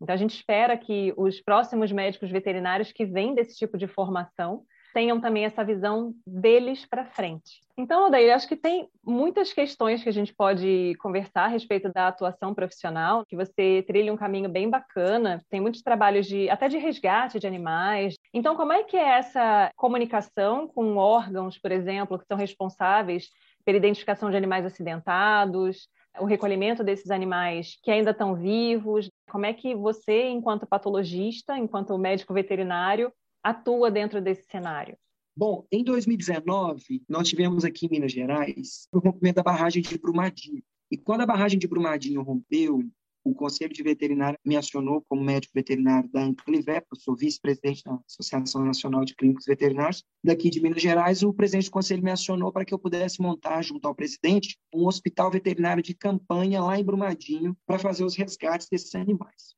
Então 0.00 0.14
a 0.14 0.18
gente 0.18 0.34
espera 0.34 0.76
que 0.76 1.14
os 1.16 1.40
próximos 1.40 1.92
médicos 1.92 2.30
veterinários 2.30 2.92
que 2.92 3.06
vêm 3.06 3.34
desse 3.34 3.56
tipo 3.56 3.78
de 3.78 3.86
formação 3.86 4.64
tenham 4.96 5.20
também 5.20 5.44
essa 5.44 5.62
visão 5.62 6.14
deles 6.26 6.86
para 6.86 7.04
frente. 7.04 7.60
Então, 7.76 8.10
daí 8.10 8.30
acho 8.30 8.48
que 8.48 8.56
tem 8.56 8.88
muitas 9.04 9.52
questões 9.52 10.02
que 10.02 10.08
a 10.08 10.12
gente 10.12 10.34
pode 10.34 10.94
conversar 10.98 11.44
a 11.44 11.48
respeito 11.48 11.92
da 11.92 12.08
atuação 12.08 12.54
profissional, 12.54 13.22
que 13.26 13.36
você 13.36 13.84
trilha 13.86 14.10
um 14.10 14.16
caminho 14.16 14.48
bem 14.48 14.70
bacana, 14.70 15.44
tem 15.50 15.60
muitos 15.60 15.82
trabalhos 15.82 16.26
de 16.26 16.48
até 16.48 16.66
de 16.66 16.78
resgate 16.78 17.38
de 17.38 17.46
animais. 17.46 18.14
Então, 18.32 18.56
como 18.56 18.72
é 18.72 18.84
que 18.84 18.96
é 18.96 19.18
essa 19.18 19.70
comunicação 19.76 20.66
com 20.66 20.96
órgãos, 20.96 21.58
por 21.58 21.72
exemplo, 21.72 22.18
que 22.18 22.24
são 22.24 22.38
responsáveis 22.38 23.28
pela 23.66 23.76
identificação 23.76 24.30
de 24.30 24.36
animais 24.38 24.64
acidentados, 24.64 25.90
o 26.18 26.24
recolhimento 26.24 26.82
desses 26.82 27.10
animais 27.10 27.78
que 27.82 27.90
ainda 27.90 28.12
estão 28.12 28.34
vivos? 28.34 29.10
Como 29.28 29.44
é 29.44 29.52
que 29.52 29.74
você, 29.74 30.30
enquanto 30.30 30.66
patologista, 30.66 31.58
enquanto 31.58 31.98
médico 31.98 32.32
veterinário, 32.32 33.12
atua 33.50 33.90
dentro 33.90 34.20
desse 34.20 34.48
cenário? 34.48 34.96
Bom, 35.36 35.66
em 35.70 35.84
2019, 35.84 37.02
nós 37.08 37.28
tivemos 37.28 37.64
aqui 37.64 37.86
em 37.86 37.90
Minas 37.90 38.10
Gerais 38.10 38.88
o 38.90 38.98
rompimento 38.98 39.36
da 39.36 39.42
barragem 39.42 39.82
de 39.82 39.98
Brumadinho. 39.98 40.62
E 40.90 40.96
quando 40.96 41.20
a 41.20 41.26
barragem 41.26 41.58
de 41.58 41.68
Brumadinho 41.68 42.22
rompeu, 42.22 42.82
o 43.22 43.34
Conselho 43.34 43.72
de 43.72 43.82
Veterinário 43.82 44.38
me 44.44 44.56
acionou 44.56 45.04
como 45.08 45.22
médico 45.22 45.52
veterinário 45.54 46.08
da 46.10 46.22
Anclivep, 46.22 46.86
eu 46.90 46.96
sou 46.98 47.14
vice-presidente 47.14 47.82
da 47.84 47.98
Associação 48.08 48.64
Nacional 48.64 49.04
de 49.04 49.14
Clínicos 49.14 49.46
Veterinários 49.46 50.02
daqui 50.24 50.48
de 50.48 50.60
Minas 50.60 50.80
Gerais. 50.80 51.22
O 51.22 51.34
presidente 51.34 51.66
do 51.66 51.72
conselho 51.72 52.02
me 52.02 52.10
acionou 52.10 52.52
para 52.52 52.64
que 52.64 52.72
eu 52.72 52.78
pudesse 52.78 53.20
montar, 53.20 53.62
junto 53.62 53.86
ao 53.86 53.94
presidente, 53.94 54.56
um 54.72 54.86
hospital 54.86 55.30
veterinário 55.30 55.82
de 55.82 55.92
campanha 55.92 56.62
lá 56.62 56.78
em 56.78 56.84
Brumadinho 56.84 57.56
para 57.66 57.78
fazer 57.78 58.04
os 58.04 58.16
resgates 58.16 58.68
desses 58.68 58.94
animais. 58.94 59.56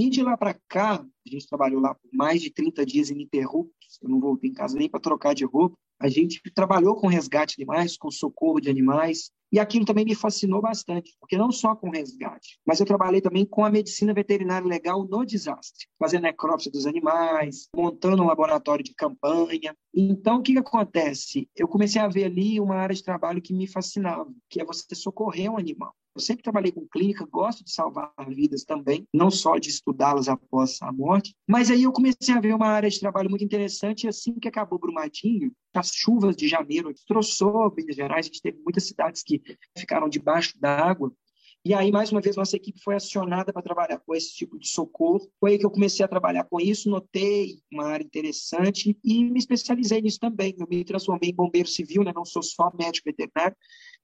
E 0.00 0.08
de 0.08 0.22
lá 0.22 0.34
para 0.34 0.54
cá, 0.66 0.94
a 0.94 1.28
gente 1.28 1.46
trabalhou 1.46 1.78
lá 1.78 1.94
por 1.94 2.10
mais 2.10 2.40
de 2.40 2.50
30 2.50 2.86
dias 2.86 3.10
ininterruptos, 3.10 3.98
eu 4.00 4.08
não 4.08 4.18
voltei 4.18 4.48
em 4.48 4.54
casa 4.54 4.74
nem 4.74 4.88
para 4.88 4.98
trocar 4.98 5.34
de 5.34 5.44
roupa, 5.44 5.76
A 5.98 6.08
gente 6.08 6.40
trabalhou 6.54 6.96
com 6.96 7.06
resgate 7.06 7.54
de 7.54 7.62
animais, 7.62 7.98
com 7.98 8.10
socorro 8.10 8.60
de 8.60 8.70
animais, 8.70 9.30
e 9.52 9.58
aquilo 9.58 9.84
também 9.84 10.04
me 10.04 10.14
fascinou 10.14 10.60
bastante, 10.60 11.16
porque 11.18 11.36
não 11.36 11.50
só 11.50 11.74
com 11.74 11.90
resgate, 11.90 12.58
mas 12.64 12.80
eu 12.80 12.86
trabalhei 12.86 13.20
também 13.20 13.44
com 13.44 13.64
a 13.64 13.70
medicina 13.70 14.14
veterinária 14.14 14.66
legal 14.66 15.04
no 15.04 15.24
desastre, 15.24 15.86
fazendo 15.98 16.22
necrópsia 16.22 16.70
dos 16.70 16.86
animais, 16.86 17.68
montando 17.74 18.22
um 18.22 18.26
laboratório 18.26 18.84
de 18.84 18.94
campanha. 18.94 19.76
Então, 19.94 20.38
o 20.38 20.42
que, 20.42 20.52
que 20.52 20.58
acontece? 20.58 21.48
Eu 21.56 21.66
comecei 21.66 22.00
a 22.00 22.08
ver 22.08 22.24
ali 22.24 22.60
uma 22.60 22.76
área 22.76 22.94
de 22.94 23.02
trabalho 23.02 23.42
que 23.42 23.52
me 23.52 23.66
fascinava, 23.66 24.32
que 24.48 24.60
é 24.60 24.64
você 24.64 24.94
socorrer 24.94 25.50
um 25.50 25.58
animal. 25.58 25.94
Eu 26.14 26.20
sempre 26.20 26.42
trabalhei 26.42 26.72
com 26.72 26.86
clínica, 26.88 27.24
gosto 27.24 27.64
de 27.64 27.72
salvar 27.72 28.12
vidas 28.28 28.64
também, 28.64 29.06
não 29.14 29.30
só 29.30 29.58
de 29.58 29.68
estudá-las 29.68 30.28
após 30.28 30.78
a 30.82 30.90
morte. 30.90 31.34
Mas 31.48 31.70
aí 31.70 31.84
eu 31.84 31.92
comecei 31.92 32.34
a 32.34 32.40
ver 32.40 32.54
uma 32.54 32.66
área 32.66 32.90
de 32.90 32.98
trabalho 32.98 33.30
muito 33.30 33.44
interessante, 33.44 34.04
e 34.04 34.08
assim 34.08 34.34
que 34.34 34.48
acabou 34.48 34.78
Brumadinho, 34.78 35.52
as 35.72 35.92
chuvas 35.94 36.34
de 36.34 36.48
janeiro 36.48 36.92
destroçou 36.92 37.72
Minas 37.76 37.94
Gerais, 37.94 38.26
a 38.26 38.28
gente 38.28 38.42
teve 38.42 38.58
muitas 38.62 38.86
cidades 38.86 39.22
que 39.22 39.39
ficaram 39.76 40.08
debaixo 40.08 40.58
d'água. 40.58 41.12
E 41.62 41.74
aí, 41.74 41.92
mais 41.92 42.10
uma 42.10 42.22
vez, 42.22 42.36
nossa 42.36 42.56
equipe 42.56 42.80
foi 42.82 42.94
acionada 42.94 43.52
para 43.52 43.60
trabalhar 43.60 43.98
com 43.98 44.14
esse 44.14 44.34
tipo 44.34 44.58
de 44.58 44.66
socorro. 44.66 45.30
Foi 45.38 45.52
aí 45.52 45.58
que 45.58 45.66
eu 45.66 45.70
comecei 45.70 46.02
a 46.02 46.08
trabalhar 46.08 46.44
com 46.44 46.58
isso, 46.58 46.88
notei 46.88 47.60
uma 47.70 47.84
área 47.84 48.02
interessante 48.02 48.98
e 49.04 49.24
me 49.24 49.38
especializei 49.38 50.00
nisso 50.00 50.18
também. 50.18 50.54
Eu 50.58 50.66
me 50.66 50.82
transformei 50.84 51.28
em 51.28 51.34
bombeiro 51.34 51.68
civil, 51.68 52.02
né? 52.02 52.12
não 52.14 52.24
sou 52.24 52.42
só 52.42 52.72
médico 52.74 53.10
veterinário, 53.10 53.54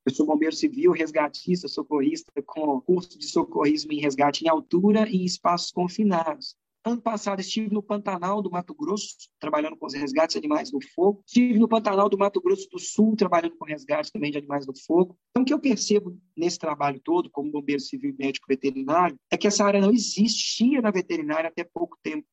eu 0.04 0.12
sou 0.12 0.26
bombeiro 0.26 0.54
civil, 0.54 0.92
resgatista, 0.92 1.66
socorrista, 1.66 2.30
com 2.44 2.78
curso 2.82 3.18
de 3.18 3.26
socorrismo 3.26 3.90
em 3.90 4.00
resgate 4.00 4.44
em 4.44 4.48
altura 4.48 5.08
e 5.08 5.16
em 5.16 5.24
espaços 5.24 5.70
confinados. 5.70 6.54
Ano 6.86 7.02
passado 7.02 7.40
estive 7.40 7.68
no 7.74 7.82
Pantanal 7.82 8.40
do 8.40 8.48
Mato 8.48 8.72
Grosso, 8.72 9.16
trabalhando 9.40 9.76
com 9.76 9.86
os 9.86 9.94
resgates 9.94 10.34
de 10.34 10.38
animais 10.38 10.70
do 10.70 10.78
fogo. 10.94 11.20
Estive 11.26 11.58
no 11.58 11.66
Pantanal 11.66 12.08
do 12.08 12.16
Mato 12.16 12.40
Grosso 12.40 12.68
do 12.70 12.78
Sul, 12.78 13.16
trabalhando 13.16 13.56
com 13.56 13.64
resgate 13.64 14.12
também 14.12 14.30
de 14.30 14.38
animais 14.38 14.64
do 14.64 14.72
fogo. 14.86 15.18
Então, 15.36 15.42
o 15.42 15.44
que 15.44 15.52
eu 15.52 15.60
percebo 15.60 16.18
nesse 16.34 16.58
trabalho 16.58 16.98
todo, 16.98 17.28
como 17.28 17.50
bombeiro 17.50 17.78
civil 17.78 18.08
e 18.08 18.24
médico 18.24 18.46
veterinário, 18.48 19.20
é 19.30 19.36
que 19.36 19.46
essa 19.46 19.66
área 19.66 19.82
não 19.82 19.92
existia 19.92 20.80
na 20.80 20.90
veterinária 20.90 21.48
até 21.50 21.62
pouco 21.62 21.98
tempo 22.02 22.26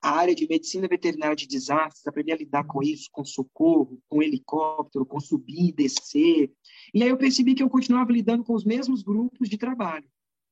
a 0.00 0.12
área 0.12 0.34
de 0.34 0.48
medicina 0.48 0.88
veterinária 0.88 1.36
de 1.36 1.46
desastres, 1.46 2.06
aprender 2.06 2.32
a 2.32 2.36
lidar 2.36 2.64
com 2.64 2.82
isso, 2.82 3.10
com 3.12 3.26
socorro, 3.26 4.00
com 4.08 4.22
helicóptero, 4.22 5.04
com 5.04 5.20
subir 5.20 5.68
e 5.68 5.72
descer. 5.72 6.50
E 6.94 7.02
aí 7.02 7.10
eu 7.10 7.18
percebi 7.18 7.54
que 7.54 7.62
eu 7.62 7.68
continuava 7.68 8.10
lidando 8.10 8.42
com 8.42 8.54
os 8.54 8.64
mesmos 8.64 9.02
grupos 9.02 9.50
de 9.50 9.58
trabalho. 9.58 10.08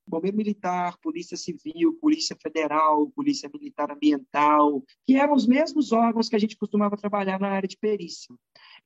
Bombeiro 0.07 0.37
Militar, 0.37 0.99
Polícia 0.99 1.37
Civil, 1.37 1.99
Polícia 2.01 2.37
Federal, 2.41 3.11
Polícia 3.11 3.51
Militar 3.53 3.91
Ambiental, 3.91 4.83
que 5.07 5.17
eram 5.17 5.35
os 5.35 5.47
mesmos 5.47 5.93
órgãos 5.93 6.29
que 6.29 6.37
a 6.37 6.39
gente 6.39 6.57
costumava 6.57 6.97
trabalhar 6.97 7.41
na 7.41 7.49
área 7.49 7.69
de 7.69 7.77
perícia. 7.77 8.35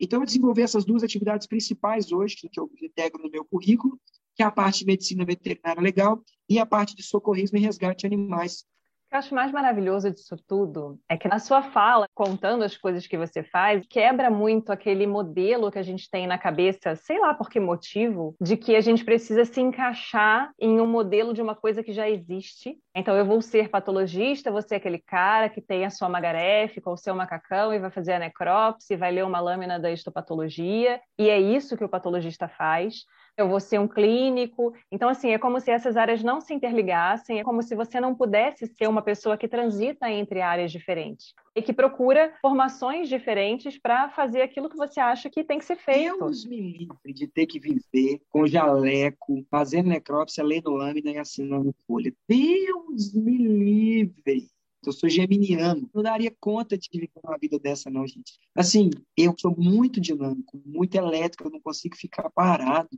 Então, 0.00 0.20
eu 0.20 0.26
desenvolvi 0.26 0.62
essas 0.62 0.84
duas 0.84 1.02
atividades 1.02 1.46
principais 1.46 2.12
hoje, 2.12 2.36
que 2.36 2.60
eu 2.60 2.70
integro 2.80 3.22
no 3.22 3.30
meu 3.30 3.44
currículo, 3.44 4.00
que 4.34 4.42
é 4.42 4.46
a 4.46 4.50
parte 4.50 4.80
de 4.80 4.86
medicina 4.86 5.24
veterinária 5.24 5.82
legal 5.82 6.22
e 6.48 6.58
a 6.58 6.64
parte 6.64 6.94
de 6.94 7.02
socorrismo 7.02 7.58
e 7.58 7.60
resgate 7.60 8.06
de 8.08 8.14
animais, 8.14 8.64
que 9.08 9.14
eu 9.14 9.18
acho 9.18 9.34
mais 9.34 9.50
maravilhoso 9.50 10.10
disso 10.10 10.36
tudo 10.46 10.98
é 11.08 11.16
que 11.16 11.28
na 11.28 11.38
sua 11.38 11.62
fala, 11.62 12.06
contando 12.14 12.62
as 12.62 12.76
coisas 12.76 13.06
que 13.06 13.16
você 13.16 13.42
faz, 13.42 13.84
quebra 13.88 14.30
muito 14.30 14.70
aquele 14.70 15.06
modelo 15.06 15.70
que 15.70 15.78
a 15.78 15.82
gente 15.82 16.10
tem 16.10 16.26
na 16.26 16.36
cabeça, 16.36 16.94
sei 16.94 17.18
lá 17.18 17.32
por 17.32 17.48
que 17.48 17.58
motivo, 17.58 18.36
de 18.40 18.56
que 18.56 18.76
a 18.76 18.80
gente 18.80 19.04
precisa 19.04 19.44
se 19.44 19.60
encaixar 19.60 20.52
em 20.58 20.80
um 20.80 20.86
modelo 20.86 21.32
de 21.32 21.40
uma 21.40 21.54
coisa 21.54 21.82
que 21.82 21.92
já 21.92 22.08
existe. 22.08 22.76
Então 22.94 23.16
eu 23.16 23.24
vou 23.24 23.40
ser 23.40 23.70
patologista, 23.70 24.50
vou 24.50 24.60
ser 24.60 24.74
aquele 24.74 24.98
cara 24.98 25.48
que 25.48 25.62
tem 25.62 25.86
a 25.86 25.90
sua 25.90 26.08
magarefe 26.08 26.80
com 26.80 26.92
o 26.92 26.96
seu 26.96 27.14
macacão 27.14 27.72
e 27.72 27.78
vai 27.78 27.90
fazer 27.90 28.12
a 28.12 28.18
necrópsia, 28.18 28.98
vai 28.98 29.10
ler 29.10 29.24
uma 29.24 29.40
lâmina 29.40 29.78
da 29.78 29.90
histopatologia, 29.90 31.00
e 31.18 31.30
é 31.30 31.38
isso 31.40 31.76
que 31.76 31.84
o 31.84 31.88
patologista 31.88 32.46
faz 32.46 33.04
eu 33.38 33.48
vou 33.48 33.60
ser 33.60 33.78
um 33.78 33.86
clínico. 33.86 34.74
Então, 34.90 35.08
assim, 35.08 35.30
é 35.30 35.38
como 35.38 35.60
se 35.60 35.70
essas 35.70 35.96
áreas 35.96 36.22
não 36.22 36.40
se 36.40 36.52
interligassem, 36.52 37.38
é 37.38 37.44
como 37.44 37.62
se 37.62 37.74
você 37.76 38.00
não 38.00 38.14
pudesse 38.14 38.66
ser 38.66 38.88
uma 38.88 39.00
pessoa 39.00 39.36
que 39.36 39.46
transita 39.46 40.10
entre 40.10 40.40
áreas 40.40 40.72
diferentes 40.72 41.32
e 41.54 41.62
que 41.62 41.72
procura 41.72 42.34
formações 42.42 43.08
diferentes 43.08 43.78
para 43.78 44.10
fazer 44.10 44.42
aquilo 44.42 44.68
que 44.68 44.76
você 44.76 44.98
acha 44.98 45.30
que 45.30 45.44
tem 45.44 45.58
que 45.58 45.64
ser 45.64 45.76
feito. 45.76 46.18
Deus 46.18 46.44
me 46.44 46.60
livre 46.60 47.12
de 47.14 47.28
ter 47.28 47.46
que 47.46 47.60
viver 47.60 48.20
com 48.28 48.46
jaleco, 48.46 49.44
fazendo 49.48 49.88
necrópsia, 49.88 50.42
lendo 50.42 50.70
lâmina 50.70 51.10
e 51.12 51.18
assinando 51.18 51.74
folha. 51.86 52.12
Deus 52.28 53.14
me 53.14 53.38
livre! 53.38 54.48
Eu 54.84 54.92
sou 54.92 55.08
geminiano. 55.08 55.90
Não 55.92 56.02
daria 56.02 56.32
conta 56.40 56.78
de 56.78 56.88
viver 56.92 57.10
uma 57.22 57.36
vida 57.36 57.58
dessa, 57.58 57.90
não, 57.90 58.06
gente. 58.06 58.38
Assim, 58.54 58.90
eu 59.16 59.34
sou 59.36 59.54
muito 59.56 60.00
dinâmico, 60.00 60.60
muito 60.64 60.94
elétrico, 60.94 61.44
eu 61.44 61.50
não 61.50 61.60
consigo 61.60 61.96
ficar 61.96 62.30
parado. 62.30 62.88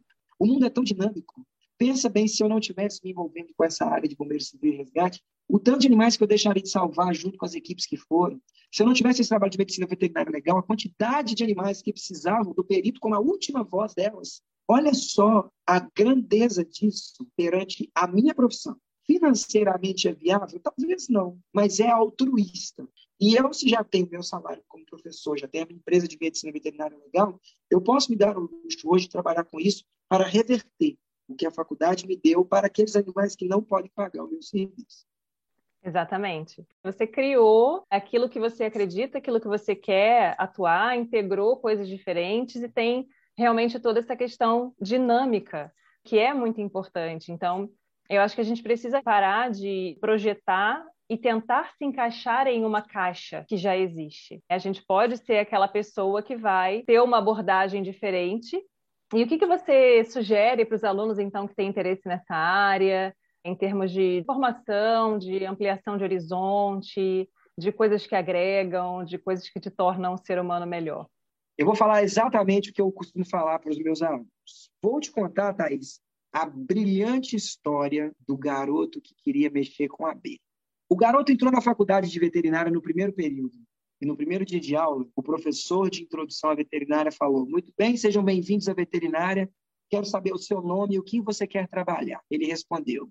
O 0.41 0.47
mundo 0.47 0.65
é 0.65 0.71
tão 0.71 0.83
dinâmico. 0.83 1.47
Pensa 1.77 2.09
bem 2.09 2.27
se 2.27 2.43
eu 2.43 2.49
não 2.49 2.59
tivesse 2.59 2.99
me 3.05 3.11
envolvendo 3.11 3.53
com 3.55 3.63
essa 3.63 3.85
área 3.85 4.09
de 4.09 4.17
bombeiro 4.17 4.43
civil 4.43 4.73
e 4.73 4.77
resgate, 4.79 5.23
o 5.47 5.59
tanto 5.59 5.81
de 5.81 5.87
animais 5.87 6.17
que 6.17 6.23
eu 6.23 6.27
deixaria 6.27 6.63
de 6.63 6.71
salvar 6.71 7.15
junto 7.15 7.37
com 7.37 7.45
as 7.45 7.55
equipes 7.55 7.85
que 7.85 7.99
foram. 7.99 8.41
Se 8.73 8.83
eu 8.83 8.87
não 8.87 8.95
tivesse 8.95 9.21
esse 9.21 9.29
trabalho 9.29 9.53
de 9.53 9.59
medicina 9.59 9.87
veterinária 9.87 10.33
legal, 10.33 10.57
a 10.57 10.63
quantidade 10.63 11.35
de 11.35 11.45
animais 11.45 11.83
que 11.83 11.93
precisavam 11.93 12.55
do 12.55 12.65
perito 12.65 13.01
como 13.01 13.15
a 13.15 13.21
última 13.21 13.63
voz 13.63 13.93
delas. 13.93 14.41
Olha 14.67 14.95
só 14.95 15.51
a 15.67 15.79
grandeza 15.79 16.65
disso 16.65 17.27
perante 17.37 17.91
a 17.95 18.07
minha 18.07 18.35
profissão. 18.35 18.79
Financeiramente 19.07 20.09
é 20.09 20.13
viável? 20.15 20.59
Talvez 20.61 21.09
não, 21.11 21.39
mas 21.53 21.81
é 21.81 21.91
altruísta. 21.91 22.89
E 23.21 23.35
eu, 23.35 23.53
se 23.53 23.69
já 23.69 23.85
tenho 23.85 24.09
meu 24.11 24.23
salário 24.23 24.63
como 24.67 24.87
professor, 24.87 25.39
já 25.39 25.47
tenho 25.47 25.65
a 25.65 25.67
minha 25.67 25.79
empresa 25.79 26.09
de 26.09 26.17
medicina 26.19 26.51
veterinária 26.51 26.97
legal, 26.97 27.39
eu 27.71 27.83
posso 27.83 28.11
me 28.11 28.17
dar 28.17 28.39
o 28.39 28.43
luxo 28.43 28.89
hoje 28.89 29.05
de 29.05 29.11
trabalhar 29.11 29.45
com 29.45 29.61
isso 29.61 29.85
para 30.11 30.25
reverter 30.25 30.99
o 31.29 31.37
que 31.37 31.47
a 31.47 31.53
faculdade 31.53 32.05
me 32.05 32.17
deu 32.17 32.45
para 32.45 32.67
aqueles 32.67 32.97
animais 32.97 33.37
que 33.37 33.47
não 33.47 33.63
podem 33.63 33.89
pagar 33.95 34.25
o 34.25 34.29
meu 34.29 34.43
serviço. 34.43 35.07
Exatamente. 35.85 36.67
Você 36.83 37.07
criou 37.07 37.85
aquilo 37.89 38.29
que 38.29 38.41
você 38.41 38.65
acredita, 38.65 39.19
aquilo 39.19 39.41
que 39.41 39.47
você 39.47 39.77
quer 39.77 40.35
atuar, 40.37 40.99
integrou 40.99 41.57
coisas 41.57 41.89
diferentes 41.89 42.61
e 42.61 42.69
tem 42.69 43.07
realmente 43.39 43.79
toda 43.79 44.01
essa 44.01 44.17
questão 44.17 44.75
dinâmica, 44.83 45.73
que 46.05 46.19
é 46.19 46.35
muito 46.35 46.61
importante. 46.61 47.31
Então, 47.31 47.71
eu 48.09 48.21
acho 48.21 48.35
que 48.35 48.41
a 48.41 48.45
gente 48.45 48.65
precisa 48.65 49.01
parar 49.01 49.49
de 49.49 49.97
projetar 50.01 50.85
e 51.09 51.17
tentar 51.17 51.73
se 51.79 51.85
encaixar 51.85 52.49
em 52.49 52.65
uma 52.65 52.83
caixa 52.83 53.45
que 53.49 53.57
já 53.57 53.77
existe. 53.77 54.43
A 54.49 54.59
gente 54.59 54.85
pode 54.85 55.17
ser 55.19 55.39
aquela 55.39 55.69
pessoa 55.69 56.21
que 56.21 56.37
vai 56.37 56.83
ter 56.83 57.01
uma 57.01 57.19
abordagem 57.19 57.83
diferente 57.83 58.61
e 59.13 59.23
o 59.23 59.27
que, 59.27 59.39
que 59.39 59.47
você 59.47 60.05
sugere 60.05 60.65
para 60.65 60.77
os 60.77 60.85
alunos, 60.85 61.19
então, 61.19 61.49
que 61.49 61.55
têm 61.55 61.69
interesse 61.69 62.07
nessa 62.07 62.35
área, 62.35 63.15
em 63.45 63.57
termos 63.57 63.91
de 63.91 64.23
formação, 64.25 65.19
de 65.19 65.45
ampliação 65.45 65.97
de 65.97 66.05
horizonte, 66.05 67.29
de 67.59 67.73
coisas 67.73 68.07
que 68.07 68.15
agregam, 68.15 69.05
de 69.05 69.19
coisas 69.19 69.49
que 69.49 69.61
te 69.61 69.71
tornam 69.71 70.15
um 70.15 70.17
ser 70.17 70.39
humano 70.39 70.67
melhor? 70.67 71.07
Eu 71.59 71.67
vou 71.67 71.75
falar 71.75 72.03
exatamente 72.03 72.71
o 72.71 72.73
que 72.73 72.81
eu 72.81 72.91
costumo 72.91 73.25
falar 73.29 73.59
para 73.59 73.71
os 73.71 73.79
meus 73.79 74.01
alunos. 74.01 74.29
Vou 74.83 75.01
te 75.01 75.11
contar, 75.11 75.53
Thaís, 75.55 76.01
a 76.33 76.47
brilhante 76.47 77.37
história 77.37 78.13
do 78.27 78.37
garoto 78.37 79.01
que 79.01 79.15
queria 79.15 79.51
mexer 79.51 79.89
com 79.89 80.07
a 80.07 80.13
abelha. 80.13 80.39
O 80.89 80.97
garoto 80.97 81.33
entrou 81.33 81.53
na 81.53 81.61
faculdade 81.61 82.11
de 82.11 82.19
veterinária 82.19 82.71
no 82.71 82.81
primeiro 82.81 83.13
período. 83.13 83.57
E 84.01 84.07
no 84.07 84.17
primeiro 84.17 84.47
dia 84.47 84.59
de 84.59 84.75
aula, 84.75 85.07
o 85.15 85.23
professor 85.23 85.91
de 85.91 86.03
introdução 86.03 86.49
à 86.49 86.55
veterinária 86.55 87.13
falou: 87.13 87.47
Muito 87.47 87.71
bem, 87.77 87.99
sejam 87.99 88.25
bem-vindos 88.25 88.67
à 88.67 88.73
veterinária. 88.73 89.51
Quero 89.91 90.07
saber 90.07 90.33
o 90.33 90.39
seu 90.39 90.63
nome 90.63 90.95
e 90.95 90.99
o 90.99 91.03
que 91.03 91.21
você 91.21 91.47
quer 91.47 91.69
trabalhar. 91.69 92.23
Ele 92.31 92.47
respondeu: 92.47 93.11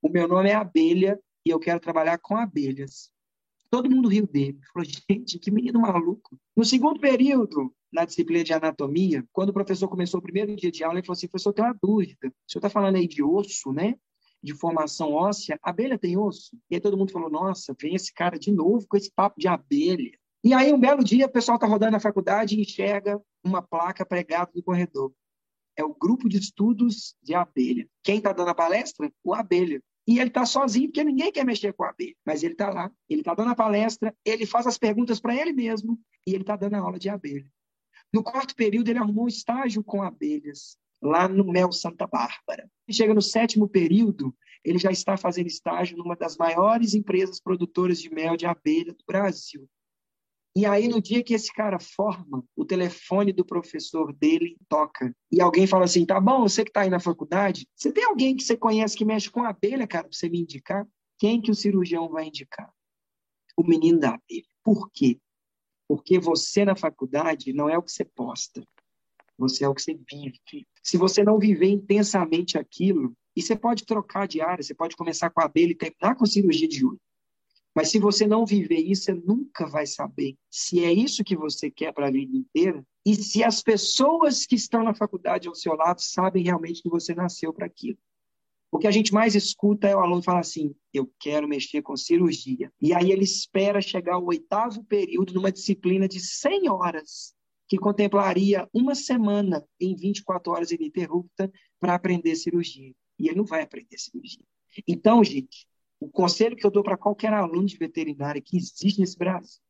O 0.00 0.08
meu 0.08 0.26
nome 0.26 0.48
é 0.48 0.54
Abelha 0.54 1.20
e 1.44 1.50
eu 1.50 1.60
quero 1.60 1.78
trabalhar 1.78 2.16
com 2.16 2.34
abelhas. 2.34 3.10
Todo 3.68 3.90
mundo 3.90 4.08
riu 4.08 4.26
dele. 4.26 4.58
Falou: 4.72 4.88
Gente, 4.88 5.38
que 5.38 5.50
menino 5.50 5.78
maluco. 5.78 6.38
No 6.56 6.64
segundo 6.64 6.98
período, 6.98 7.70
na 7.92 8.06
disciplina 8.06 8.42
de 8.42 8.54
anatomia, 8.54 9.22
quando 9.32 9.50
o 9.50 9.54
professor 9.54 9.86
começou 9.86 10.18
o 10.18 10.22
primeiro 10.22 10.56
dia 10.56 10.72
de 10.72 10.82
aula, 10.82 10.98
ele 10.98 11.06
falou 11.06 11.16
assim: 11.16 11.28
Professor, 11.28 11.50
eu 11.50 11.54
tenho 11.54 11.68
uma 11.68 11.78
dúvida. 11.82 12.28
O 12.28 12.50
senhor 12.50 12.60
está 12.60 12.70
falando 12.70 12.96
aí 12.96 13.06
de 13.06 13.22
osso, 13.22 13.70
né? 13.70 13.96
de 14.42 14.54
formação 14.54 15.12
óssea, 15.12 15.56
abelha 15.62 15.96
tem 15.96 16.18
osso? 16.18 16.56
E 16.68 16.74
aí 16.74 16.80
todo 16.80 16.96
mundo 16.96 17.12
falou, 17.12 17.30
nossa, 17.30 17.76
vem 17.80 17.94
esse 17.94 18.12
cara 18.12 18.36
de 18.36 18.50
novo 18.50 18.84
com 18.88 18.96
esse 18.96 19.08
papo 19.08 19.38
de 19.38 19.46
abelha. 19.46 20.18
E 20.44 20.52
aí, 20.52 20.72
um 20.72 20.80
belo 20.80 21.04
dia, 21.04 21.26
o 21.26 21.30
pessoal 21.30 21.54
está 21.56 21.66
rodando 21.66 21.92
na 21.92 22.00
faculdade 22.00 22.56
e 22.56 22.62
enxerga 22.62 23.20
uma 23.44 23.62
placa 23.62 24.04
pregada 24.04 24.50
no 24.54 24.62
corredor. 24.62 25.12
É 25.76 25.84
o 25.84 25.94
grupo 25.94 26.28
de 26.28 26.38
estudos 26.38 27.14
de 27.22 27.32
abelha. 27.32 27.88
Quem 28.02 28.18
está 28.18 28.32
dando 28.32 28.48
a 28.48 28.54
palestra? 28.54 29.10
O 29.22 29.32
abelha. 29.32 29.80
E 30.06 30.18
ele 30.18 30.28
está 30.28 30.44
sozinho, 30.44 30.88
porque 30.88 31.04
ninguém 31.04 31.30
quer 31.30 31.44
mexer 31.44 31.72
com 31.72 31.84
a 31.84 31.90
abelha. 31.90 32.16
Mas 32.26 32.42
ele 32.42 32.54
está 32.54 32.70
lá, 32.70 32.90
ele 33.08 33.20
está 33.20 33.34
dando 33.34 33.52
a 33.52 33.54
palestra, 33.54 34.14
ele 34.24 34.44
faz 34.44 34.66
as 34.66 34.76
perguntas 34.76 35.20
para 35.20 35.34
ele 35.34 35.52
mesmo 35.52 35.98
e 36.26 36.34
ele 36.34 36.42
está 36.42 36.56
dando 36.56 36.74
a 36.74 36.80
aula 36.80 36.98
de 36.98 37.08
abelha. 37.08 37.46
No 38.12 38.22
quarto 38.22 38.54
período, 38.56 38.88
ele 38.88 38.98
arrumou 38.98 39.24
um 39.24 39.28
estágio 39.28 39.82
com 39.82 40.02
abelhas, 40.02 40.76
lá 41.00 41.28
no 41.28 41.44
Mel 41.44 41.70
Santa 41.70 42.06
Bárbara. 42.06 42.68
E 42.86 42.92
chega 42.92 43.14
no 43.14 43.22
sétimo 43.22 43.68
período, 43.68 44.34
ele 44.64 44.78
já 44.78 44.90
está 44.90 45.16
fazendo 45.16 45.46
estágio 45.46 45.96
numa 45.96 46.16
das 46.16 46.36
maiores 46.36 46.94
empresas 46.94 47.40
produtoras 47.40 48.00
de 48.00 48.12
mel 48.12 48.36
de 48.36 48.44
abelha 48.44 48.92
do 48.92 49.04
Brasil. 49.06 49.68
E 50.54 50.66
aí, 50.66 50.86
no 50.86 51.00
dia 51.00 51.22
que 51.22 51.32
esse 51.32 51.52
cara 51.52 51.78
forma, 51.78 52.44
o 52.54 52.64
telefone 52.64 53.32
do 53.32 53.44
professor 53.44 54.12
dele 54.12 54.58
toca. 54.68 55.14
E 55.30 55.40
alguém 55.40 55.66
fala 55.66 55.84
assim: 55.84 56.04
tá 56.04 56.20
bom, 56.20 56.42
você 56.42 56.62
que 56.62 56.70
está 56.70 56.82
aí 56.82 56.90
na 56.90 57.00
faculdade, 57.00 57.66
você 57.74 57.90
tem 57.90 58.04
alguém 58.04 58.36
que 58.36 58.42
você 58.42 58.56
conhece 58.56 58.96
que 58.96 59.04
mexe 59.04 59.30
com 59.30 59.42
abelha, 59.42 59.86
cara, 59.86 60.08
para 60.08 60.16
você 60.16 60.28
me 60.28 60.40
indicar? 60.40 60.86
Quem 61.18 61.40
que 61.40 61.50
o 61.50 61.54
cirurgião 61.54 62.08
vai 62.08 62.26
indicar? 62.26 62.70
O 63.56 63.64
menino 63.64 63.98
da 63.98 64.10
abelha. 64.10 64.46
Por 64.62 64.90
quê? 64.92 65.18
Porque 65.88 66.18
você 66.18 66.64
na 66.64 66.76
faculdade 66.76 67.52
não 67.52 67.68
é 67.68 67.78
o 67.78 67.82
que 67.82 67.92
você 67.92 68.04
posta, 68.04 68.62
você 69.38 69.64
é 69.64 69.68
o 69.68 69.74
que 69.74 69.82
você 69.82 69.94
vive. 69.94 70.40
Se 70.82 70.96
você 70.96 71.24
não 71.24 71.38
viver 71.38 71.68
intensamente 71.68 72.58
aquilo, 72.58 73.14
e 73.34 73.40
você 73.40 73.56
pode 73.56 73.84
trocar 73.86 74.28
de 74.28 74.40
área, 74.40 74.62
você 74.62 74.74
pode 74.74 74.96
começar 74.96 75.30
com 75.30 75.40
a 75.40 75.44
abelha 75.44 75.72
e 75.72 75.74
terminar 75.74 76.14
com 76.16 76.26
cirurgia 76.26 76.68
de 76.68 76.84
olho. 76.84 77.00
Mas 77.74 77.90
se 77.90 77.98
você 77.98 78.26
não 78.26 78.44
viver 78.44 78.80
isso, 78.80 79.04
você 79.04 79.14
nunca 79.14 79.66
vai 79.66 79.86
saber 79.86 80.36
se 80.50 80.84
é 80.84 80.92
isso 80.92 81.24
que 81.24 81.36
você 81.36 81.70
quer 81.70 81.92
para 81.92 82.08
a 82.08 82.10
vida 82.10 82.36
inteira 82.36 82.84
e 83.04 83.14
se 83.14 83.42
as 83.42 83.62
pessoas 83.62 84.46
que 84.46 84.54
estão 84.54 84.84
na 84.84 84.94
faculdade 84.94 85.48
ao 85.48 85.54
seu 85.54 85.74
lado 85.74 86.00
sabem 86.00 86.44
realmente 86.44 86.82
que 86.82 86.88
você 86.88 87.14
nasceu 87.14 87.52
para 87.52 87.66
aquilo. 87.66 87.98
O 88.70 88.78
que 88.78 88.86
a 88.86 88.90
gente 88.90 89.12
mais 89.12 89.34
escuta 89.34 89.86
é 89.86 89.94
o 89.94 90.00
aluno 90.00 90.22
falar 90.22 90.40
assim: 90.40 90.74
eu 90.94 91.10
quero 91.18 91.48
mexer 91.48 91.82
com 91.82 91.96
cirurgia. 91.96 92.72
E 92.80 92.94
aí 92.94 93.10
ele 93.10 93.24
espera 93.24 93.82
chegar 93.82 94.14
ao 94.14 94.24
oitavo 94.24 94.82
período 94.84 95.34
numa 95.34 95.52
disciplina 95.52 96.08
de 96.08 96.20
100 96.20 96.70
horas, 96.70 97.34
que 97.68 97.76
contemplaria 97.76 98.68
uma 98.72 98.94
semana 98.94 99.66
em 99.78 99.94
24 99.94 100.52
horas 100.52 100.70
ininterrupta 100.70 101.52
para 101.78 101.94
aprender 101.94 102.34
cirurgia. 102.34 102.94
E 103.18 103.28
ele 103.28 103.36
não 103.36 103.44
vai 103.44 103.62
aprender 103.62 103.98
cirurgia. 103.98 104.44
Então, 104.88 105.22
gente, 105.22 105.66
o 106.02 106.08
conselho 106.08 106.56
que 106.56 106.66
eu 106.66 106.70
dou 106.70 106.82
para 106.82 106.96
qualquer 106.96 107.32
aluno 107.32 107.64
de 107.64 107.76
veterinária 107.76 108.42
que 108.42 108.56
existe 108.56 108.98
nesse 108.98 109.16
Brasil 109.16 109.60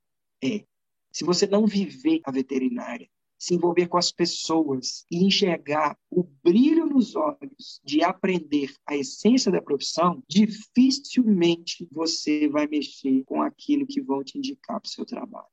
é: 0.42 0.64
se 1.10 1.24
você 1.24 1.46
não 1.46 1.66
viver 1.66 2.22
a 2.24 2.30
veterinária, 2.32 3.06
se 3.38 3.54
envolver 3.54 3.86
com 3.88 3.98
as 3.98 4.10
pessoas 4.10 5.04
e 5.10 5.24
enxergar 5.24 5.98
o 6.10 6.22
brilho 6.42 6.86
nos 6.86 7.14
olhos 7.16 7.80
de 7.84 8.02
aprender 8.02 8.72
a 8.86 8.96
essência 8.96 9.52
da 9.52 9.60
profissão, 9.60 10.22
dificilmente 10.26 11.86
você 11.90 12.48
vai 12.48 12.66
mexer 12.66 13.22
com 13.24 13.42
aquilo 13.42 13.86
que 13.86 14.00
vão 14.00 14.24
te 14.24 14.38
indicar 14.38 14.80
para 14.80 14.88
o 14.88 14.90
seu 14.90 15.04
trabalho. 15.04 15.48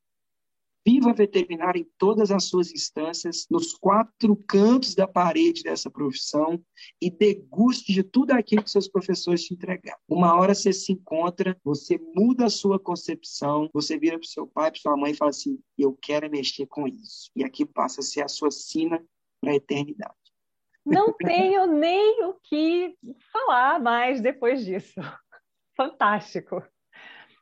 Viva 0.91 1.13
veterinária 1.13 1.79
em 1.79 1.87
todas 1.99 2.31
as 2.31 2.45
suas 2.45 2.71
instâncias, 2.71 3.45
nos 3.47 3.73
quatro 3.75 4.35
cantos 4.35 4.95
da 4.95 5.07
parede 5.07 5.61
dessa 5.61 5.87
profissão 5.87 6.59
e 6.99 7.11
deguste 7.11 7.93
de 7.93 8.01
tudo 8.01 8.31
aquilo 8.31 8.63
que 8.63 8.71
seus 8.71 8.87
professores 8.87 9.43
te 9.43 9.53
entregaram. 9.53 9.99
Uma 10.07 10.33
hora 10.33 10.55
você 10.55 10.73
se 10.73 10.93
encontra, 10.93 11.55
você 11.63 11.99
muda 12.15 12.47
a 12.47 12.49
sua 12.49 12.79
concepção, 12.79 13.69
você 13.71 13.99
vira 13.99 14.17
para 14.17 14.25
o 14.25 14.27
seu 14.27 14.47
pai, 14.47 14.71
para 14.71 14.79
sua 14.79 14.97
mãe 14.97 15.11
e 15.11 15.15
fala 15.15 15.29
assim: 15.29 15.59
Eu 15.77 15.95
quero 16.01 16.27
mexer 16.27 16.65
com 16.65 16.87
isso. 16.87 17.29
E 17.35 17.43
aqui 17.43 17.67
passa 17.67 18.01
a 18.01 18.03
ser 18.03 18.23
a 18.23 18.27
sua 18.27 18.49
sina 18.49 18.99
para 19.39 19.51
a 19.51 19.55
eternidade. 19.57 20.15
Não 20.83 21.13
tenho 21.23 21.67
nem 21.67 22.25
o 22.25 22.33
que 22.41 22.97
falar 23.31 23.79
mais 23.79 24.21
depois 24.21 24.65
disso. 24.65 24.99
Fantástico. 25.77 26.63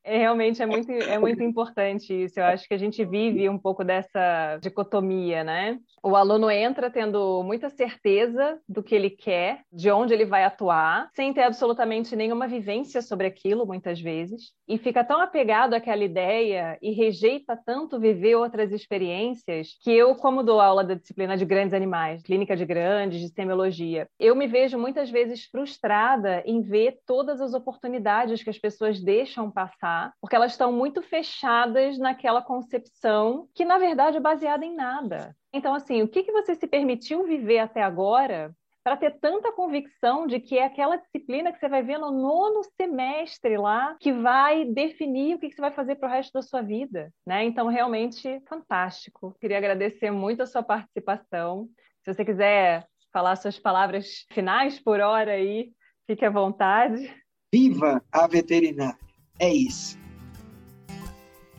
É, 0.08 0.18
realmente 0.18 0.62
é 0.62 0.66
muito, 0.66 0.90
é 0.90 1.20
muito 1.20 1.44
importante 1.44 2.14
isso. 2.14 2.40
Eu 2.40 2.46
acho 2.46 2.66
que 2.66 2.74
a 2.74 2.78
gente 2.78 3.04
vive 3.04 3.50
um 3.50 3.58
pouco 3.58 3.84
dessa 3.84 4.58
dicotomia, 4.62 5.44
né? 5.44 5.78
O 6.02 6.16
aluno 6.16 6.50
entra 6.50 6.90
tendo 6.90 7.44
muita 7.44 7.70
certeza 7.70 8.58
do 8.70 8.82
que 8.82 8.96
ele 8.96 9.10
quer, 9.10 9.64
de 9.72 9.92
onde 9.92 10.14
ele 10.14 10.24
vai 10.24 10.46
atuar, 10.46 11.10
sem 11.14 11.34
ter 11.34 11.42
absolutamente 11.42 12.16
nenhuma 12.16 12.48
vivência 12.48 13.02
sobre 13.02 13.28
aquilo, 13.28 13.66
muitas 13.66 14.00
vezes, 14.00 14.54
e 14.66 14.78
fica 14.78 15.04
tão 15.04 15.20
apegado 15.20 15.74
àquela 15.74 16.04
ideia 16.04 16.78
e 16.82 16.92
rejeita 16.92 17.60
tanto 17.66 18.00
viver 18.00 18.36
outras 18.36 18.72
experiências 18.72 19.78
que 19.82 19.92
eu, 19.92 20.16
como 20.16 20.42
dou 20.42 20.62
aula 20.62 20.86
da 20.86 20.94
disciplina 20.94 21.36
de 21.36 21.44
grandes 21.44 21.74
animais, 21.74 22.24
clínica 22.24 22.56
de 22.56 22.66
grandes, 22.66 23.20
de 23.20 23.28
semiologia, 23.28 24.08
eu 24.18 24.36
me 24.36 24.48
vejo 24.48 24.78
muitas 24.78 25.10
vezes 25.10 25.44
frustrada 25.46 26.42
em 26.46 26.62
ver 26.62 27.00
todas 27.06 27.42
as 27.42 27.54
oportunidades 27.54 28.42
que 28.42 28.50
as 28.50 28.58
pessoas 28.58 29.02
deixam 29.02 29.52
passar, 29.52 29.97
porque 30.22 30.36
elas 30.36 30.52
estão 30.52 30.72
muito 30.72 31.02
fechadas 31.02 31.98
naquela 31.98 32.42
concepção 32.42 33.48
que, 33.54 33.66
na 33.66 33.78
verdade, 33.78 34.18
é 34.18 34.20
baseada 34.20 34.66
em 34.66 34.76
nada. 34.76 35.36
Então, 35.54 35.74
assim, 35.74 36.02
o 36.02 36.08
que, 36.08 36.24
que 36.24 36.32
você 36.32 36.56
se 36.56 36.68
permitiu 36.68 37.26
viver 37.26 37.60
até 37.60 37.82
agora 37.82 38.54
para 38.88 38.96
ter 38.96 39.20
tanta 39.20 39.52
convicção 39.52 40.26
de 40.26 40.40
que 40.40 40.58
é 40.58 40.64
aquela 40.64 40.96
disciplina 40.96 41.52
que 41.52 41.60
você 41.60 41.68
vai 41.68 41.84
ver 41.84 41.98
no 41.98 42.10
nono 42.10 42.62
semestre 42.80 43.58
lá 43.58 43.98
que 44.00 44.14
vai 44.14 44.64
definir 44.64 45.36
o 45.36 45.40
que, 45.40 45.52
você 45.52 45.60
vai 45.60 45.72
fazer 45.72 45.96
para 45.96 46.08
o 46.08 46.12
resto 46.12 46.32
da 46.32 46.42
sua 46.42 46.62
vida, 46.62 47.12
né? 47.26 47.44
Então, 47.44 47.68
realmente, 47.68 48.42
fantástico. 48.48 49.36
Queria 49.42 49.58
agradecer 49.58 50.10
muito 50.10 50.42
a 50.42 50.46
sua 50.46 50.64
participação. 50.64 51.68
Se 52.02 52.14
você 52.14 52.24
quiser 52.24 52.88
falar 53.12 53.36
suas 53.36 53.60
palavras 53.60 54.26
finais 54.32 54.80
por 54.80 55.02
hora 55.02 55.34
aí, 55.34 55.74
fique 56.06 56.24
à 56.24 56.30
vontade. 56.30 57.14
Viva 57.54 58.02
a 58.10 58.26
veterinária! 58.26 59.07
É 59.40 59.54
isso. 59.54 59.98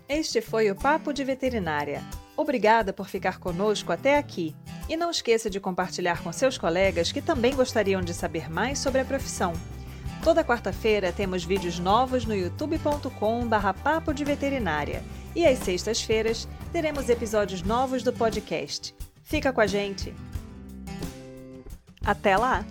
Este 0.09 0.41
foi 0.41 0.71
o 0.71 0.75
Papo 0.75 1.13
de 1.13 1.23
Veterinária. 1.23 2.03
Obrigada 2.37 2.93
por 2.93 3.09
ficar 3.09 3.39
conosco 3.39 3.93
até 3.93 4.17
aqui. 4.17 4.57
E 4.89 4.97
não 4.97 5.11
esqueça 5.11 5.51
de 5.51 5.61
compartilhar 5.61 6.23
com 6.23 6.33
seus 6.33 6.57
colegas 6.57 7.13
que 7.13 7.21
também 7.21 7.55
gostariam 7.55 8.01
de 8.01 8.15
saber 8.15 8.51
mais 8.51 8.79
sobre 8.79 9.01
a 9.01 9.05
profissão. 9.05 9.53
Toda 10.25 10.45
quarta-feira 10.45 11.13
temos 11.13 11.45
vídeos 11.45 11.79
novos 11.79 12.25
no 12.25 12.35
youtube.com/barra 12.35 13.75
Papo 13.75 14.15
de 14.15 14.25
Veterinária. 14.25 15.03
E 15.37 15.47
às 15.47 15.59
sextas-feiras 15.59 16.49
teremos 16.73 17.09
episódios 17.09 17.63
novos 17.63 18.03
do 18.03 18.13
podcast. 18.13 18.95
Fica 19.23 19.53
com 19.53 19.61
a 19.61 19.67
gente! 19.67 20.15
Até 22.05 22.37
lá! 22.37 22.65